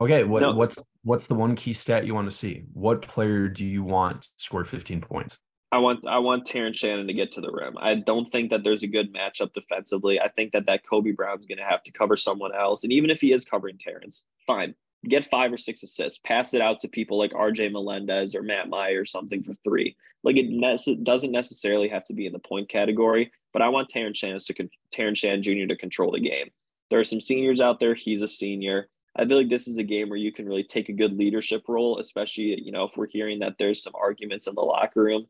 Okay, 0.00 0.24
what, 0.24 0.42
no, 0.42 0.52
what's 0.52 0.82
what's 1.02 1.26
the 1.26 1.34
one 1.34 1.56
key 1.56 1.72
stat 1.72 2.06
you 2.06 2.14
want 2.14 2.30
to 2.30 2.36
see? 2.36 2.64
What 2.72 3.02
player 3.02 3.48
do 3.48 3.64
you 3.64 3.82
want 3.82 4.28
score 4.36 4.64
15 4.64 5.00
points? 5.00 5.38
I 5.74 5.78
want 5.78 6.06
I 6.06 6.18
want 6.18 6.46
Terrence 6.46 6.76
Shannon 6.76 7.08
to 7.08 7.12
get 7.12 7.32
to 7.32 7.40
the 7.40 7.50
rim. 7.50 7.76
I 7.78 7.96
don't 7.96 8.26
think 8.26 8.50
that 8.50 8.62
there's 8.62 8.84
a 8.84 8.86
good 8.86 9.12
matchup 9.12 9.52
defensively. 9.52 10.20
I 10.20 10.28
think 10.28 10.52
that 10.52 10.66
that 10.66 10.86
Kobe 10.86 11.10
Brown's 11.10 11.46
going 11.46 11.58
to 11.58 11.64
have 11.64 11.82
to 11.82 11.92
cover 11.92 12.16
someone 12.16 12.54
else, 12.54 12.84
and 12.84 12.92
even 12.92 13.10
if 13.10 13.20
he 13.20 13.32
is 13.32 13.44
covering 13.44 13.76
Terrence, 13.76 14.24
fine 14.46 14.74
get 15.08 15.24
five 15.24 15.52
or 15.52 15.56
six 15.56 15.82
assists, 15.82 16.18
pass 16.18 16.54
it 16.54 16.60
out 16.60 16.80
to 16.80 16.88
people 16.88 17.18
like 17.18 17.32
RJ 17.32 17.72
Melendez 17.72 18.34
or 18.34 18.42
Matt 18.42 18.68
Mayer 18.68 19.00
or 19.00 19.04
something 19.04 19.42
for 19.42 19.54
three. 19.54 19.96
Like 20.22 20.36
it 20.36 20.46
ne- 20.48 21.02
doesn't 21.02 21.32
necessarily 21.32 21.88
have 21.88 22.04
to 22.06 22.14
be 22.14 22.26
in 22.26 22.32
the 22.32 22.38
point 22.38 22.68
category, 22.68 23.30
but 23.52 23.62
I 23.62 23.68
want 23.68 23.88
Terrence 23.88 24.18
Shannon 24.18 24.38
to 24.38 24.54
con- 24.54 25.14
Shannon 25.14 25.42
Jr. 25.42 25.66
to 25.68 25.76
control 25.76 26.12
the 26.12 26.20
game. 26.20 26.50
There 26.90 26.98
are 26.98 27.04
some 27.04 27.20
seniors 27.20 27.60
out 27.60 27.80
there. 27.80 27.94
He's 27.94 28.22
a 28.22 28.28
senior. 28.28 28.88
I 29.16 29.26
feel 29.26 29.36
like 29.36 29.48
this 29.48 29.68
is 29.68 29.78
a 29.78 29.84
game 29.84 30.08
where 30.08 30.18
you 30.18 30.32
can 30.32 30.46
really 30.46 30.64
take 30.64 30.88
a 30.88 30.92
good 30.92 31.16
leadership 31.16 31.64
role, 31.68 31.98
especially, 31.98 32.60
you 32.60 32.72
know, 32.72 32.84
if 32.84 32.96
we're 32.96 33.08
hearing 33.08 33.38
that 33.40 33.58
there's 33.58 33.82
some 33.82 33.94
arguments 33.94 34.46
in 34.46 34.54
the 34.54 34.60
locker 34.62 35.02
room. 35.02 35.26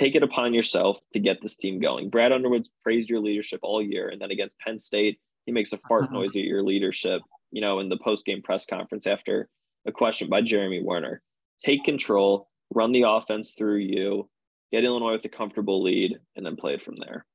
Take 0.00 0.14
it 0.14 0.22
upon 0.22 0.54
yourself 0.54 0.98
to 1.12 1.18
get 1.18 1.42
this 1.42 1.56
team 1.56 1.78
going. 1.78 2.08
Brad 2.08 2.32
Underwood's 2.32 2.70
praised 2.82 3.10
your 3.10 3.20
leadership 3.20 3.60
all 3.62 3.82
year. 3.82 4.08
And 4.08 4.18
then 4.20 4.30
against 4.30 4.58
Penn 4.58 4.78
State, 4.78 5.20
he 5.44 5.52
makes 5.52 5.74
a 5.74 5.76
fart 5.76 6.04
uh-huh. 6.04 6.14
noise 6.14 6.34
at 6.36 6.44
your 6.44 6.62
leadership, 6.62 7.20
you 7.50 7.60
know, 7.60 7.80
in 7.80 7.90
the 7.90 7.98
post 7.98 8.24
game 8.24 8.40
press 8.40 8.64
conference 8.64 9.06
after 9.06 9.50
a 9.86 9.92
question 9.92 10.30
by 10.30 10.40
Jeremy 10.40 10.82
Werner. 10.82 11.20
Take 11.62 11.84
control, 11.84 12.48
run 12.72 12.92
the 12.92 13.04
offense 13.06 13.52
through 13.52 13.76
you, 13.76 14.30
get 14.72 14.84
Illinois 14.84 15.12
with 15.12 15.24
a 15.26 15.28
comfortable 15.28 15.82
lead, 15.82 16.18
and 16.34 16.46
then 16.46 16.56
play 16.56 16.72
it 16.72 16.82
from 16.82 16.96
there. 16.96 17.26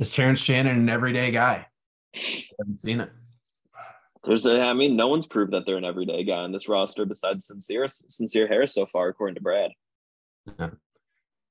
Is 0.00 0.10
Terrence 0.10 0.40
Shannon 0.40 0.76
an 0.76 0.88
everyday 0.88 1.30
guy? 1.30 1.68
I 2.16 2.44
haven't 2.58 2.80
seen 2.80 3.00
it. 3.00 3.10
There's 4.24 4.46
a, 4.46 4.60
I 4.60 4.72
mean, 4.72 4.96
no 4.96 5.06
one's 5.06 5.28
proved 5.28 5.52
that 5.52 5.64
they're 5.64 5.76
an 5.76 5.84
everyday 5.84 6.24
guy 6.24 6.38
on 6.38 6.50
this 6.50 6.68
roster 6.68 7.04
besides 7.04 7.46
Sencire 7.46 7.84
Sencire 7.84 8.48
Harris 8.48 8.74
so 8.74 8.84
far, 8.84 9.06
according 9.08 9.36
to 9.36 9.40
Brad. 9.40 9.70
Yeah, 10.58 10.70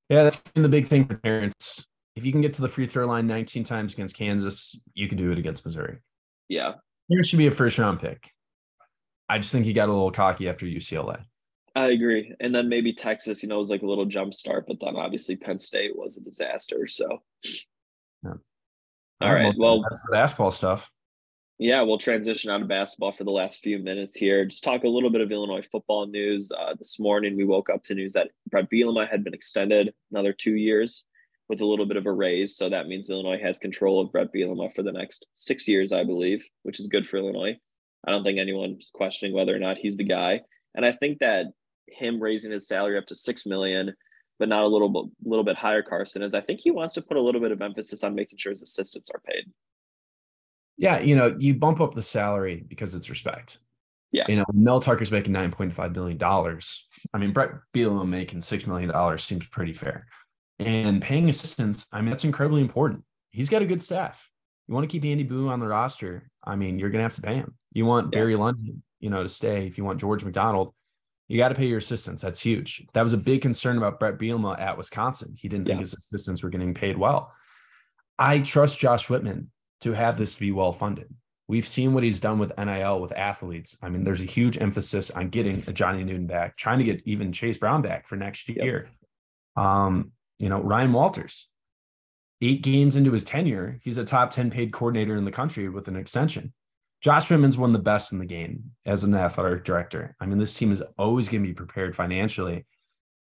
yeah 0.10 0.24
that's 0.24 0.36
been 0.36 0.64
the 0.64 0.70
big 0.70 0.88
thing 0.88 1.06
for 1.06 1.18
parents. 1.18 1.86
If 2.16 2.26
you 2.26 2.32
can 2.32 2.42
get 2.42 2.54
to 2.56 2.62
the 2.62 2.70
free 2.70 2.86
throw 2.86 3.08
line 3.08 3.26
19 3.26 3.64
times 3.64 3.94
against 3.94 4.16
Kansas, 4.16 4.76
you 4.94 5.08
can 5.08 5.18
do 5.18 5.32
it 5.32 5.38
against 5.40 5.66
Missouri. 5.66 5.98
Yeah. 6.48 6.74
Terrence 7.10 7.28
should 7.28 7.38
be 7.38 7.48
a 7.48 7.52
first 7.52 7.80
round 7.80 8.00
pick. 8.00 8.30
I 9.30 9.40
just 9.40 9.52
think 9.52 9.66
he 9.66 9.74
got 9.74 9.90
a 9.90 9.92
little 9.92 10.12
cocky 10.12 10.48
after 10.48 10.66
UCLA. 10.66 11.24
I 11.76 11.88
agree. 11.88 12.36
And 12.40 12.54
then 12.54 12.70
maybe 12.70 12.94
Texas, 12.94 13.42
you 13.42 13.50
know, 13.50 13.58
was 13.58 13.72
like 13.72 13.82
a 13.82 13.88
little 13.88 14.06
jump 14.06 14.34
start, 14.34 14.66
but 14.68 14.80
then 14.80 14.96
obviously 14.96 15.36
Penn 15.36 15.58
State 15.58 15.96
was 15.96 16.18
a 16.18 16.22
disaster. 16.22 16.88
So, 16.88 17.24
yeah. 18.24 18.34
All 19.22 19.34
right. 19.34 19.54
Well, 19.58 19.82
that's 19.82 20.04
the 20.04 20.12
basketball 20.12 20.52
stuff. 20.52 20.92
Yeah, 21.64 21.82
we'll 21.84 21.98
transition 21.98 22.52
out 22.52 22.62
of 22.62 22.68
basketball 22.68 23.14
for 23.14 23.24
the 23.24 23.32
last 23.32 23.62
few 23.62 23.80
minutes 23.80 24.14
here. 24.14 24.44
Just 24.44 24.66
talk 24.66 24.84
a 24.84 24.90
little 24.90 25.10
bit 25.10 25.22
of 25.22 25.32
Illinois 25.32 25.62
football 25.62 26.06
news. 26.06 26.52
Uh, 26.52 26.74
this 26.78 27.00
morning, 27.00 27.38
we 27.38 27.46
woke 27.46 27.70
up 27.70 27.84
to 27.84 27.96
news 27.96 28.12
that 28.12 28.32
Bret 28.50 28.70
Bielema 28.70 29.10
had 29.10 29.24
been 29.24 29.34
extended 29.34 29.94
another 30.12 30.34
two 30.34 30.58
years 30.58 31.06
with 31.48 31.62
a 31.62 31.66
little 31.66 31.86
bit 31.86 31.96
of 31.96 32.06
a 32.06 32.12
raise. 32.12 32.58
So 32.58 32.68
that 32.68 32.88
means 32.88 33.10
Illinois 33.10 33.40
has 33.42 33.60
control 33.60 34.02
of 34.02 34.12
Bret 34.12 34.34
Bielema 34.36 34.74
for 34.74 34.84
the 34.84 34.92
next 34.92 35.26
six 35.36 35.66
years, 35.66 35.94
I 35.94 36.04
believe, 36.04 36.46
which 36.64 36.82
is 36.82 36.88
good 36.88 37.08
for 37.08 37.16
Illinois. 37.16 37.58
I 38.06 38.12
don't 38.12 38.26
think 38.26 38.40
anyone's 38.40 38.92
questioning 38.94 39.34
whether 39.34 39.56
or 39.56 39.60
not 39.60 39.78
he's 39.78 39.96
the 39.96 40.04
guy. 40.04 40.42
And 40.76 40.86
I 40.86 40.92
think 40.92 41.20
that 41.20 41.46
him 41.88 42.22
raising 42.22 42.52
his 42.52 42.68
salary 42.68 42.98
up 42.98 43.06
to 43.06 43.16
six 43.16 43.46
million, 43.46 43.94
but 44.38 44.50
not 44.50 44.64
a 44.64 44.68
little 44.68 44.90
bit, 44.90 45.14
little 45.24 45.46
bit 45.46 45.56
higher, 45.56 45.82
Carson, 45.82 46.24
is 46.24 46.34
I 46.34 46.42
think 46.42 46.60
he 46.60 46.72
wants 46.72 46.96
to 46.96 47.02
put 47.02 47.16
a 47.16 47.22
little 47.22 47.40
bit 47.40 47.54
of 47.54 47.62
emphasis 47.62 48.04
on 48.04 48.16
making 48.16 48.38
sure 48.38 48.50
his 48.50 48.64
assistants 48.64 49.10
are 49.10 49.22
paid. 49.26 49.46
Yeah, 50.78 51.00
you 51.00 51.16
know, 51.16 51.36
you 51.38 51.54
bump 51.54 51.82
up 51.82 51.94
the 51.94 52.02
salary 52.02 52.64
because 52.68 52.96
it's 52.96 53.10
respect. 53.10 53.60
Yeah. 54.12 54.26
You 54.28 54.38
know, 54.38 54.46
Mel 54.54 54.80
Tucker's 54.80 55.12
making 55.12 55.34
nine 55.34 55.52
point 55.52 55.74
five 55.74 55.94
million 55.94 56.18
dollars. 56.18 56.88
I 57.14 57.18
mean, 57.18 57.34
Bret 57.34 57.52
Bielema 57.74 58.08
making 58.08 58.42
six 58.42 58.68
million 58.68 58.90
dollars 58.90 59.24
seems 59.24 59.46
pretty 59.48 59.74
fair. 59.74 60.08
And 60.60 61.02
paying 61.02 61.30
assistants, 61.30 61.88
I 61.92 62.02
mean, 62.02 62.12
that's 62.12 62.24
incredibly 62.24 62.62
important. 62.62 63.04
He's 63.32 63.50
got 63.50 63.62
a 63.62 63.66
good 63.66 63.82
staff. 63.82 64.30
You 64.68 64.76
want 64.76 64.84
to 64.84 64.92
keep 64.92 65.04
Andy 65.04 65.24
Boo 65.24 65.50
on 65.50 65.60
the 65.60 65.68
roster, 65.68 66.30
I 66.44 66.56
mean, 66.56 66.80
you're 66.80 66.90
gonna 66.90 67.04
have 67.04 67.16
to 67.16 67.22
pay 67.22 67.36
him. 67.36 67.56
You 67.74 67.86
want 67.86 68.14
yeah. 68.14 68.20
Barry 68.20 68.36
Lunney, 68.36 68.78
you 69.00 69.10
know, 69.10 69.24
to 69.24 69.30
stay. 69.30 69.68
If 69.68 69.78
you 69.78 69.84
want 69.84 70.00
George 70.00 70.24
McDonald, 70.24 70.74
you 71.28 71.38
got 71.38 71.50
to 71.50 71.56
pay 71.56 71.66
your 71.66 71.80
assistants. 71.80 72.22
That's 72.22 72.40
huge. 72.40 72.86
That 72.94 73.02
was 73.02 73.14
a 73.14 73.18
big 73.18 73.42
concern 73.42 73.78
about 73.78 74.00
Bret 74.00 74.20
Bielema 74.20 74.60
at 74.60 74.78
Wisconsin. 74.78 75.36
He 75.38 75.48
didn't 75.48 75.66
think 75.66 75.80
his 75.80 75.94
assistants 75.94 76.44
were 76.44 76.50
getting 76.50 76.74
paid 76.74 76.98
well. 76.98 77.32
I 78.20 78.40
trust 78.40 78.78
Josh 78.78 79.10
Whitman 79.10 79.50
to 79.84 79.94
have 79.94 80.18
this 80.18 80.36
be 80.36 80.52
well 80.52 80.72
funded. 80.72 81.14
We've 81.48 81.68
seen 81.68 81.94
what 81.94 82.04
he's 82.04 82.20
done 82.20 82.40
with 82.40 82.58
NIL 82.58 83.02
with 83.02 83.12
athletes. 83.12 83.78
I 83.82 83.90
mean, 83.90 84.04
there's 84.04 84.22
a 84.22 84.26
huge 84.26 84.58
emphasis 84.58 85.12
on 85.12 85.30
getting 85.30 85.64
a 85.68 85.74
Johnny 85.74 86.04
Newton 86.04 86.26
back, 86.26 86.58
trying 86.58 86.80
to 86.80 86.86
get 86.86 87.04
even 87.06 87.34
Chase 87.34 87.58
Brown 87.58 87.82
back 87.82 88.08
for 88.08 88.16
next 88.16 88.48
year. 88.48 88.90
Yep. 89.58 89.66
Um, 89.66 90.12
you 90.40 90.50
know, 90.50 90.62
Ryan 90.62 90.94
Walters, 90.94 91.48
eight 92.42 92.62
games 92.62 92.96
into 92.96 93.12
his 93.12 93.24
tenure, 93.24 93.80
he's 93.84 93.98
a 93.98 94.06
top 94.06 94.32
10 94.32 94.52
paid 94.52 94.72
coordinator 94.72 95.16
in 95.16 95.26
the 95.26 95.32
country 95.32 95.70
with 95.70 95.88
an 95.88 95.96
extension. 95.96 96.54
Josh 97.02 97.30
one 97.30 97.44
of 97.44 97.74
the 97.74 97.80
best 97.80 98.14
in 98.14 98.20
the 98.20 98.26
game 98.26 98.72
as 98.86 99.04
an 99.04 99.14
athletic 99.14 99.66
director. 99.66 100.16
I 100.22 100.26
mean, 100.26 100.38
this 100.38 100.54
team 100.54 100.72
is 100.72 100.82
always 100.98 101.28
going 101.28 101.44
to 101.44 101.50
be 101.50 101.54
prepared 101.54 101.98
financially. 101.98 102.66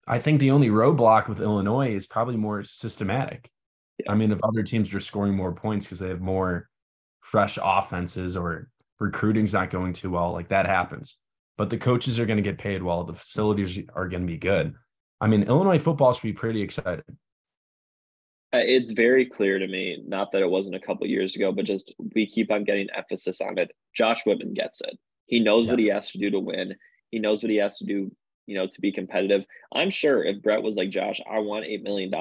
I 0.07 0.19
think 0.19 0.39
the 0.39 0.51
only 0.51 0.69
roadblock 0.69 1.27
with 1.27 1.41
Illinois 1.41 1.95
is 1.95 2.05
probably 2.05 2.37
more 2.37 2.63
systematic. 2.63 3.49
I 4.07 4.15
mean, 4.15 4.31
if 4.31 4.39
other 4.43 4.63
teams 4.63 4.93
are 4.93 4.99
scoring 4.99 5.35
more 5.35 5.53
points 5.53 5.85
because 5.85 5.99
they 5.99 6.09
have 6.09 6.21
more 6.21 6.69
fresh 7.21 7.57
offenses 7.61 8.35
or 8.35 8.69
recruiting's 8.99 9.53
not 9.53 9.69
going 9.69 9.93
too 9.93 10.11
well, 10.11 10.31
like 10.31 10.49
that 10.49 10.65
happens. 10.65 11.17
But 11.57 11.69
the 11.69 11.77
coaches 11.77 12.19
are 12.19 12.25
going 12.25 12.37
to 12.37 12.43
get 12.43 12.57
paid 12.57 12.81
well. 12.81 13.03
The 13.03 13.13
facilities 13.13 13.77
are 13.93 14.07
going 14.07 14.23
to 14.23 14.27
be 14.27 14.37
good. 14.37 14.73
I 15.21 15.27
mean, 15.27 15.43
Illinois 15.43 15.79
football 15.79 16.13
should 16.13 16.23
be 16.23 16.33
pretty 16.33 16.61
excited. 16.61 17.03
Uh, 18.53 18.59
it's 18.59 18.91
very 18.91 19.25
clear 19.25 19.57
to 19.57 19.67
me, 19.67 20.03
not 20.05 20.31
that 20.31 20.41
it 20.41 20.49
wasn't 20.49 20.75
a 20.75 20.79
couple 20.79 21.07
years 21.07 21.35
ago, 21.35 21.51
but 21.51 21.65
just 21.65 21.93
we 22.13 22.27
keep 22.27 22.51
on 22.51 22.63
getting 22.63 22.87
emphasis 22.95 23.41
on 23.41 23.57
it. 23.57 23.71
Josh 23.95 24.25
Whitman 24.25 24.53
gets 24.53 24.81
it. 24.81 24.97
He 25.25 25.39
knows 25.39 25.65
yes. 25.65 25.71
what 25.71 25.79
he 25.79 25.87
has 25.87 26.11
to 26.11 26.17
do 26.17 26.29
to 26.29 26.39
win. 26.39 26.75
He 27.09 27.19
knows 27.19 27.41
what 27.41 27.49
he 27.49 27.57
has 27.57 27.77
to 27.77 27.85
do, 27.85 28.11
you 28.45 28.55
know, 28.55 28.67
to 28.67 28.81
be 28.81 28.91
competitive. 28.91 29.45
I'm 29.73 29.89
sure 29.89 30.23
if 30.23 30.41
Bret 30.41 30.61
was 30.61 30.75
like, 30.75 30.89
Josh, 30.89 31.19
I 31.29 31.39
want 31.39 31.65
$8 31.65 31.81
million, 31.83 32.11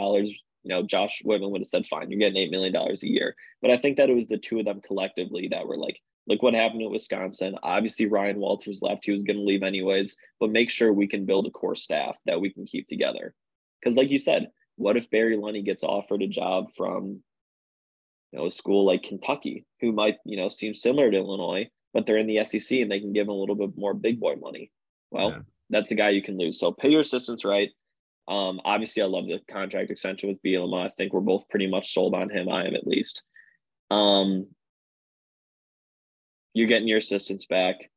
you 0.62 0.68
know, 0.68 0.83
Josh 0.83 1.22
Whitman 1.25 1.51
would 1.51 1.61
have 1.61 1.68
said, 1.68 1.87
fine, 1.87 2.11
you're 2.11 2.20
getting 2.20 2.48
$8 2.48 2.51
million 2.51 2.75
a 2.77 3.07
year. 3.07 3.35
But 3.61 3.70
I 3.70 3.77
think 3.77 3.96
that 3.96 4.11
it 4.11 4.14
was 4.14 4.29
the 4.29 4.38
two 4.38 4.59
of 4.59 4.64
them 4.64 4.81
collectively 4.81 5.48
that 5.48 5.66
were 5.66 5.77
like, 5.77 5.98
look 6.27 6.42
what 6.42 6.55
happened 6.55 6.83
at 6.83 6.90
Wisconsin. 6.90 7.57
Obviously, 7.62 8.07
Ryan 8.07 8.38
Walters 8.38 8.81
left. 8.83 9.05
He 9.05 9.12
was 9.12 9.22
going 9.22 9.37
to 9.37 9.42
leave 9.42 9.62
anyways, 9.62 10.16
but 10.38 10.51
make 10.51 10.70
sure 10.70 10.92
we 10.92 11.09
can 11.09 11.27
build 11.27 11.46
a 11.46 11.51
core 11.51 11.75
staff 11.75 12.16
that 12.27 12.40
we 12.40 12.51
can 12.51 12.64
keep 12.64 12.88
together. 12.88 13.35
Because, 13.81 13.96
like 13.96 14.11
you 14.11 14.18
said, 14.18 14.48
what 14.77 14.96
if 14.96 15.11
Barry 15.11 15.37
Lunney 15.37 15.64
gets 15.64 15.83
offered 15.83 16.22
a 16.22 16.29
job 16.29 16.72
from 16.72 17.22
you 18.31 18.38
know 18.38 18.46
a 18.46 18.51
school 18.51 18.87
like 18.87 19.03
Kentucky, 19.03 19.66
who 19.81 19.92
might 19.92 20.16
you 20.25 20.37
know 20.37 20.48
seem 20.48 20.75
similar 20.75 21.11
to 21.11 21.16
Illinois, 21.16 21.68
but 21.92 22.07
they're 22.07 22.18
in 22.18 22.27
the 22.27 22.44
SEC 22.44 22.79
and 22.79 22.90
they 22.90 23.01
can 23.01 23.12
give 23.12 23.27
him 23.27 23.33
a 23.33 23.37
little 23.37 23.57
bit 23.57 23.77
more 23.77 23.94
big 23.94 24.20
boy 24.20 24.37
money? 24.37 24.70
Well, 25.11 25.31
yeah. 25.31 25.38
that's 25.70 25.90
a 25.90 25.96
guy 25.96 26.11
you 26.11 26.22
can 26.22 26.38
lose. 26.38 26.59
So 26.59 26.72
pay 26.72 26.90
your 26.90 27.01
assistants 27.01 27.44
right. 27.44 27.70
Um, 28.28 28.61
obviously, 28.64 29.02
I 29.02 29.06
love 29.06 29.26
the 29.26 29.40
contract 29.50 29.90
extension 29.90 30.28
with 30.28 30.42
Bielema. 30.42 30.87
I 30.87 30.90
think 30.96 31.12
we're 31.12 31.20
both 31.20 31.48
pretty 31.48 31.68
much 31.68 31.92
sold 31.92 32.14
on 32.14 32.30
him. 32.30 32.48
I 32.48 32.66
am 32.66 32.74
at 32.74 32.87
least. 32.87 33.22
Um, 33.90 34.46
you're 36.54 36.68
getting 36.68 36.88
your 36.88 36.98
assistants 36.98 37.46
back. 37.46 37.90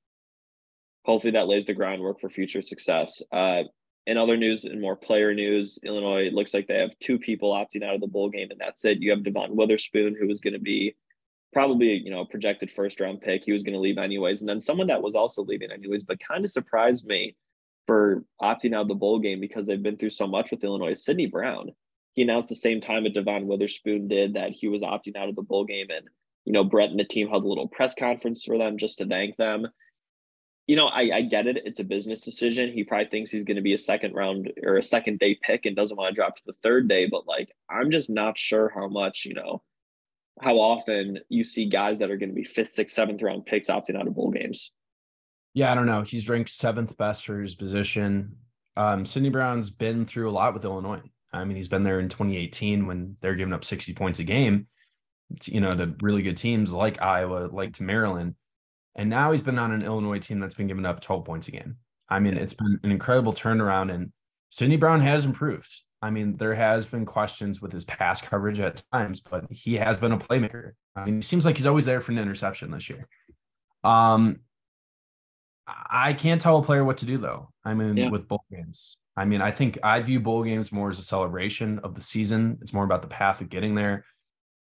Hopefully, 1.05 1.31
that 1.31 1.47
lays 1.47 1.65
the 1.65 1.73
groundwork 1.73 2.19
for 2.19 2.29
future 2.29 2.61
success. 2.61 3.21
Uh, 3.31 3.63
in 4.07 4.17
other 4.17 4.37
news 4.37 4.65
and 4.65 4.81
more 4.81 4.95
player 4.95 5.33
news, 5.33 5.79
Illinois 5.83 6.29
looks 6.31 6.53
like 6.53 6.67
they 6.67 6.79
have 6.79 6.97
two 6.99 7.17
people 7.17 7.53
opting 7.53 7.83
out 7.83 7.95
of 7.95 8.01
the 8.01 8.07
bowl 8.07 8.29
game, 8.29 8.49
and 8.51 8.59
that's 8.59 8.85
it. 8.85 8.99
You 9.01 9.11
have 9.11 9.23
Devon 9.23 9.55
Witherspoon, 9.55 10.15
who 10.19 10.27
was 10.27 10.39
going 10.39 10.53
to 10.53 10.59
be 10.59 10.95
probably 11.53 11.93
you 11.93 12.11
know 12.11 12.21
a 12.21 12.25
projected 12.25 12.71
first 12.71 12.99
round 12.99 13.21
pick. 13.21 13.43
He 13.43 13.51
was 13.51 13.63
going 13.63 13.73
to 13.73 13.79
leave 13.79 13.97
anyways, 13.97 14.41
and 14.41 14.49
then 14.49 14.59
someone 14.59 14.87
that 14.87 15.01
was 15.01 15.15
also 15.15 15.43
leaving 15.43 15.71
anyways, 15.71 16.03
but 16.03 16.19
kind 16.19 16.43
of 16.43 16.51
surprised 16.51 17.05
me 17.05 17.35
for 17.87 18.23
opting 18.41 18.73
out 18.73 18.83
of 18.83 18.87
the 18.87 18.95
bowl 18.95 19.19
game 19.19 19.39
because 19.39 19.67
they've 19.67 19.81
been 19.81 19.97
through 19.97 20.09
so 20.09 20.27
much 20.27 20.51
with 20.51 20.63
Illinois. 20.63 20.93
Sydney 20.93 21.27
Brown, 21.27 21.71
he 22.13 22.21
announced 22.21 22.49
the 22.49 22.55
same 22.55 22.81
time 22.81 23.03
that 23.03 23.13
Devon 23.13 23.47
Witherspoon 23.47 24.07
did 24.07 24.33
that 24.33 24.51
he 24.51 24.67
was 24.67 24.81
opting 24.81 25.15
out 25.15 25.29
of 25.29 25.35
the 25.35 25.41
bowl 25.41 25.65
game, 25.65 25.87
and 25.89 26.07
you 26.45 26.53
know 26.53 26.63
Bret 26.63 26.89
and 26.89 26.99
the 26.99 27.03
team 27.03 27.29
held 27.29 27.43
a 27.43 27.47
little 27.47 27.67
press 27.67 27.95
conference 27.95 28.43
for 28.43 28.57
them 28.57 28.77
just 28.77 28.97
to 28.99 29.05
thank 29.05 29.37
them 29.37 29.67
you 30.67 30.75
know, 30.75 30.87
I, 30.87 31.09
I 31.13 31.21
get 31.21 31.47
it. 31.47 31.61
It's 31.65 31.79
a 31.79 31.83
business 31.83 32.21
decision. 32.21 32.71
He 32.71 32.83
probably 32.83 33.05
thinks 33.05 33.29
he's 33.29 33.43
going 33.43 33.57
to 33.57 33.61
be 33.61 33.73
a 33.73 33.77
second 33.77 34.13
round 34.13 34.51
or 34.63 34.77
a 34.77 34.83
second 34.83 35.19
day 35.19 35.37
pick 35.41 35.65
and 35.65 35.75
doesn't 35.75 35.95
want 35.95 36.09
to 36.09 36.15
drop 36.15 36.35
to 36.37 36.41
the 36.45 36.55
third 36.63 36.87
day. 36.87 37.05
But 37.05 37.27
like, 37.27 37.51
I'm 37.69 37.91
just 37.91 38.09
not 38.09 38.37
sure 38.37 38.71
how 38.73 38.87
much, 38.87 39.25
you 39.25 39.35
know, 39.35 39.61
how 40.41 40.57
often 40.57 41.19
you 41.29 41.43
see 41.43 41.69
guys 41.69 41.99
that 41.99 42.09
are 42.09 42.17
going 42.17 42.29
to 42.29 42.35
be 42.35 42.43
fifth, 42.43 42.71
sixth, 42.71 42.95
seventh 42.95 43.21
round 43.21 43.45
picks 43.45 43.69
opting 43.69 43.95
out 43.95 44.07
of 44.07 44.15
bowl 44.15 44.31
games. 44.31 44.71
Yeah, 45.55 45.71
I 45.71 45.75
don't 45.75 45.87
know. 45.87 46.03
He's 46.03 46.29
ranked 46.29 46.51
seventh 46.51 46.95
best 46.97 47.25
for 47.25 47.41
his 47.41 47.55
position. 47.55 48.35
Um, 48.77 49.07
Sydney 49.07 49.29
Brown's 49.29 49.71
been 49.71 50.05
through 50.05 50.29
a 50.29 50.31
lot 50.31 50.53
with 50.53 50.63
Illinois. 50.63 51.01
I 51.33 51.43
mean, 51.45 51.57
he's 51.57 51.67
been 51.67 51.83
there 51.83 51.99
in 51.99 52.09
2018 52.09 52.85
when 52.85 53.17
they're 53.21 53.35
giving 53.35 53.53
up 53.53 53.65
60 53.65 53.93
points 53.93 54.19
a 54.19 54.23
game, 54.23 54.67
to, 55.39 55.51
you 55.51 55.61
know, 55.61 55.71
to 55.71 55.95
really 56.01 56.21
good 56.21 56.37
teams 56.37 56.71
like 56.71 57.01
Iowa, 57.01 57.49
like 57.51 57.73
to 57.73 57.83
Maryland 57.83 58.35
and 58.95 59.09
now 59.09 59.31
he's 59.31 59.41
been 59.41 59.59
on 59.59 59.71
an 59.71 59.83
Illinois 59.83 60.19
team 60.19 60.39
that's 60.39 60.55
been 60.55 60.67
giving 60.67 60.85
up 60.85 61.01
12 61.01 61.25
points 61.25 61.47
a 61.47 61.51
game. 61.51 61.77
I 62.07 62.19
mean, 62.19 62.37
it's 62.37 62.53
been 62.53 62.79
an 62.83 62.91
incredible 62.91 63.33
turnaround, 63.33 63.93
and 63.93 64.11
Sydney 64.51 64.77
Brown 64.77 65.01
has 65.01 65.25
improved. 65.25 65.73
I 66.01 66.11
mean, 66.11 66.37
there 66.37 66.53
has 66.53 66.85
been 66.85 67.05
questions 67.05 67.61
with 67.61 67.71
his 67.71 67.83
pass 67.83 68.21
coverage 68.21 68.59
at 68.59 68.83
times, 68.93 69.21
but 69.21 69.45
he 69.49 69.75
has 69.75 69.97
been 69.97 70.11
a 70.11 70.17
playmaker. 70.17 70.73
I 70.95 71.05
mean, 71.05 71.15
he 71.15 71.21
seems 71.21 71.45
like 71.45 71.57
he's 71.57 71.65
always 71.65 71.85
there 71.85 71.99
for 71.99 72.11
an 72.11 72.19
interception 72.19 72.71
this 72.71 72.89
year. 72.89 73.07
Um, 73.83 74.41
I 75.67 76.13
can't 76.13 76.39
tell 76.39 76.57
a 76.57 76.63
player 76.63 76.83
what 76.83 76.97
to 76.97 77.05
do 77.05 77.17
though. 77.17 77.49
I 77.63 77.73
mean, 77.73 77.97
yeah. 77.97 78.09
with 78.09 78.27
bowl 78.27 78.43
games. 78.51 78.97
I 79.17 79.25
mean, 79.25 79.41
I 79.41 79.51
think 79.51 79.79
I 79.81 80.01
view 80.01 80.19
bowl 80.19 80.43
games 80.43 80.71
more 80.71 80.89
as 80.89 80.99
a 80.99 81.03
celebration 81.03 81.79
of 81.79 81.95
the 81.95 82.01
season. 82.01 82.57
It's 82.61 82.73
more 82.73 82.83
about 82.83 83.01
the 83.01 83.07
path 83.07 83.41
of 83.41 83.49
getting 83.49 83.75
there 83.75 84.03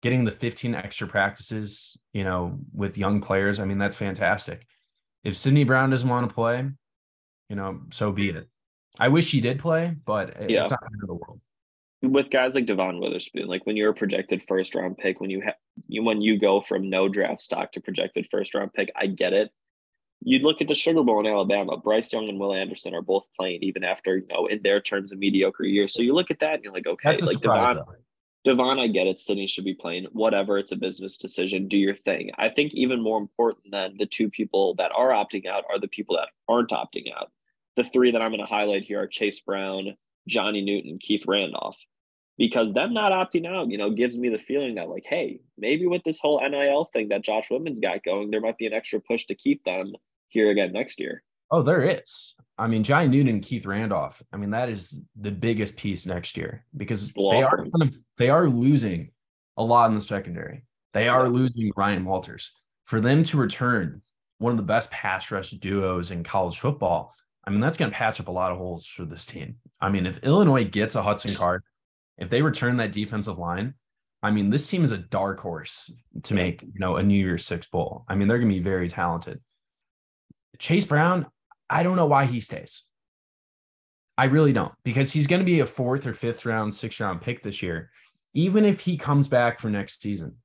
getting 0.05 0.23
the 0.23 0.29
15 0.29 0.75
extra 0.75 1.07
practices, 1.07 1.97
you 2.13 2.23
know, 2.23 2.59
with 2.71 2.95
young 2.95 3.21
players, 3.21 3.59
I 3.59 3.65
mean, 3.65 3.79
that's 3.79 3.95
fantastic. 3.95 4.67
If 5.23 5.35
Sydney 5.35 5.63
Brown 5.63 5.89
doesn't 5.89 6.07
want 6.07 6.29
to 6.29 6.33
play, 6.33 6.63
you 7.49 7.55
know, 7.55 7.81
so 7.91 8.11
be 8.11 8.29
it. 8.29 8.47
I 8.99 9.07
wish 9.07 9.31
he 9.31 9.41
did 9.41 9.57
play, 9.57 9.95
but 10.05 10.47
yeah. 10.47 10.61
it's 10.61 10.69
not 10.69 10.81
the 10.81 10.91
end 10.93 11.01
of 11.01 11.07
the 11.07 11.15
world. 11.15 11.41
With 12.03 12.29
guys 12.29 12.53
like 12.53 12.67
Devon 12.67 12.99
Witherspoon, 12.99 13.47
like 13.47 13.65
when 13.65 13.75
you're 13.75 13.89
a 13.89 13.95
projected 13.95 14.43
first 14.47 14.75
round 14.75 14.95
pick, 14.99 15.19
when 15.19 15.31
you 15.31 15.41
have 15.41 15.55
you 15.87 16.03
when 16.03 16.21
you 16.21 16.37
go 16.37 16.61
from 16.61 16.87
no 16.87 17.09
draft 17.09 17.41
stock 17.41 17.71
to 17.71 17.81
projected 17.81 18.27
first 18.29 18.53
round 18.53 18.73
pick, 18.73 18.91
I 18.95 19.07
get 19.07 19.33
it. 19.33 19.49
You'd 20.27 20.41
look 20.41 20.59
at 20.59 20.67
the 20.67 20.75
Sugar 20.75 21.03
Bowl 21.03 21.19
in 21.19 21.27
Alabama. 21.27 21.77
Bryce 21.77 22.11
Young 22.11 22.27
and 22.27 22.39
Will 22.39 22.53
Anderson 22.53 22.93
are 22.93 23.01
both 23.01 23.27
playing, 23.39 23.63
even 23.63 23.83
after 23.83 24.17
you 24.17 24.27
know 24.27 24.47
in 24.47 24.61
their 24.63 24.81
terms 24.81 25.11
of 25.11 25.19
mediocre 25.19 25.63
years. 25.63 25.93
So 25.93 26.01
you 26.01 26.13
look 26.13 26.31
at 26.31 26.39
that 26.39 26.55
and 26.55 26.63
you're 26.63 26.73
like, 26.73 26.87
okay, 26.87 27.11
That's 27.11 27.21
like 27.21 27.37
surprise, 27.37 27.75
Devon, 27.75 27.95
Devon, 28.43 28.79
I 28.79 28.87
get 28.87 29.07
it. 29.07 29.19
Sydney 29.19 29.47
should 29.47 29.65
be 29.65 29.75
playing. 29.75 30.07
Whatever, 30.11 30.57
it's 30.57 30.71
a 30.71 30.75
business 30.75 31.17
decision. 31.17 31.67
Do 31.67 31.77
your 31.77 31.95
thing. 31.95 32.31
I 32.37 32.49
think 32.49 32.73
even 32.73 33.01
more 33.01 33.19
important 33.19 33.71
than 33.71 33.95
the 33.97 34.05
two 34.05 34.29
people 34.29 34.75
that 34.75 34.91
are 34.95 35.11
opting 35.11 35.45
out 35.45 35.63
are 35.69 35.79
the 35.79 35.87
people 35.87 36.17
that 36.17 36.29
aren't 36.49 36.71
opting 36.71 37.13
out 37.15 37.31
the 37.75 37.83
three 37.83 38.11
that 38.11 38.21
I'm 38.21 38.31
going 38.31 38.39
to 38.39 38.45
highlight 38.45 38.83
here 38.83 39.01
are 39.01 39.07
Chase 39.07 39.41
Brown, 39.41 39.95
Johnny 40.27 40.61
Newton, 40.61 40.97
Keith 40.99 41.25
Randolph. 41.27 41.77
Because 42.37 42.73
them 42.73 42.93
not 42.93 43.13
opting 43.13 43.47
out, 43.47 43.69
you 43.69 43.77
know, 43.77 43.91
gives 43.91 44.17
me 44.17 44.27
the 44.27 44.37
feeling 44.37 44.75
that, 44.75 44.89
like, 44.89 45.05
hey, 45.05 45.39
maybe 45.57 45.87
with 45.87 46.03
this 46.03 46.19
whole 46.19 46.41
NIL 46.41 46.89
thing 46.91 47.07
that 47.09 47.23
Josh 47.23 47.49
Whitman's 47.49 47.79
got 47.79 48.03
going, 48.03 48.29
there 48.29 48.41
might 48.41 48.57
be 48.57 48.65
an 48.65 48.73
extra 48.73 48.99
push 48.99 49.23
to 49.25 49.35
keep 49.35 49.63
them 49.63 49.93
here 50.35 50.51
again 50.51 50.71
next 50.71 50.99
year. 50.99 51.23
Oh, 51.49 51.63
there 51.63 51.81
is. 51.81 52.35
I 52.57 52.67
mean, 52.67 52.83
Johnny 52.83 53.07
Newton, 53.07 53.41
Keith 53.41 53.65
Randolph. 53.65 54.21
I 54.31 54.37
mean, 54.37 54.51
that 54.51 54.69
is 54.69 54.97
the 55.19 55.31
biggest 55.31 55.75
piece 55.75 56.05
next 56.05 56.37
year 56.37 56.65
because 56.77 57.11
they 57.13 57.41
are 57.41 57.57
kind 57.57 57.81
of, 57.81 57.95
they 58.17 58.29
are 58.29 58.47
losing 58.47 59.11
a 59.57 59.63
lot 59.63 59.89
in 59.89 59.95
the 59.95 60.01
secondary. 60.01 60.63
They 60.93 61.07
are 61.07 61.27
losing 61.27 61.71
Ryan 61.75 62.05
Walters. 62.05 62.51
For 62.85 63.01
them 63.01 63.23
to 63.25 63.37
return 63.37 64.01
one 64.37 64.51
of 64.51 64.57
the 64.57 64.63
best 64.63 64.91
pass 64.91 65.31
rush 65.31 65.51
duos 65.51 66.11
in 66.11 66.23
college 66.23 66.59
football, 66.59 67.13
I 67.45 67.49
mean, 67.51 67.59
that's 67.59 67.77
going 67.77 67.91
to 67.91 67.97
patch 67.97 68.19
up 68.19 68.27
a 68.27 68.31
lot 68.31 68.51
of 68.51 68.57
holes 68.57 68.85
for 68.85 69.05
this 69.05 69.25
team. 69.25 69.55
I 69.79 69.89
mean, 69.89 70.05
if 70.05 70.19
Illinois 70.19 70.63
gets 70.63 70.95
a 70.95 71.03
Hudson 71.03 71.35
Card, 71.35 71.63
if 72.17 72.29
they 72.29 72.41
return 72.41 72.77
that 72.77 72.91
defensive 72.91 73.37
line, 73.37 73.73
I 74.23 74.31
mean, 74.31 74.49
this 74.49 74.67
team 74.67 74.83
is 74.83 74.91
a 74.91 74.97
dark 74.97 75.39
horse 75.39 75.91
to 76.23 76.33
make, 76.33 76.63
you 76.63 76.79
know, 76.79 76.95
a 76.95 77.03
New 77.03 77.17
Year's 77.17 77.45
Six 77.45 77.67
bowl. 77.67 78.05
I 78.07 78.15
mean, 78.15 78.27
they're 78.27 78.39
going 78.39 78.49
to 78.49 78.55
be 78.55 78.63
very 78.63 78.89
talented. 78.89 79.39
Chase 80.59 80.85
Brown, 80.85 81.27
I 81.69 81.83
don't 81.83 81.95
know 81.95 82.05
why 82.05 82.25
he 82.25 82.39
stays. 82.39 82.83
I 84.17 84.25
really 84.25 84.53
don't, 84.53 84.71
because 84.83 85.11
he's 85.11 85.27
going 85.27 85.39
to 85.39 85.45
be 85.45 85.59
a 85.59 85.65
fourth 85.65 86.07
or 86.07 86.13
fifth 86.13 86.45
round, 86.45 86.73
sixth 86.73 86.99
round 86.99 87.21
pick 87.21 87.43
this 87.43 87.61
year. 87.61 87.91
Even 88.33 88.65
if 88.65 88.81
he 88.81 88.97
comes 88.97 89.27
back 89.27 89.59
for 89.59 89.69
next 89.69 90.01
season, 90.01 90.35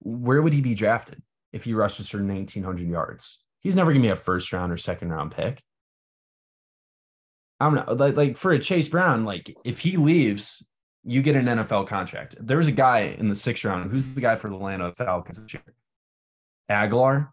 where 0.00 0.40
would 0.42 0.52
he 0.52 0.60
be 0.60 0.74
drafted 0.74 1.22
if 1.52 1.64
he 1.64 1.74
rushes 1.74 2.08
for 2.08 2.18
1,900 2.18 2.88
yards? 2.88 3.40
He's 3.60 3.76
never 3.76 3.92
going 3.92 4.02
to 4.02 4.08
be 4.08 4.12
a 4.12 4.16
first 4.16 4.52
round 4.52 4.72
or 4.72 4.76
second 4.76 5.10
round 5.10 5.32
pick. 5.32 5.62
I 7.60 7.70
don't 7.70 7.86
know, 7.86 7.94
like, 7.94 8.16
like 8.16 8.36
for 8.36 8.52
a 8.52 8.58
Chase 8.58 8.88
Brown, 8.88 9.24
like 9.24 9.54
if 9.64 9.80
he 9.80 9.96
leaves, 9.96 10.64
you 11.04 11.22
get 11.22 11.36
an 11.36 11.46
NFL 11.46 11.86
contract. 11.86 12.36
There 12.40 12.56
was 12.56 12.68
a 12.68 12.72
guy 12.72 13.16
in 13.18 13.28
the 13.28 13.34
sixth 13.34 13.64
round. 13.64 13.90
Who's 13.90 14.06
the 14.14 14.20
guy 14.20 14.36
for 14.36 14.48
the 14.48 14.56
Atlanta 14.56 14.92
Falcons 14.92 15.38
this 15.38 15.54
year? 15.54 15.62
Agholor, 16.70 17.28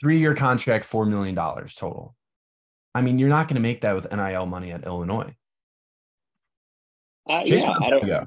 three 0.00 0.18
year 0.18 0.34
contract, 0.34 0.88
$4 0.90 1.08
million 1.08 1.34
total. 1.34 2.14
I 2.94 3.02
mean, 3.02 3.18
you're 3.18 3.28
not 3.28 3.48
going 3.48 3.56
to 3.56 3.60
make 3.60 3.80
that 3.82 3.94
with 3.94 4.10
NIL 4.12 4.46
money 4.46 4.70
at 4.70 4.84
Illinois. 4.84 5.34
Uh, 7.28 7.42
yeah, 7.44 7.74
I 7.82 7.90
don't, 7.90 8.06
go. 8.06 8.26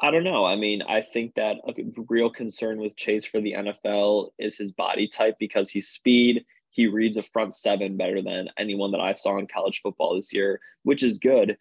I 0.00 0.10
don't 0.10 0.24
know. 0.24 0.44
I 0.44 0.56
mean, 0.56 0.82
I 0.82 1.02
think 1.02 1.34
that 1.34 1.56
a 1.66 1.72
real 2.08 2.30
concern 2.30 2.78
with 2.78 2.96
Chase 2.96 3.24
for 3.26 3.40
the 3.40 3.52
NFL 3.52 4.30
is 4.38 4.56
his 4.56 4.72
body 4.72 5.08
type 5.08 5.36
because 5.38 5.70
he's 5.70 5.88
speed, 5.88 6.44
he 6.70 6.86
reads 6.88 7.16
a 7.16 7.22
front 7.22 7.54
seven 7.54 7.96
better 7.96 8.20
than 8.20 8.48
anyone 8.58 8.90
that 8.92 9.00
I 9.00 9.12
saw 9.12 9.38
in 9.38 9.46
college 9.46 9.80
football 9.80 10.16
this 10.16 10.32
year, 10.32 10.60
which 10.82 11.02
is 11.02 11.18
good. 11.18 11.56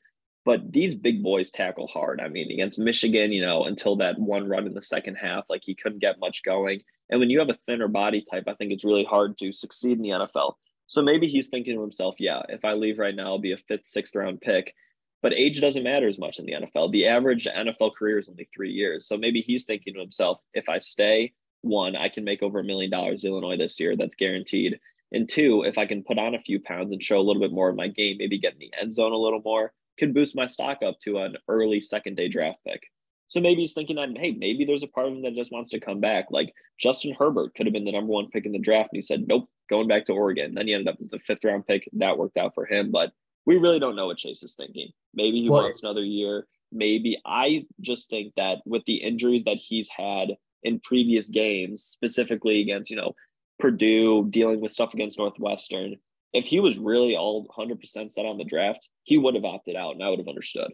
But 0.45 0.71
these 0.71 0.95
big 0.95 1.23
boys 1.23 1.52
tackle 1.52 1.88
hard. 1.88 2.19
I 2.19 2.28
mean, 2.28 2.52
against 2.52 2.80
Michigan, 2.80 3.32
you 3.32 3.41
know, 3.41 3.65
until 3.65 3.95
that 3.97 4.19
one 4.19 4.47
run 4.47 4.65
in 4.65 4.73
the 4.73 4.82
second 4.82 5.15
half, 5.15 5.45
like 5.49 5.62
he 5.63 5.76
couldn't 5.76 5.99
get 5.99 6.19
much 6.19 6.43
going. 6.43 6.82
And 7.13 7.19
when 7.19 7.30
you 7.30 7.38
have 7.38 7.49
a 7.52 7.60
thinner 7.67 7.88
body 7.88 8.21
type, 8.21 8.45
I 8.47 8.56
think 8.56 8.71
it's 8.71 8.84
really 8.84 9.04
hard 9.04 9.38
to 9.38 9.54
succeed 9.54 9.97
in 9.97 10.02
the 10.02 10.10
NFL. 10.10 10.56
So 10.88 10.99
maybe 10.99 11.28
he's 11.28 11.47
thinking 11.47 11.76
to 11.76 11.82
himself, 11.82 12.15
yeah, 12.17 12.41
if 12.49 12.65
I 12.65 12.73
leave 12.73 12.97
right 12.97 13.15
now, 13.15 13.28
I'll 13.28 13.38
be 13.38 13.52
a 13.52 13.58
fifth, 13.58 13.86
sixth 13.86 14.15
round 14.15 14.41
pick. 14.41 14.73
But 15.21 15.36
age 15.36 15.62
doesn't 15.62 15.84
matter 15.84 16.08
as 16.08 16.17
much 16.17 16.39
in 16.39 16.47
the 16.47 16.54
NFL. 16.54 16.91
The 16.91 17.06
average 17.06 17.45
NFL 17.45 17.93
career 17.93 18.17
is 18.17 18.30
only 18.30 18.49
three 18.52 18.71
years. 18.71 19.06
So 19.08 19.15
maybe 19.15 19.41
he's 19.41 19.65
thinking 19.65 19.93
to 19.93 19.99
himself, 19.99 20.39
if 20.56 20.69
I 20.69 20.80
stay, 20.80 21.34
one, 21.62 21.95
I 21.95 22.10
can 22.10 22.23
make 22.23 22.41
over 22.41 22.62
a 22.62 22.63
million 22.63 22.89
dollars 22.89 23.23
in 23.23 23.30
Illinois 23.30 23.58
this 23.58 23.80
year. 23.80 23.95
That's 23.95 24.15
guaranteed. 24.15 24.80
And 25.12 25.30
two, 25.30 25.62
if 25.67 25.78
I 25.78 25.86
can 25.86 26.02
put 26.02 26.17
on 26.17 26.34
a 26.34 26.41
few 26.41 26.60
pounds 26.60 26.91
and 26.91 27.04
show 27.04 27.19
a 27.19 27.21
little 27.21 27.43
bit 27.43 27.54
more 27.54 27.69
of 27.69 27.76
my 27.76 27.89
game, 27.89 28.17
maybe 28.17 28.39
get 28.39 28.54
in 28.54 28.60
the 28.60 28.73
end 28.82 28.91
zone 28.91 29.12
a 29.12 29.17
little 29.17 29.41
more, 29.45 29.71
could 29.99 30.15
boost 30.15 30.36
my 30.36 30.47
stock 30.47 30.80
up 30.84 30.99
to 31.02 31.19
an 31.19 31.38
early 31.47 31.80
second 31.80 32.17
day 32.17 32.28
draft 32.28 32.58
pick. 32.67 32.89
So 33.27 33.39
maybe 33.39 33.62
he's 33.62 33.73
thinking 33.73 33.95
that, 33.95 34.17
hey, 34.17 34.31
maybe 34.31 34.65
there's 34.65 34.83
a 34.83 34.88
part 34.88 35.07
of 35.07 35.13
him 35.13 35.23
that 35.23 35.36
just 35.36 35.51
wants 35.51 35.69
to 35.71 35.79
come 35.79 35.99
back. 35.99 36.27
Like 36.29 36.53
Justin 36.79 37.15
Herbert 37.17 37.55
could 37.55 37.65
have 37.65 37.73
been 37.73 37.86
the 37.86 37.91
number 37.91 38.12
one 38.12 38.29
pick 38.29 38.45
in 38.45 38.51
the 38.51 38.59
draft. 38.59 38.89
And 38.91 38.97
he 38.97 39.01
said, 39.01 39.27
nope, 39.27 39.49
going 39.69 39.88
back 39.88 40.05
to 40.05 40.13
Oregon. 40.13 40.53
Then 40.53 40.67
he 40.67 40.73
ended 40.73 40.93
up 40.93 40.97
as 41.01 41.09
the 41.09 41.19
fifth 41.19 41.43
round 41.43 41.65
pick. 41.65 41.89
That 41.93 42.17
worked 42.17 42.38
out 42.38 42.53
for 42.53 42.65
him. 42.65 42.91
But 42.91 43.12
we 43.45 43.57
really 43.57 43.79
don't 43.79 43.95
know 43.95 44.07
what 44.07 44.17
Chase 44.17 44.43
is 44.43 44.55
thinking. 44.55 44.89
Maybe 45.13 45.41
he 45.41 45.49
wants 45.49 45.83
another 45.83 46.03
year. 46.03 46.47
Maybe 46.71 47.19
I 47.25 47.65
just 47.81 48.09
think 48.09 48.33
that 48.36 48.59
with 48.65 48.86
the 48.86 48.95
injuries 48.95 49.43
that 49.45 49.57
he's 49.57 49.89
had 49.89 50.36
in 50.63 50.79
previous 50.79 51.27
games, 51.29 51.83
specifically 51.83 52.62
against, 52.62 52.89
you 52.89 52.95
know, 52.95 53.13
Purdue, 53.59 54.27
dealing 54.29 54.62
with 54.62 54.71
stuff 54.71 54.93
against 54.93 55.19
Northwestern. 55.19 55.95
If 56.33 56.45
he 56.45 56.59
was 56.59 56.79
really 56.79 57.15
all 57.15 57.47
100% 57.47 58.12
set 58.12 58.25
on 58.25 58.38
the 58.38 58.43
draft, 58.43 58.89
he 59.03 59.17
would 59.17 59.36
have 59.36 59.45
opted 59.45 59.75
out 59.75 59.93
and 59.93 60.03
I 60.03 60.09
would 60.09 60.19
have 60.19 60.27
understood. 60.27 60.73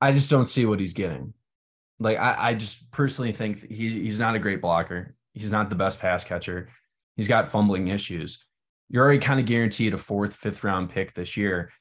I 0.00 0.12
just 0.12 0.30
don't 0.30 0.46
see 0.46 0.66
what 0.66 0.80
he's 0.80 0.94
getting. 0.94 1.34
Like, 1.98 2.18
I, 2.18 2.50
I 2.50 2.54
just 2.54 2.90
personally 2.90 3.32
think 3.32 3.68
he, 3.68 4.02
he's 4.02 4.18
not 4.18 4.34
a 4.34 4.38
great 4.38 4.60
blocker. 4.60 5.14
He's 5.34 5.50
not 5.50 5.68
the 5.68 5.76
best 5.76 5.98
pass 6.00 6.24
catcher. 6.24 6.68
He's 7.16 7.28
got 7.28 7.48
fumbling 7.48 7.88
issues. 7.88 8.44
You're 8.88 9.04
already 9.04 9.18
kind 9.18 9.40
of 9.40 9.46
guaranteed 9.46 9.94
a 9.94 9.98
fourth, 9.98 10.34
fifth 10.34 10.62
round 10.64 10.90
pick 10.90 11.14
this 11.14 11.36
year. 11.36 11.72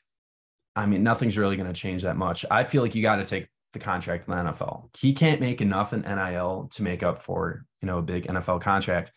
I 0.75 0.85
mean, 0.85 1.03
nothing's 1.03 1.37
really 1.37 1.55
going 1.55 1.71
to 1.71 1.79
change 1.79 2.03
that 2.03 2.17
much. 2.17 2.45
I 2.49 2.63
feel 2.63 2.81
like 2.81 2.95
you 2.95 3.01
got 3.01 3.17
to 3.17 3.25
take 3.25 3.47
the 3.73 3.79
contract 3.79 4.27
in 4.27 4.35
the 4.35 4.51
NFL. 4.51 4.95
He 4.97 5.13
can't 5.13 5.39
make 5.39 5.61
enough 5.61 5.93
in 5.93 6.01
NIL 6.01 6.69
to 6.73 6.83
make 6.83 7.03
up 7.03 7.21
for, 7.21 7.65
you 7.81 7.87
know, 7.87 7.99
a 7.99 8.03
big 8.03 8.27
NFL 8.27 8.61
contract 8.61 9.11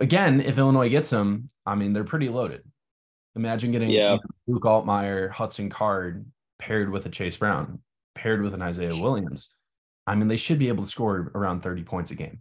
again, 0.00 0.40
if 0.40 0.58
Illinois 0.58 0.88
gets 0.88 1.10
him, 1.10 1.50
I 1.66 1.74
mean, 1.74 1.92
they're 1.92 2.04
pretty 2.04 2.28
loaded. 2.28 2.62
Imagine 3.36 3.72
getting 3.72 3.90
yeah. 3.90 4.18
Luke 4.46 4.62
Altmyer, 4.62 5.30
Hudson 5.30 5.70
Card 5.70 6.26
paired 6.58 6.90
with 6.90 7.06
a 7.06 7.10
Chase 7.10 7.36
Brown, 7.36 7.80
paired 8.14 8.42
with 8.42 8.54
an 8.54 8.62
Isaiah 8.62 8.96
Williams. 8.96 9.48
I 10.06 10.14
mean, 10.14 10.28
they 10.28 10.36
should 10.36 10.58
be 10.58 10.68
able 10.68 10.84
to 10.84 10.90
score 10.90 11.30
around 11.34 11.62
30 11.62 11.84
points 11.84 12.10
a 12.10 12.14
game. 12.14 12.40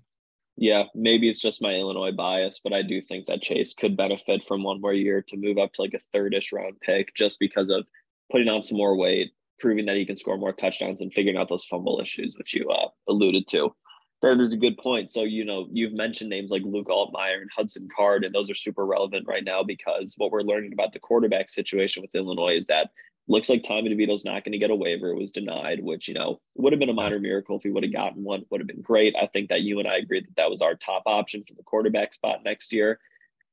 Yeah, 0.61 0.83
maybe 0.93 1.29
it's 1.29 1.41
just 1.41 1.61
my 1.61 1.73
Illinois 1.73 2.11
bias, 2.11 2.59
but 2.61 2.73
I 2.73 2.81
do 2.81 3.01
think 3.01 3.27
that 3.27 3.41
Chase 3.41 3.73
could 3.73 3.95
benefit 3.95 4.43
from 4.43 4.61
one 4.61 4.81
more 4.81 4.93
year 4.93 5.21
to 5.21 5.37
move 5.37 5.57
up 5.57 5.71
to 5.73 5.81
like 5.81 5.93
a 5.93 5.99
third-ish 6.11 6.51
round 6.51 6.75
pick 6.81 7.15
just 7.15 7.39
because 7.39 7.69
of 7.69 7.85
putting 8.29 8.49
on 8.49 8.61
some 8.61 8.77
more 8.77 8.97
weight, 8.97 9.31
proving 9.57 9.85
that 9.85 9.95
he 9.95 10.05
can 10.05 10.17
score 10.17 10.37
more 10.37 10.51
touchdowns 10.51 10.99
and 10.99 11.13
figuring 11.13 11.37
out 11.37 11.47
those 11.47 11.63
fumble 11.63 12.01
issues, 12.01 12.35
which 12.37 12.53
you 12.53 12.69
uh, 12.69 12.89
alluded 13.07 13.47
to. 13.47 13.73
That 14.21 14.41
is 14.41 14.51
a 14.51 14.57
good 14.57 14.77
point. 14.77 15.09
So, 15.09 15.23
you 15.23 15.45
know, 15.45 15.69
you've 15.71 15.93
mentioned 15.93 16.29
names 16.29 16.51
like 16.51 16.63
Luke 16.65 16.89
Altmyer 16.89 17.41
and 17.41 17.49
Hudson 17.55 17.87
Card, 17.95 18.25
and 18.25 18.35
those 18.35 18.51
are 18.51 18.55
super 18.55 18.85
relevant 18.85 19.27
right 19.29 19.45
now 19.45 19.63
because 19.63 20.15
what 20.17 20.31
we're 20.31 20.41
learning 20.41 20.73
about 20.73 20.91
the 20.91 20.99
quarterback 20.99 21.47
situation 21.47 22.01
with 22.01 22.13
Illinois 22.15 22.57
is 22.57 22.67
that 22.67 22.89
looks 23.29 23.47
like 23.47 23.61
Tommy 23.61 23.95
DeVito's 23.95 24.25
not 24.25 24.43
going 24.43 24.53
to 24.53 24.57
get 24.57 24.71
a 24.71 24.75
waiver. 24.75 25.09
It 25.09 25.19
was 25.19 25.31
denied, 25.31 25.83
which, 25.83 26.07
you 26.07 26.15
know, 26.15 26.41
would 26.55 26.73
have 26.73 26.79
been 26.79 26.89
a 26.89 26.93
minor 26.93 27.19
miracle 27.19 27.55
if 27.55 27.63
he 27.63 27.69
would 27.69 27.83
have 27.83 27.93
gotten 27.93 28.23
one, 28.23 28.43
would 28.49 28.59
have 28.59 28.67
been 28.67 28.81
great. 28.81 29.15
I 29.15 29.27
think 29.27 29.49
that 29.49 29.61
you 29.61 29.77
and 29.79 29.87
I 29.87 29.97
agreed 29.97 30.25
that 30.25 30.35
that 30.37 30.49
was 30.49 30.63
our 30.63 30.73
top 30.73 31.03
option 31.05 31.43
for 31.47 31.53
the 31.53 31.63
quarterback 31.63 32.11
spot 32.11 32.39
next 32.43 32.73
year. 32.73 32.99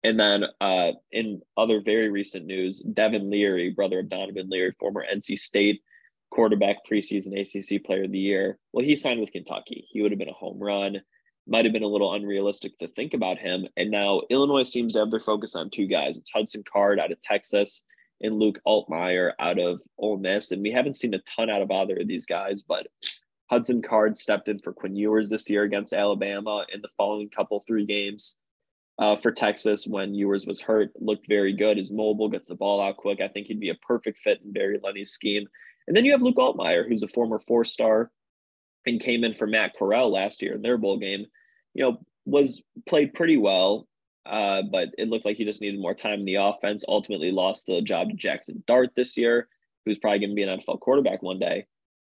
And 0.02 0.18
then 0.18 0.44
uh, 0.62 0.92
in 1.12 1.42
other 1.58 1.82
very 1.82 2.08
recent 2.08 2.46
news, 2.46 2.80
Devin 2.80 3.30
Leary, 3.30 3.70
brother 3.70 4.00
of 4.00 4.08
Donovan 4.08 4.48
Leary, 4.48 4.74
former 4.80 5.04
NC 5.04 5.38
State 5.38 5.82
quarterback 6.30 6.78
preseason 6.90 7.38
ACC 7.38 7.84
player 7.84 8.04
of 8.04 8.12
the 8.12 8.18
year. 8.18 8.58
Well, 8.72 8.84
he 8.84 8.96
signed 8.96 9.20
with 9.20 9.32
Kentucky. 9.32 9.86
He 9.90 10.00
would 10.00 10.10
have 10.10 10.18
been 10.18 10.28
a 10.28 10.32
home 10.32 10.58
run. 10.58 11.02
Might 11.46 11.66
have 11.66 11.72
been 11.74 11.82
a 11.82 11.88
little 11.88 12.14
unrealistic 12.14 12.78
to 12.78 12.88
think 12.88 13.12
about 13.12 13.38
him. 13.38 13.68
And 13.76 13.90
now 13.90 14.22
Illinois 14.30 14.62
seems 14.62 14.94
to 14.94 15.00
have 15.00 15.10
their 15.10 15.20
focus 15.20 15.54
on 15.54 15.68
two 15.68 15.86
guys. 15.86 16.16
It's 16.16 16.30
Hudson 16.30 16.64
Card 16.64 16.98
out 16.98 17.12
of 17.12 17.20
Texas 17.20 17.84
and 18.20 18.38
Luke 18.38 18.60
Altmyer 18.66 19.32
out 19.38 19.58
of 19.58 19.80
Ole 19.98 20.18
Miss. 20.18 20.52
And 20.52 20.62
we 20.62 20.72
haven't 20.72 20.96
seen 20.96 21.14
a 21.14 21.18
ton 21.20 21.50
out 21.50 21.62
of 21.62 21.70
either 21.70 21.96
of 21.96 22.08
these 22.08 22.26
guys, 22.26 22.62
but 22.62 22.86
Hudson 23.50 23.82
Card 23.82 24.18
stepped 24.18 24.48
in 24.48 24.58
for 24.58 24.72
Quinn 24.72 24.96
Ewers 24.96 25.30
this 25.30 25.48
year 25.48 25.62
against 25.62 25.92
Alabama 25.92 26.64
in 26.72 26.80
the 26.82 26.88
following 26.96 27.28
couple 27.28 27.60
three 27.60 27.86
games. 27.86 28.38
Uh, 28.98 29.14
for 29.14 29.30
Texas 29.30 29.86
when 29.86 30.14
Ewers 30.14 30.46
was 30.46 30.60
hurt, 30.60 30.90
looked 30.98 31.28
very 31.28 31.52
good. 31.52 31.78
Is 31.78 31.92
mobile, 31.92 32.30
gets 32.30 32.48
the 32.48 32.54
ball 32.54 32.80
out 32.80 32.96
quick. 32.96 33.20
I 33.20 33.28
think 33.28 33.46
he'd 33.46 33.60
be 33.60 33.68
a 33.68 33.74
perfect 33.74 34.18
fit 34.18 34.40
in 34.42 34.52
Barry 34.52 34.78
Lunney's 34.78 35.10
scheme. 35.10 35.46
And 35.86 35.94
then 35.94 36.06
you 36.06 36.12
have 36.12 36.22
Luke 36.22 36.36
Altmyer, 36.36 36.88
who's 36.88 37.02
a 37.02 37.08
former 37.08 37.38
four 37.38 37.64
star 37.64 38.10
and 38.86 39.00
came 39.00 39.22
in 39.22 39.34
for 39.34 39.46
Matt 39.46 39.74
Corral 39.78 40.10
last 40.10 40.40
year 40.40 40.54
in 40.54 40.62
their 40.62 40.78
bowl 40.78 40.96
game. 40.98 41.26
You 41.74 41.84
know, 41.84 41.98
was 42.24 42.62
played 42.88 43.12
pretty 43.12 43.36
well. 43.36 43.86
Uh, 44.28 44.62
but 44.70 44.90
it 44.98 45.08
looked 45.08 45.24
like 45.24 45.36
he 45.36 45.44
just 45.44 45.60
needed 45.60 45.80
more 45.80 45.94
time 45.94 46.20
in 46.20 46.24
the 46.24 46.36
offense. 46.36 46.84
Ultimately, 46.86 47.30
lost 47.30 47.66
the 47.66 47.80
job 47.80 48.10
to 48.10 48.14
Jackson 48.14 48.62
Dart 48.66 48.94
this 48.94 49.16
year, 49.16 49.48
who's 49.84 49.98
probably 49.98 50.20
going 50.20 50.30
to 50.30 50.34
be 50.36 50.42
an 50.42 50.58
NFL 50.58 50.80
quarterback 50.80 51.22
one 51.22 51.38
day. 51.38 51.66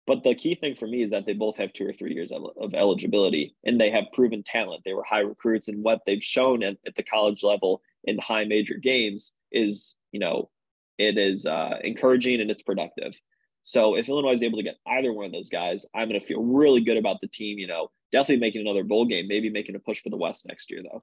But 0.07 0.23
the 0.23 0.35
key 0.35 0.55
thing 0.55 0.75
for 0.75 0.87
me 0.87 1.03
is 1.03 1.11
that 1.11 1.25
they 1.25 1.33
both 1.33 1.57
have 1.57 1.73
two 1.73 1.89
or 1.89 1.93
three 1.93 2.13
years 2.13 2.31
of, 2.31 2.45
of 2.61 2.75
eligibility 2.75 3.57
and 3.65 3.81
they 3.81 3.91
have 3.91 4.05
proven 4.13 4.43
talent. 4.43 4.83
They 4.85 4.93
were 4.93 5.05
high 5.05 5.21
recruits, 5.21 5.69
and 5.69 5.83
what 5.83 6.01
they've 6.05 6.23
shown 6.23 6.63
at, 6.63 6.77
at 6.87 6.95
the 6.95 7.03
college 7.03 7.43
level 7.43 7.83
in 8.05 8.19
high 8.19 8.45
major 8.45 8.75
games 8.75 9.33
is, 9.51 9.97
you 10.13 10.21
know, 10.21 10.51
it 10.99 11.19
is 11.19 11.47
uh, 11.47 11.79
encouraging 11.83 12.41
and 12.41 12.51
it's 12.51 12.63
productive. 12.63 13.19
So 13.63 13.97
if 13.97 14.09
Illinois 14.11 14.33
is 14.33 14.43
able 14.43 14.59
to 14.59 14.65
get 14.65 14.77
either 14.87 15.13
one 15.13 15.25
of 15.25 15.33
those 15.33 15.49
guys, 15.49 15.87
I'm 15.95 16.09
going 16.09 16.21
to 16.21 16.27
feel 16.27 16.43
really 16.43 16.83
good 16.83 16.99
about 16.99 17.21
the 17.23 17.29
team. 17.29 17.59
You 17.59 17.67
know, 17.67 17.91
definitely 18.13 18.41
making 18.41 18.61
another 18.61 18.85
bowl 18.85 19.07
game, 19.07 19.27
maybe 19.27 19.49
making 19.49 19.75
a 19.75 19.79
push 19.79 20.01
for 20.01 20.11
the 20.11 20.19
West 20.19 20.47
next 20.47 20.71
year, 20.71 20.83
though. 20.83 21.03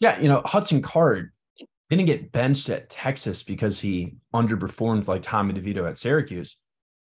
Yeah, 0.00 0.20
you 0.20 0.28
know, 0.28 0.42
Hudson 0.44 0.82
Card 0.82 1.32
didn't 1.90 2.06
get 2.06 2.32
benched 2.32 2.68
at 2.68 2.90
Texas 2.90 3.42
because 3.42 3.80
he 3.80 4.14
underperformed 4.34 5.08
like 5.08 5.22
Tommy 5.22 5.54
DeVito 5.54 5.88
at 5.88 5.98
Syracuse 5.98 6.56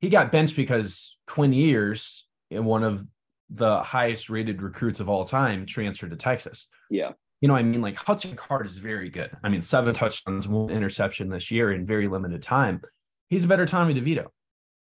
he 0.03 0.09
got 0.09 0.33
benched 0.33 0.57
because 0.57 1.15
Quinn 1.27 1.53
Ewers, 1.53 2.25
eh, 2.51 2.59
one 2.59 2.83
of 2.83 3.05
the 3.49 3.81
highest 3.83 4.29
rated 4.29 4.61
recruits 4.61 4.99
of 4.99 5.07
all 5.07 5.23
time, 5.23 5.65
transferred 5.65 6.09
to 6.09 6.17
Texas. 6.17 6.67
Yeah. 6.89 7.11
You 7.39 7.47
know, 7.47 7.55
I 7.55 7.63
mean, 7.63 7.81
like 7.81 7.95
Hudson 7.95 8.35
Card 8.35 8.65
is 8.65 8.77
very 8.79 9.09
good. 9.09 9.31
I 9.45 9.47
mean, 9.47 9.61
seven 9.61 9.93
touchdowns, 9.93 10.45
one 10.45 10.71
interception 10.71 11.29
this 11.29 11.49
year 11.51 11.71
in 11.71 11.85
very 11.85 12.09
limited 12.09 12.43
time. 12.43 12.81
He's 13.29 13.45
a 13.45 13.47
better 13.47 13.65
Tommy 13.65 13.93
DeVito. 13.93 14.25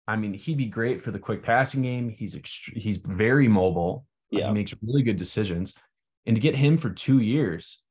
I 0.08 0.16
mean, 0.16 0.34
he'd 0.34 0.58
be 0.58 0.66
great 0.66 1.04
for 1.04 1.12
the 1.12 1.20
quick 1.20 1.43
passing 1.43 1.84
game. 1.84 2.10
He's 2.10 2.34
ext- 2.34 2.76
he's 2.76 2.97
very 2.97 3.47
mobile. 3.47 4.08
Yeah. 4.32 4.47
He 4.47 4.54
makes 4.56 4.74
really 4.82 5.04
good 5.04 5.18
decisions. 5.18 5.76
And 6.26 6.36
to 6.36 6.41
get 6.41 6.56
him 6.56 6.76
for 6.76 6.89
two 6.89 7.20
years, 7.20 7.82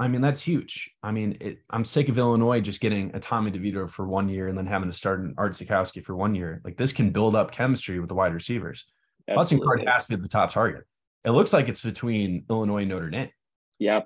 I 0.00 0.08
mean, 0.08 0.22
that's 0.22 0.40
huge. 0.40 0.90
I 1.02 1.10
mean, 1.10 1.36
it, 1.40 1.58
I'm 1.68 1.84
sick 1.84 2.08
of 2.08 2.16
Illinois 2.16 2.62
just 2.62 2.80
getting 2.80 3.14
a 3.14 3.20
Tommy 3.20 3.50
DeVito 3.50 3.88
for 3.88 4.06
one 4.06 4.30
year 4.30 4.48
and 4.48 4.56
then 4.56 4.64
having 4.64 4.90
to 4.90 4.96
start 4.96 5.20
an 5.20 5.34
Art 5.36 5.52
Sitkowski 5.52 6.02
for 6.02 6.16
one 6.16 6.34
year. 6.34 6.62
Like 6.64 6.78
this 6.78 6.94
can 6.94 7.10
build 7.10 7.34
up 7.34 7.52
chemistry 7.52 8.00
with 8.00 8.08
the 8.08 8.14
wide 8.14 8.32
receivers. 8.32 8.86
Absolutely. 9.28 9.36
Hudson 9.36 9.60
Card 9.60 9.88
has 9.92 10.06
to 10.06 10.16
be 10.16 10.22
the 10.22 10.28
top 10.28 10.50
target. 10.50 10.84
It 11.26 11.32
looks 11.32 11.52
like 11.52 11.68
it's 11.68 11.82
between 11.82 12.46
Illinois 12.48 12.80
and 12.80 12.88
Notre 12.88 13.10
Dame. 13.10 13.28
Yeah. 13.78 14.00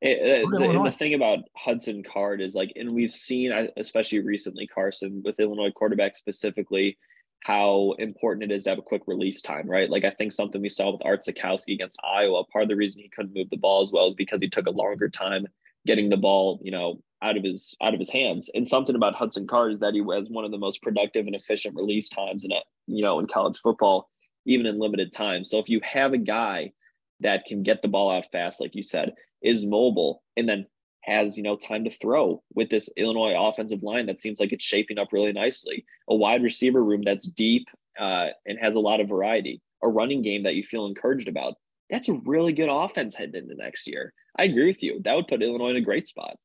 It, 0.00 0.46
uh, 0.46 0.58
the, 0.58 0.82
the, 0.84 0.90
thing 0.90 1.12
about 1.12 1.40
Hudson 1.54 2.02
Card 2.02 2.40
is 2.40 2.54
like, 2.54 2.72
and 2.76 2.94
we've 2.94 3.12
seen, 3.12 3.52
especially 3.76 4.20
recently, 4.20 4.66
Carson 4.66 5.20
with 5.22 5.38
Illinois 5.38 5.70
quarterback 5.70 6.16
specifically, 6.16 6.96
how 7.40 7.94
important 7.98 8.50
it 8.50 8.54
is 8.54 8.64
to 8.64 8.70
have 8.70 8.78
a 8.78 8.82
quick 8.82 9.02
release 9.06 9.40
time, 9.40 9.68
right? 9.68 9.88
Like 9.88 10.04
I 10.04 10.10
think 10.10 10.32
something 10.32 10.60
we 10.60 10.68
saw 10.68 10.90
with 10.92 11.04
Art 11.04 11.22
Sitkowski 11.26 11.74
against 11.74 11.98
Iowa, 12.04 12.44
part 12.44 12.64
of 12.64 12.68
the 12.68 12.76
reason 12.76 13.00
he 13.00 13.08
couldn't 13.08 13.34
move 13.34 13.48
the 13.50 13.56
ball 13.56 13.82
as 13.82 13.90
well 13.90 14.08
is 14.08 14.14
because 14.14 14.40
he 14.40 14.48
took 14.48 14.66
a 14.66 14.72
longer 14.72 15.08
time 15.08 15.46
getting 15.86 16.10
the 16.10 16.16
ball, 16.16 16.60
you 16.62 16.70
know, 16.70 17.00
out 17.22 17.36
of 17.36 17.42
his 17.42 17.74
out 17.82 17.94
of 17.94 17.98
his 17.98 18.10
hands. 18.10 18.50
And 18.54 18.68
something 18.68 18.94
about 18.94 19.14
Hudson 19.14 19.46
Card 19.46 19.72
is 19.72 19.80
that 19.80 19.94
he 19.94 20.00
has 20.00 20.28
one 20.28 20.44
of 20.44 20.50
the 20.50 20.58
most 20.58 20.82
productive 20.82 21.26
and 21.26 21.34
efficient 21.34 21.76
release 21.76 22.08
times 22.08 22.44
in 22.44 22.52
a, 22.52 22.60
you 22.86 23.02
know, 23.02 23.18
in 23.18 23.26
college 23.26 23.58
football, 23.58 24.10
even 24.44 24.66
in 24.66 24.78
limited 24.78 25.12
time. 25.12 25.44
So 25.44 25.58
if 25.58 25.68
you 25.68 25.80
have 25.82 26.12
a 26.12 26.18
guy 26.18 26.72
that 27.20 27.46
can 27.46 27.62
get 27.62 27.80
the 27.82 27.88
ball 27.88 28.10
out 28.10 28.30
fast, 28.32 28.60
like 28.60 28.74
you 28.74 28.82
said, 28.82 29.14
is 29.42 29.66
mobile, 29.66 30.22
and 30.36 30.48
then 30.48 30.66
has 31.02 31.36
you 31.36 31.42
know 31.42 31.56
time 31.56 31.84
to 31.84 31.90
throw 31.90 32.42
with 32.54 32.68
this 32.68 32.88
Illinois 32.96 33.34
offensive 33.36 33.82
line 33.82 34.06
that 34.06 34.20
seems 34.20 34.38
like 34.38 34.52
it's 34.52 34.64
shaping 34.64 34.98
up 34.98 35.12
really 35.12 35.32
nicely. 35.32 35.84
A 36.08 36.16
wide 36.16 36.42
receiver 36.42 36.82
room 36.82 37.02
that's 37.04 37.26
deep 37.26 37.68
uh, 37.98 38.28
and 38.46 38.58
has 38.60 38.74
a 38.74 38.80
lot 38.80 39.00
of 39.00 39.08
variety. 39.08 39.60
A 39.82 39.88
running 39.88 40.22
game 40.22 40.42
that 40.42 40.54
you 40.54 40.62
feel 40.62 40.86
encouraged 40.86 41.28
about. 41.28 41.54
That's 41.88 42.08
a 42.08 42.20
really 42.24 42.52
good 42.52 42.68
offense 42.70 43.14
heading 43.14 43.42
into 43.42 43.54
next 43.56 43.86
year. 43.86 44.12
I 44.38 44.44
agree 44.44 44.66
with 44.66 44.82
you. 44.82 45.00
That 45.04 45.16
would 45.16 45.26
put 45.26 45.42
Illinois 45.42 45.70
in 45.70 45.76
a 45.76 45.80
great 45.80 46.06
spot. 46.06 46.36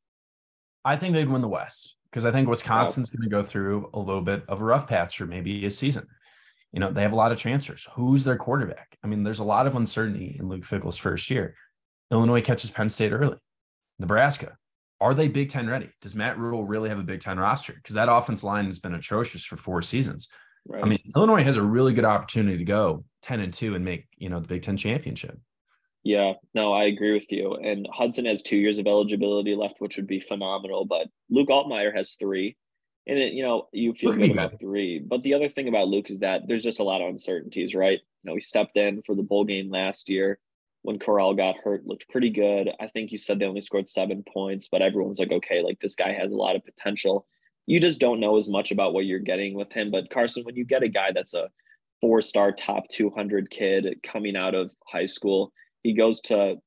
I 0.83 0.95
think 0.95 1.13
they'd 1.13 1.29
win 1.29 1.41
the 1.41 1.47
West 1.47 1.95
because 2.09 2.25
I 2.25 2.31
think 2.31 2.47
Wisconsin's 2.47 3.11
wow. 3.11 3.17
going 3.17 3.29
to 3.29 3.35
go 3.35 3.43
through 3.43 3.89
a 3.93 3.99
little 3.99 4.21
bit 4.21 4.43
of 4.47 4.61
a 4.61 4.63
rough 4.63 4.87
patch 4.87 5.17
for 5.17 5.25
maybe 5.25 5.65
a 5.65 5.71
season. 5.71 6.07
You 6.71 6.79
know, 6.79 6.91
they 6.91 7.01
have 7.01 7.13
a 7.13 7.17
lot 7.17 7.31
of 7.31 7.37
transfers. 7.37 7.87
Who's 7.95 8.23
their 8.23 8.37
quarterback? 8.37 8.97
I 9.03 9.07
mean, 9.07 9.23
there's 9.23 9.39
a 9.39 9.43
lot 9.43 9.67
of 9.67 9.75
uncertainty 9.75 10.37
in 10.39 10.47
Luke 10.47 10.65
Fickell's 10.65 10.97
first 10.97 11.29
year. 11.29 11.55
Illinois 12.11 12.41
catches 12.41 12.69
Penn 12.69 12.89
State 12.89 13.11
early. 13.11 13.37
Nebraska. 13.99 14.57
Are 15.01 15.13
they 15.13 15.27
Big 15.27 15.49
Ten 15.49 15.67
ready? 15.67 15.89
Does 16.01 16.15
Matt 16.15 16.37
Rhule 16.37 16.63
really 16.63 16.89
have 16.89 16.99
a 16.99 17.03
Big 17.03 17.21
Ten 17.21 17.37
roster? 17.37 17.73
Because 17.73 17.95
that 17.95 18.11
offense 18.11 18.43
line 18.43 18.65
has 18.65 18.79
been 18.79 18.93
atrocious 18.93 19.43
for 19.43 19.57
four 19.57 19.81
seasons. 19.81 20.29
Right. 20.67 20.83
I 20.83 20.87
mean, 20.87 20.99
Illinois 21.15 21.43
has 21.43 21.57
a 21.57 21.61
really 21.61 21.93
good 21.93 22.05
opportunity 22.05 22.57
to 22.57 22.63
go 22.63 23.03
10 23.23 23.39
and 23.39 23.53
2 23.53 23.75
and 23.75 23.85
make, 23.85 24.05
you 24.17 24.29
know, 24.29 24.39
the 24.39 24.47
Big 24.47 24.63
Ten 24.63 24.77
championship. 24.77 25.37
Yeah, 26.03 26.33
no, 26.53 26.71
I 26.71 26.85
agree 26.85 27.13
with 27.13 27.31
you. 27.31 27.55
And 27.55 27.87
Hudson 27.91 28.25
has 28.25 28.43
two 28.43 28.57
years 28.57 28.77
of 28.77 28.87
eligibility 28.87 29.55
left, 29.55 29.81
which 29.81 29.97
would 29.97 30.07
be 30.07 30.19
phenomenal. 30.19 30.85
But 30.85 31.07
Luke 31.29 31.49
Altmyer 31.49 31.95
has 31.95 32.13
three. 32.13 32.55
And 33.07 33.19
it, 33.19 33.33
you 33.33 33.43
know, 33.43 33.67
you 33.71 33.93
feel 33.93 34.13
good 34.13 34.31
about 34.31 34.59
three. 34.59 34.99
But 34.99 35.21
the 35.21 35.33
other 35.33 35.49
thing 35.49 35.67
about 35.67 35.87
Luke 35.87 36.09
is 36.09 36.19
that 36.19 36.43
there's 36.47 36.63
just 36.63 36.79
a 36.79 36.83
lot 36.83 37.01
of 37.01 37.09
uncertainties, 37.09 37.75
right? 37.75 37.99
You 38.23 38.29
know, 38.29 38.35
he 38.35 38.41
stepped 38.41 38.77
in 38.77 39.01
for 39.03 39.13
the 39.13 39.23
bowl 39.23 39.45
game 39.45 39.69
last 39.69 40.09
year 40.09 40.39
when 40.85 40.99
Corral 40.99 41.33
got 41.33 41.57
hurt 41.57 41.87
looked 41.87 42.07
pretty 42.09 42.29
good. 42.29 42.69
I 42.79 42.85
think 42.85 43.11
you 43.11 43.17
said 43.17 43.39
they 43.39 43.47
only 43.47 43.61
scored 43.61 43.87
seven 43.87 44.23
points, 44.31 44.67
but 44.71 44.83
everyone's 44.83 45.17
like, 45.17 45.31
okay, 45.31 45.63
like 45.63 45.79
this 45.79 45.95
guy 45.95 46.13
has 46.13 46.31
a 46.31 46.35
lot 46.35 46.55
of 46.55 46.63
potential. 46.63 47.25
You 47.65 47.79
just 47.79 47.97
don't 47.97 48.19
know 48.19 48.37
as 48.37 48.49
much 48.49 48.69
about 48.69 48.93
what 48.93 49.07
you're 49.07 49.17
getting 49.17 49.55
with 49.55 49.73
him. 49.73 49.89
But 49.89 50.11
Carson, 50.11 50.43
when 50.43 50.55
you 50.55 50.63
get 50.63 50.83
a 50.83 50.87
guy 50.87 51.11
that's 51.11 51.33
a 51.33 51.49
four 52.01 52.21
star 52.21 52.51
top 52.51 52.83
200 52.89 53.49
kid 53.49 53.97
coming 54.03 54.37
out 54.37 54.53
of 54.53 54.75
high 54.85 55.07
school, 55.07 55.51
he 55.81 55.91
goes 55.93 56.21
to 56.21 56.57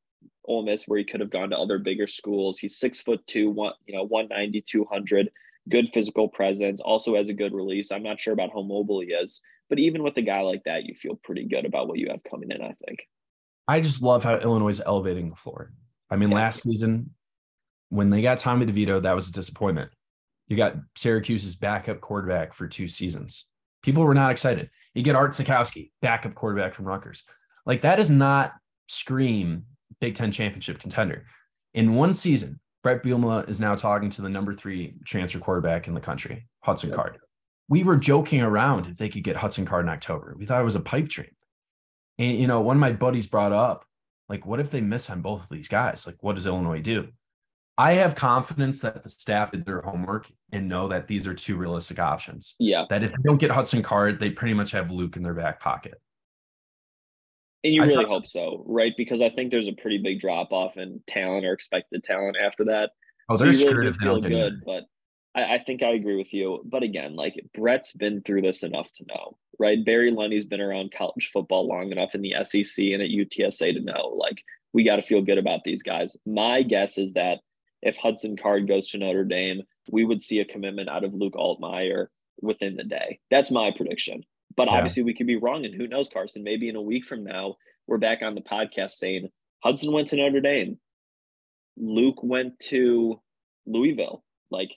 Ole 0.47 0.65
Miss 0.65 0.89
where 0.89 0.99
he 0.99 1.05
could 1.05 1.21
have 1.21 1.31
gone 1.31 1.51
to 1.51 1.59
other 1.59 1.79
bigger 1.79 2.09
schools. 2.09 2.59
He's 2.59 2.77
six 2.77 3.01
foot 3.01 3.25
two, 3.29 3.51
one, 3.51 3.75
you 3.87 3.95
know, 3.95 4.03
190, 4.03 4.63
200, 4.63 5.31
good 5.69 5.91
physical 5.91 6.29
presence, 6.29 6.81
also 6.81 7.15
has 7.15 7.29
a 7.29 7.35
good 7.35 7.55
release. 7.55 7.93
I'm 7.93 8.03
not 8.03 8.19
sure 8.19 8.33
about 8.33 8.51
how 8.53 8.63
mobile 8.63 9.01
he 9.01 9.13
is, 9.13 9.41
but 9.69 9.79
even 9.79 10.03
with 10.03 10.17
a 10.17 10.23
guy 10.23 10.41
like 10.41 10.65
that, 10.65 10.87
you 10.87 10.95
feel 10.97 11.21
pretty 11.23 11.45
good 11.45 11.67
about 11.67 11.87
what 11.87 11.99
you 11.99 12.09
have 12.11 12.25
coming 12.25 12.51
in, 12.51 12.63
I 12.63 12.75
think. 12.85 13.07
I 13.69 13.81
just 13.81 14.03
love 14.03 14.25
how 14.25 14.39
Illinois 14.39 14.71
is 14.71 14.83
elevating 14.85 15.29
the 15.29 15.37
floor. 15.37 15.73
I 16.11 16.17
mean, 16.17 16.31
yeah. 16.31 16.37
last 16.37 16.63
season 16.63 17.11
when 17.91 18.11
they 18.11 18.23
got 18.23 18.39
Tommy 18.39 18.67
DeVito, 18.67 19.03
that 19.03 19.15
was 19.15 19.29
a 19.29 19.33
disappointment. 19.33 19.91
You 20.49 20.57
got 20.57 20.77
Syracuse's 20.97 21.55
backup 21.55 22.01
quarterback 22.01 22.55
for 22.55 22.67
two 22.67 22.89
seasons. 22.89 23.45
People 23.83 24.05
were 24.05 24.15
not 24.15 24.31
excited. 24.31 24.71
You 24.95 25.03
get 25.03 25.15
Art 25.15 25.33
Sitkowski, 25.33 25.91
backup 26.01 26.35
quarterback 26.35 26.75
from 26.75 26.87
Rutgers. 26.87 27.23
Like 27.67 27.83
that 27.83 27.97
does 27.97 28.11
not 28.11 28.53
scream 28.89 29.65
Big 30.01 30.15
Ten 30.15 30.33
championship 30.33 30.81
contender. 30.81 31.27
In 31.75 31.95
one 31.95 32.15
season, 32.15 32.61
Bret 32.83 33.03
Bielema 33.03 33.49
is 33.49 33.61
now 33.61 33.75
talking 33.75 34.11
to 34.11 34.23
the 34.23 34.29
number 34.29 34.55
three 34.55 34.95
transfer 35.05 35.39
quarterback 35.39 35.87
in 35.87 35.95
the 35.95 36.01
country, 36.01 36.49
Hudson 36.61 36.89
yep. 36.89 36.97
Card. 36.97 37.19
We 37.69 37.85
were 37.85 37.97
joking 37.97 38.41
around 38.41 38.87
if 38.87 38.97
they 38.97 39.11
could 39.11 39.25
get 39.25 39.37
Hudson 39.37 39.67
Card 39.67 39.85
in 39.85 39.91
October. 39.91 40.35
We 40.39 40.47
thought 40.47 40.61
it 40.61 40.65
was 40.65 40.75
a 40.75 40.81
pipe 40.81 41.09
dream. 41.09 41.29
And 42.19 42.39
you 42.39 42.47
know, 42.47 42.61
one 42.61 42.77
of 42.77 42.81
my 42.81 42.93
buddies 42.93 43.27
brought 43.27 43.53
up, 43.53 43.85
like, 44.29 44.45
what 44.45 44.61
if 44.61 44.71
they 44.71 44.81
miss 44.81 45.09
on 45.09 45.23
both 45.23 45.43
of 45.43 45.49
these 45.51 45.69
guys? 45.69 46.07
Like, 46.07 46.17
what 46.21 46.35
does 46.35 46.47
Illinois 46.47 46.81
do? 46.81 47.09
I 47.79 47.95
have 47.95 48.17
confidence 48.17 48.81
that 48.81 49.05
the 49.05 49.09
staff 49.09 49.53
did 49.53 49.65
their 49.65 49.81
homework 49.81 50.29
and 50.51 50.69
know 50.69 50.89
that 50.89 51.07
these 51.07 51.29
are 51.29 51.35
two 51.35 51.57
realistic 51.57 52.01
options. 52.01 52.57
Yeah. 52.59 52.87
That 52.91 53.05
if 53.05 53.13
they 53.13 53.23
don't 53.25 53.39
get 53.39 53.53
Hudson 53.53 53.83
Card, 53.83 54.19
they 54.19 54.31
pretty 54.31 54.53
much 54.53 54.73
have 54.73 54.91
Luke 54.91 55.17
in 55.17 55.23
their 55.23 55.33
back 55.33 55.61
pocket. 55.61 55.95
And 57.63 57.73
you 57.73 57.83
really 57.85 58.05
hope 58.05 58.27
so, 58.27 58.65
right? 58.67 58.93
Because 58.97 59.21
I 59.23 59.29
think 59.29 59.53
there's 59.53 59.69
a 59.69 59.73
pretty 59.73 59.99
big 59.99 60.19
drop 60.19 60.53
off 60.53 60.77
in 60.77 61.01
talent 61.07 61.45
or 61.45 61.53
expected 61.53 62.03
talent 62.03 62.37
after 62.41 62.65
that. 62.65 62.91
Oh, 63.29 63.37
they're 63.37 63.53
so 63.53 63.69
screwed 63.69 63.87
if 63.87 63.99
they 63.99 64.29
good, 64.29 64.63
but 64.65 64.85
I, 65.35 65.55
I, 65.55 65.59
think 65.59 65.83
I 65.83 65.91
agree 65.91 66.17
with 66.17 66.33
you. 66.35 66.63
But 66.65 66.83
again, 66.83 67.15
like 67.15 67.35
Bret's 67.55 67.93
been 67.93 68.23
through 68.23 68.43
this 68.43 68.63
enough 68.63 68.91
to 68.93 69.05
know, 69.09 69.37
right? 69.59 69.85
Barry 69.85 70.13
Lunney's 70.13 70.45
been 70.45 70.61
around 70.61 70.93
college 70.97 71.31
football 71.33 71.67
long 71.67 71.91
enough 71.91 72.15
in 72.15 72.23
the 72.23 72.35
SEC 72.43 72.85
and 72.87 73.03
at 73.03 73.11
UTSA 73.11 73.75
to 73.75 73.81
know, 73.81 74.15
like, 74.17 74.43
we 74.73 74.85
got 74.85 74.97
to 74.97 75.03
feel 75.03 75.23
good 75.23 75.39
about 75.39 75.65
these 75.65 75.83
guys. 75.83 76.17
My 76.27 76.63
guess 76.63 76.99
is 76.99 77.15
that 77.15 77.41
if 77.83 77.97
Hudson 77.97 78.37
Card 78.37 78.69
goes 78.69 78.89
to 78.89 78.99
Notre 78.99 79.25
Dame, 79.25 79.63
we 79.91 80.05
would 80.05 80.21
see 80.21 80.41
a 80.41 80.45
commitment 80.45 80.89
out 80.89 81.05
of 81.05 81.15
Luke 81.15 81.35
Altmyer 81.35 82.09
within 82.41 82.77
the 82.77 82.85
day. 82.85 83.21
That's 83.31 83.51
my 83.51 83.71
prediction. 83.77 84.25
But 84.57 84.69
yeah. 84.69 84.75
obviously, 84.75 85.03
we 85.03 85.15
could 85.15 85.27
be 85.27 85.37
wrong. 85.37 85.65
And 85.65 85.75
who 85.75 85.87
knows, 85.87 86.09
Carson? 86.09 86.43
Maybe 86.43 86.69
in 86.69 86.77
a 86.77 86.83
week 86.83 87.05
from 87.05 87.25
now, 87.25 87.57
we're 87.87 87.99
back 87.99 88.23
on 88.23 88.35
the 88.35 88.41
podcast 88.41 88.93
saying 88.93 89.29
Hudson 89.63 89.93
went 89.93 90.09
to 90.09 90.17
Notre 90.17 90.41
Dame, 90.41 90.79
Luke 91.77 92.23
went 92.23 92.59
to 92.61 93.21
Louisville. 93.67 94.25
Like, 94.51 94.77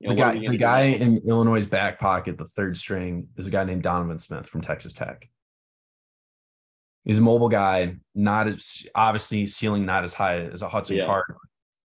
you 0.00 0.08
know, 0.08 0.14
the 0.14 0.20
guy, 0.20 0.46
the 0.46 0.56
guy 0.56 0.80
in 0.82 1.18
Illinois' 1.28 1.66
back 1.66 2.00
pocket, 2.00 2.38
the 2.38 2.46
third 2.46 2.76
string, 2.76 3.28
is 3.36 3.46
a 3.46 3.50
guy 3.50 3.64
named 3.64 3.82
Donovan 3.82 4.18
Smith 4.18 4.46
from 4.46 4.62
Texas 4.62 4.94
Tech. 4.94 5.28
He's 7.04 7.18
a 7.18 7.22
mobile 7.22 7.50
guy, 7.50 7.96
not 8.14 8.48
as 8.48 8.86
obviously 8.94 9.46
ceiling 9.46 9.84
not 9.84 10.04
as 10.04 10.14
high 10.14 10.40
as 10.40 10.62
a 10.62 10.68
Hudson 10.68 10.96
yeah. 10.96 11.06
Card. 11.06 11.34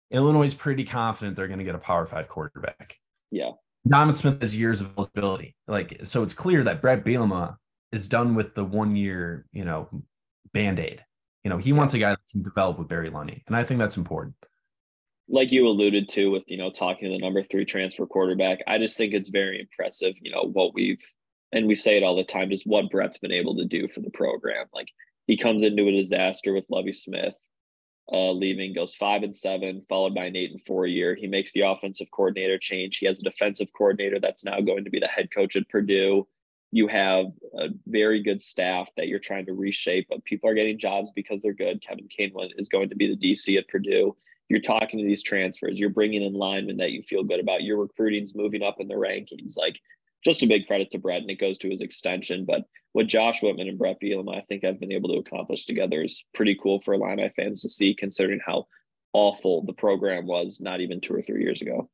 Illinois 0.10 0.44
is 0.44 0.54
pretty 0.54 0.86
confident 0.86 1.36
they're 1.36 1.48
going 1.48 1.60
to 1.60 1.66
get 1.66 1.76
a 1.76 1.80
Power 1.80 2.06
Five 2.06 2.30
quarterback. 2.30 2.96
Yeah, 3.30 3.52
Donovan 3.86 4.16
Smith 4.16 4.42
has 4.42 4.56
years 4.56 4.80
of 4.80 4.92
eligibility. 4.98 5.56
Like, 5.68 6.02
so 6.06 6.24
it's 6.24 6.34
clear 6.34 6.64
that 6.64 6.82
Bret 6.82 7.04
Bielema 7.04 7.58
is 7.92 8.08
done 8.08 8.36
with 8.36 8.56
the 8.56 8.64
one 8.64 8.96
year, 8.96 9.46
you 9.52 9.66
know, 9.66 9.90
band 10.54 10.80
aid. 10.80 11.04
You 11.44 11.50
know, 11.50 11.58
he 11.58 11.74
wants 11.74 11.94
a 11.94 12.00
guy 12.00 12.12
that 12.12 12.20
can 12.32 12.42
develop 12.42 12.80
with 12.80 12.88
Barry 12.88 13.12
Lunney, 13.12 13.42
and 13.48 13.56
I 13.56 13.66
think 13.66 13.80
that's 13.80 13.98
important. 13.98 14.36
Like 15.30 15.52
you 15.52 15.68
alluded 15.68 16.10
to 16.10 16.32
with 16.32 16.44
you 16.48 16.58
know 16.58 16.72
talking 16.72 17.10
to 17.10 17.16
the 17.16 17.20
number 17.20 17.44
three 17.44 17.66
transfer 17.66 18.06
quarterback, 18.06 18.60
I 18.68 18.78
just 18.78 18.98
think 18.98 19.14
it's 19.14 19.30
very 19.30 19.60
impressive. 19.60 20.16
You 20.22 20.32
know 20.32 20.50
what 20.52 20.74
we've 20.74 21.04
and 21.52 21.68
we 21.68 21.76
say 21.76 21.98
it 21.98 22.04
all 22.04 22.16
the 22.16 22.24
time, 22.24 22.50
just 22.50 22.68
what 22.68 22.90
Bret's 22.90 23.18
been 23.18 23.32
able 23.32 23.56
to 23.58 23.66
do 23.66 23.88
for 23.88 24.02
the 24.02 24.10
program. 24.10 24.66
Like 24.74 24.90
he 25.28 25.38
comes 25.38 25.64
into 25.64 25.88
a 25.88 25.92
disaster 25.92 26.54
with 26.54 26.66
Lovie 26.70 26.94
Smith, 26.94 27.34
uh, 28.12 28.32
leaving, 28.32 28.74
goes 28.74 28.94
five 28.94 29.24
and 29.24 29.36
seven, 29.36 29.86
followed 29.88 30.16
by 30.16 30.26
an 30.26 30.36
eight 30.36 30.52
and 30.52 30.62
four 30.62 30.86
year. 30.86 31.16
He 31.16 31.28
makes 31.28 31.52
the 31.52 31.62
offensive 31.62 32.12
coordinator 32.12 32.58
change. 32.58 32.98
He 32.98 33.06
has 33.06 33.20
a 33.20 33.24
defensive 33.24 33.70
coordinator 33.78 34.20
that's 34.20 34.44
now 34.44 34.60
going 34.62 34.84
to 34.84 34.90
be 34.90 35.00
the 35.00 35.08
head 35.08 35.30
coach 35.34 35.56
at 35.56 35.70
Purdue. 35.70 36.28
You 36.72 36.88
have 36.88 37.28
a 37.58 37.70
very 37.86 38.22
good 38.22 38.42
staff 38.42 38.90
that 38.98 39.08
you're 39.08 39.20
trying 39.20 39.46
to 39.46 39.54
reshape, 39.54 40.08
but 40.10 40.26
people 40.26 40.50
are 40.50 40.54
getting 40.54 40.78
jobs 40.78 41.12
because 41.16 41.42
they're 41.42 41.54
good. 41.54 41.82
Kevin 41.82 42.10
Kane 42.10 42.34
is 42.58 42.68
going 42.68 42.90
to 42.90 42.96
be 42.96 43.08
the 43.08 43.34
DC 43.34 43.58
at 43.58 43.70
Purdue. 43.70 44.16
You're 44.50 44.62
talking 44.62 45.00
to 45.00 45.06
these 45.06 45.24
transfers. 45.24 45.80
You're 45.80 45.90
bringing 45.90 46.24
in 46.24 46.34
linemen 46.34 46.78
that 46.78 46.92
you 46.92 47.04
feel 47.04 47.24
good 47.24 47.40
about. 47.40 47.64
Your 47.64 47.78
recruiting's 47.78 48.36
moving 48.36 48.64
up 48.64 48.78
in 48.80 48.88
the 48.88 48.96
rankings. 48.96 49.58
Like 49.58 49.80
just 50.24 50.44
a 50.44 50.48
big 50.48 50.68
credit 50.68 50.90
to 50.92 51.00
Bret, 51.00 51.22
and 51.22 51.30
it 51.30 51.40
goes 51.40 51.58
to 51.60 51.70
his 51.70 51.82
extension. 51.82 52.46
But 52.46 52.64
what 52.94 53.08
Josh 53.08 53.42
Whitman 53.42 53.68
and 53.68 53.78
Bret 53.78 53.98
Bielema, 54.02 54.38
I 54.38 54.42
think, 54.42 54.64
have 54.64 54.80
been 54.80 54.92
able 54.92 55.10
to 55.10 55.20
accomplish 55.20 55.66
together 55.66 56.02
is 56.02 56.26
pretty 56.34 56.58
cool 56.62 56.82
for 56.82 56.94
Illini 56.94 57.32
fans 57.36 57.62
to 57.62 57.70
see, 57.70 57.94
considering 57.94 58.40
how 58.46 58.66
awful 59.14 59.66
the 59.66 59.74
program 59.74 60.26
was 60.26 60.60
not 60.62 60.82
even 60.82 61.02
two 61.02 61.14
or 61.14 61.22
three 61.22 61.42
years 61.42 61.62
ago. 61.62 61.90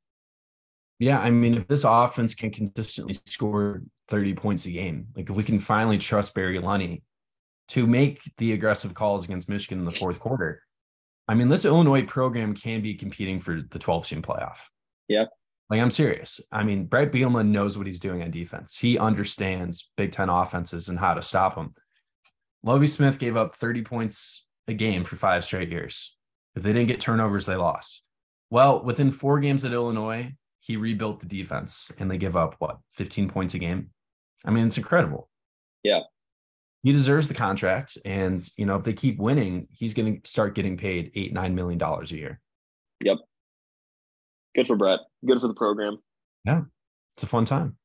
Yeah, 1.00 1.20
I 1.20 1.32
mean, 1.32 1.56
if 1.56 1.68
this 1.68 1.84
offense 1.84 2.34
can 2.34 2.52
consistently 2.52 3.18
score 3.26 3.84
30 4.10 4.36
points 4.36 4.66
a 4.66 4.72
game, 4.72 5.08
like 5.16 5.30
if 5.30 5.36
we 5.36 5.44
can 5.44 5.60
finally 5.60 5.98
trust 5.98 6.34
Barry 6.34 6.60
Lunney 6.60 7.02
to 7.70 7.88
make 7.88 8.22
the 8.38 8.54
aggressive 8.54 8.94
calls 8.94 9.26
against 9.26 9.50
Michigan 9.50 9.80
in 9.80 9.86
the 9.86 9.92
fourth 9.92 10.20
quarter, 10.20 10.62
I 11.28 11.36
mean, 11.36 11.50
this 11.50 11.66
Illinois 11.66 12.04
program 12.04 12.54
can 12.54 12.82
be 12.82 12.96
competing 12.96 13.40
for 13.40 13.62
the 13.62 13.80
12 13.80 14.08
team 14.08 14.22
playoff. 14.22 14.58
Yeah. 15.08 15.26
Like 15.70 15.80
I'm 15.82 15.90
serious. 15.90 16.42
I 16.52 16.64
mean, 16.64 16.86
Bret 16.86 17.12
Bielema 17.12 17.48
knows 17.48 17.78
what 17.78 17.88
he's 17.88 18.00
doing 18.00 18.22
on 18.22 18.32
defense. 18.32 18.78
He 18.78 18.98
understands 18.98 19.90
Big 19.96 20.12
Ten 20.12 20.30
offenses 20.30 20.90
and 20.90 21.00
how 21.00 21.14
to 21.14 21.22
stop 21.22 21.56
them. 21.56 21.74
Lovie 22.64 22.88
Smith 22.88 23.20
gave 23.20 23.36
up 23.36 23.56
30 23.56 23.84
points 23.84 24.46
a 24.68 24.74
game 24.74 25.04
for 25.04 25.16
five 25.16 25.44
straight 25.44 25.70
years. 25.70 26.16
If 26.56 26.64
they 26.64 26.74
didn't 26.74 26.88
get 26.88 27.00
turnovers, 27.00 27.46
they 27.46 27.56
lost. 27.56 28.02
Well, 28.50 28.84
within 28.84 29.12
four 29.12 29.40
games 29.40 29.66
at 29.66 29.74
Illinois, 29.74 30.34
he 30.60 30.78
rebuilt 30.78 31.20
the 31.20 31.26
defense 31.26 31.92
and 31.98 32.10
they 32.10 32.18
give 32.18 32.38
up 32.38 32.56
what 32.60 32.78
15 32.94 33.30
points 33.30 33.54
a 33.54 33.60
game. 33.60 33.90
I 34.46 34.52
mean, 34.52 34.68
it's 34.68 34.78
incredible. 34.78 35.30
Yeah. 35.84 36.02
He 36.84 36.92
deserves 36.92 37.28
the 37.28 37.34
contract. 37.34 37.98
And, 38.06 38.48
you 38.58 38.66
know, 38.66 38.76
if 38.76 38.84
they 38.84 38.94
keep 38.94 39.18
winning, 39.18 39.68
he's 39.72 39.94
going 39.94 40.22
to 40.22 40.30
start 40.30 40.54
getting 40.54 40.78
paid 40.78 41.12
eight, 41.16 41.34
$9 41.34 41.54
million 41.54 41.82
a 41.82 42.06
year. 42.08 42.40
Yep 43.02 43.18
good 44.56 44.68
for 44.68 44.76
Bret. 44.76 45.00
Good 45.26 45.40
for 45.40 45.48
the 45.48 45.54
program. 45.54 45.98
Yeah, 46.46 46.62
it's 47.16 47.24
a 47.24 47.28
fun 47.28 47.46
time. 47.46 47.78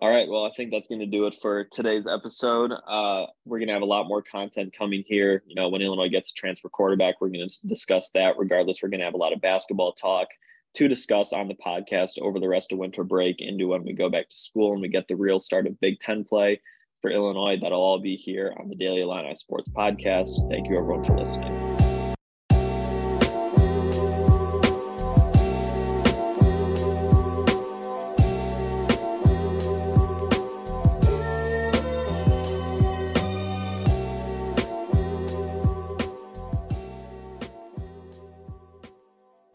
All 0.00 0.10
right. 0.10 0.28
Well, 0.28 0.44
I 0.44 0.50
think 0.56 0.70
that's 0.70 0.86
going 0.86 1.00
to 1.00 1.06
do 1.06 1.26
it 1.26 1.34
for 1.34 1.64
today's 1.64 2.06
episode. 2.06 2.72
Uh, 2.86 3.26
we're 3.44 3.58
going 3.58 3.66
to 3.66 3.74
have 3.74 3.82
a 3.82 3.86
lot 3.86 4.06
more 4.06 4.22
content 4.22 4.72
coming 4.76 5.02
here. 5.04 5.42
You 5.44 5.56
know, 5.56 5.68
when 5.68 5.82
Illinois 5.82 6.08
gets 6.08 6.30
a 6.30 6.34
transfer 6.34 6.68
quarterback, 6.68 7.20
we're 7.20 7.30
going 7.30 7.48
to 7.48 7.66
discuss 7.66 8.10
that. 8.10 8.38
Regardless, 8.38 8.80
we're 8.80 8.90
going 8.90 9.00
to 9.00 9.06
have 9.06 9.14
a 9.14 9.18
lot 9.18 9.32
of 9.32 9.40
basketball 9.40 9.92
talk 9.94 10.28
to 10.74 10.86
discuss 10.86 11.32
on 11.32 11.48
the 11.48 11.54
podcast 11.54 12.20
over 12.20 12.38
the 12.38 12.48
rest 12.48 12.70
of 12.70 12.78
winter 12.78 13.02
break 13.02 13.40
into 13.40 13.68
when 13.68 13.82
we 13.82 13.92
go 13.92 14.08
back 14.08 14.28
to 14.28 14.36
school 14.36 14.72
and 14.72 14.80
we 14.80 14.88
get 14.88 15.08
the 15.08 15.16
real 15.16 15.40
start 15.40 15.66
of 15.66 15.80
Big 15.80 15.98
Ten 15.98 16.22
play 16.22 16.60
for 17.00 17.10
Illinois. 17.10 17.58
That'll 17.60 17.80
all 17.80 18.00
be 18.00 18.16
here 18.16 18.54
on 18.58 18.68
the 18.68 18.76
Daily 18.76 19.02
Illini 19.02 19.34
Sports 19.34 19.70
Podcast. 19.70 20.48
Thank 20.50 20.68
you, 20.68 20.78
everyone, 20.78 21.04
for 21.04 21.16
listening. 21.16 21.67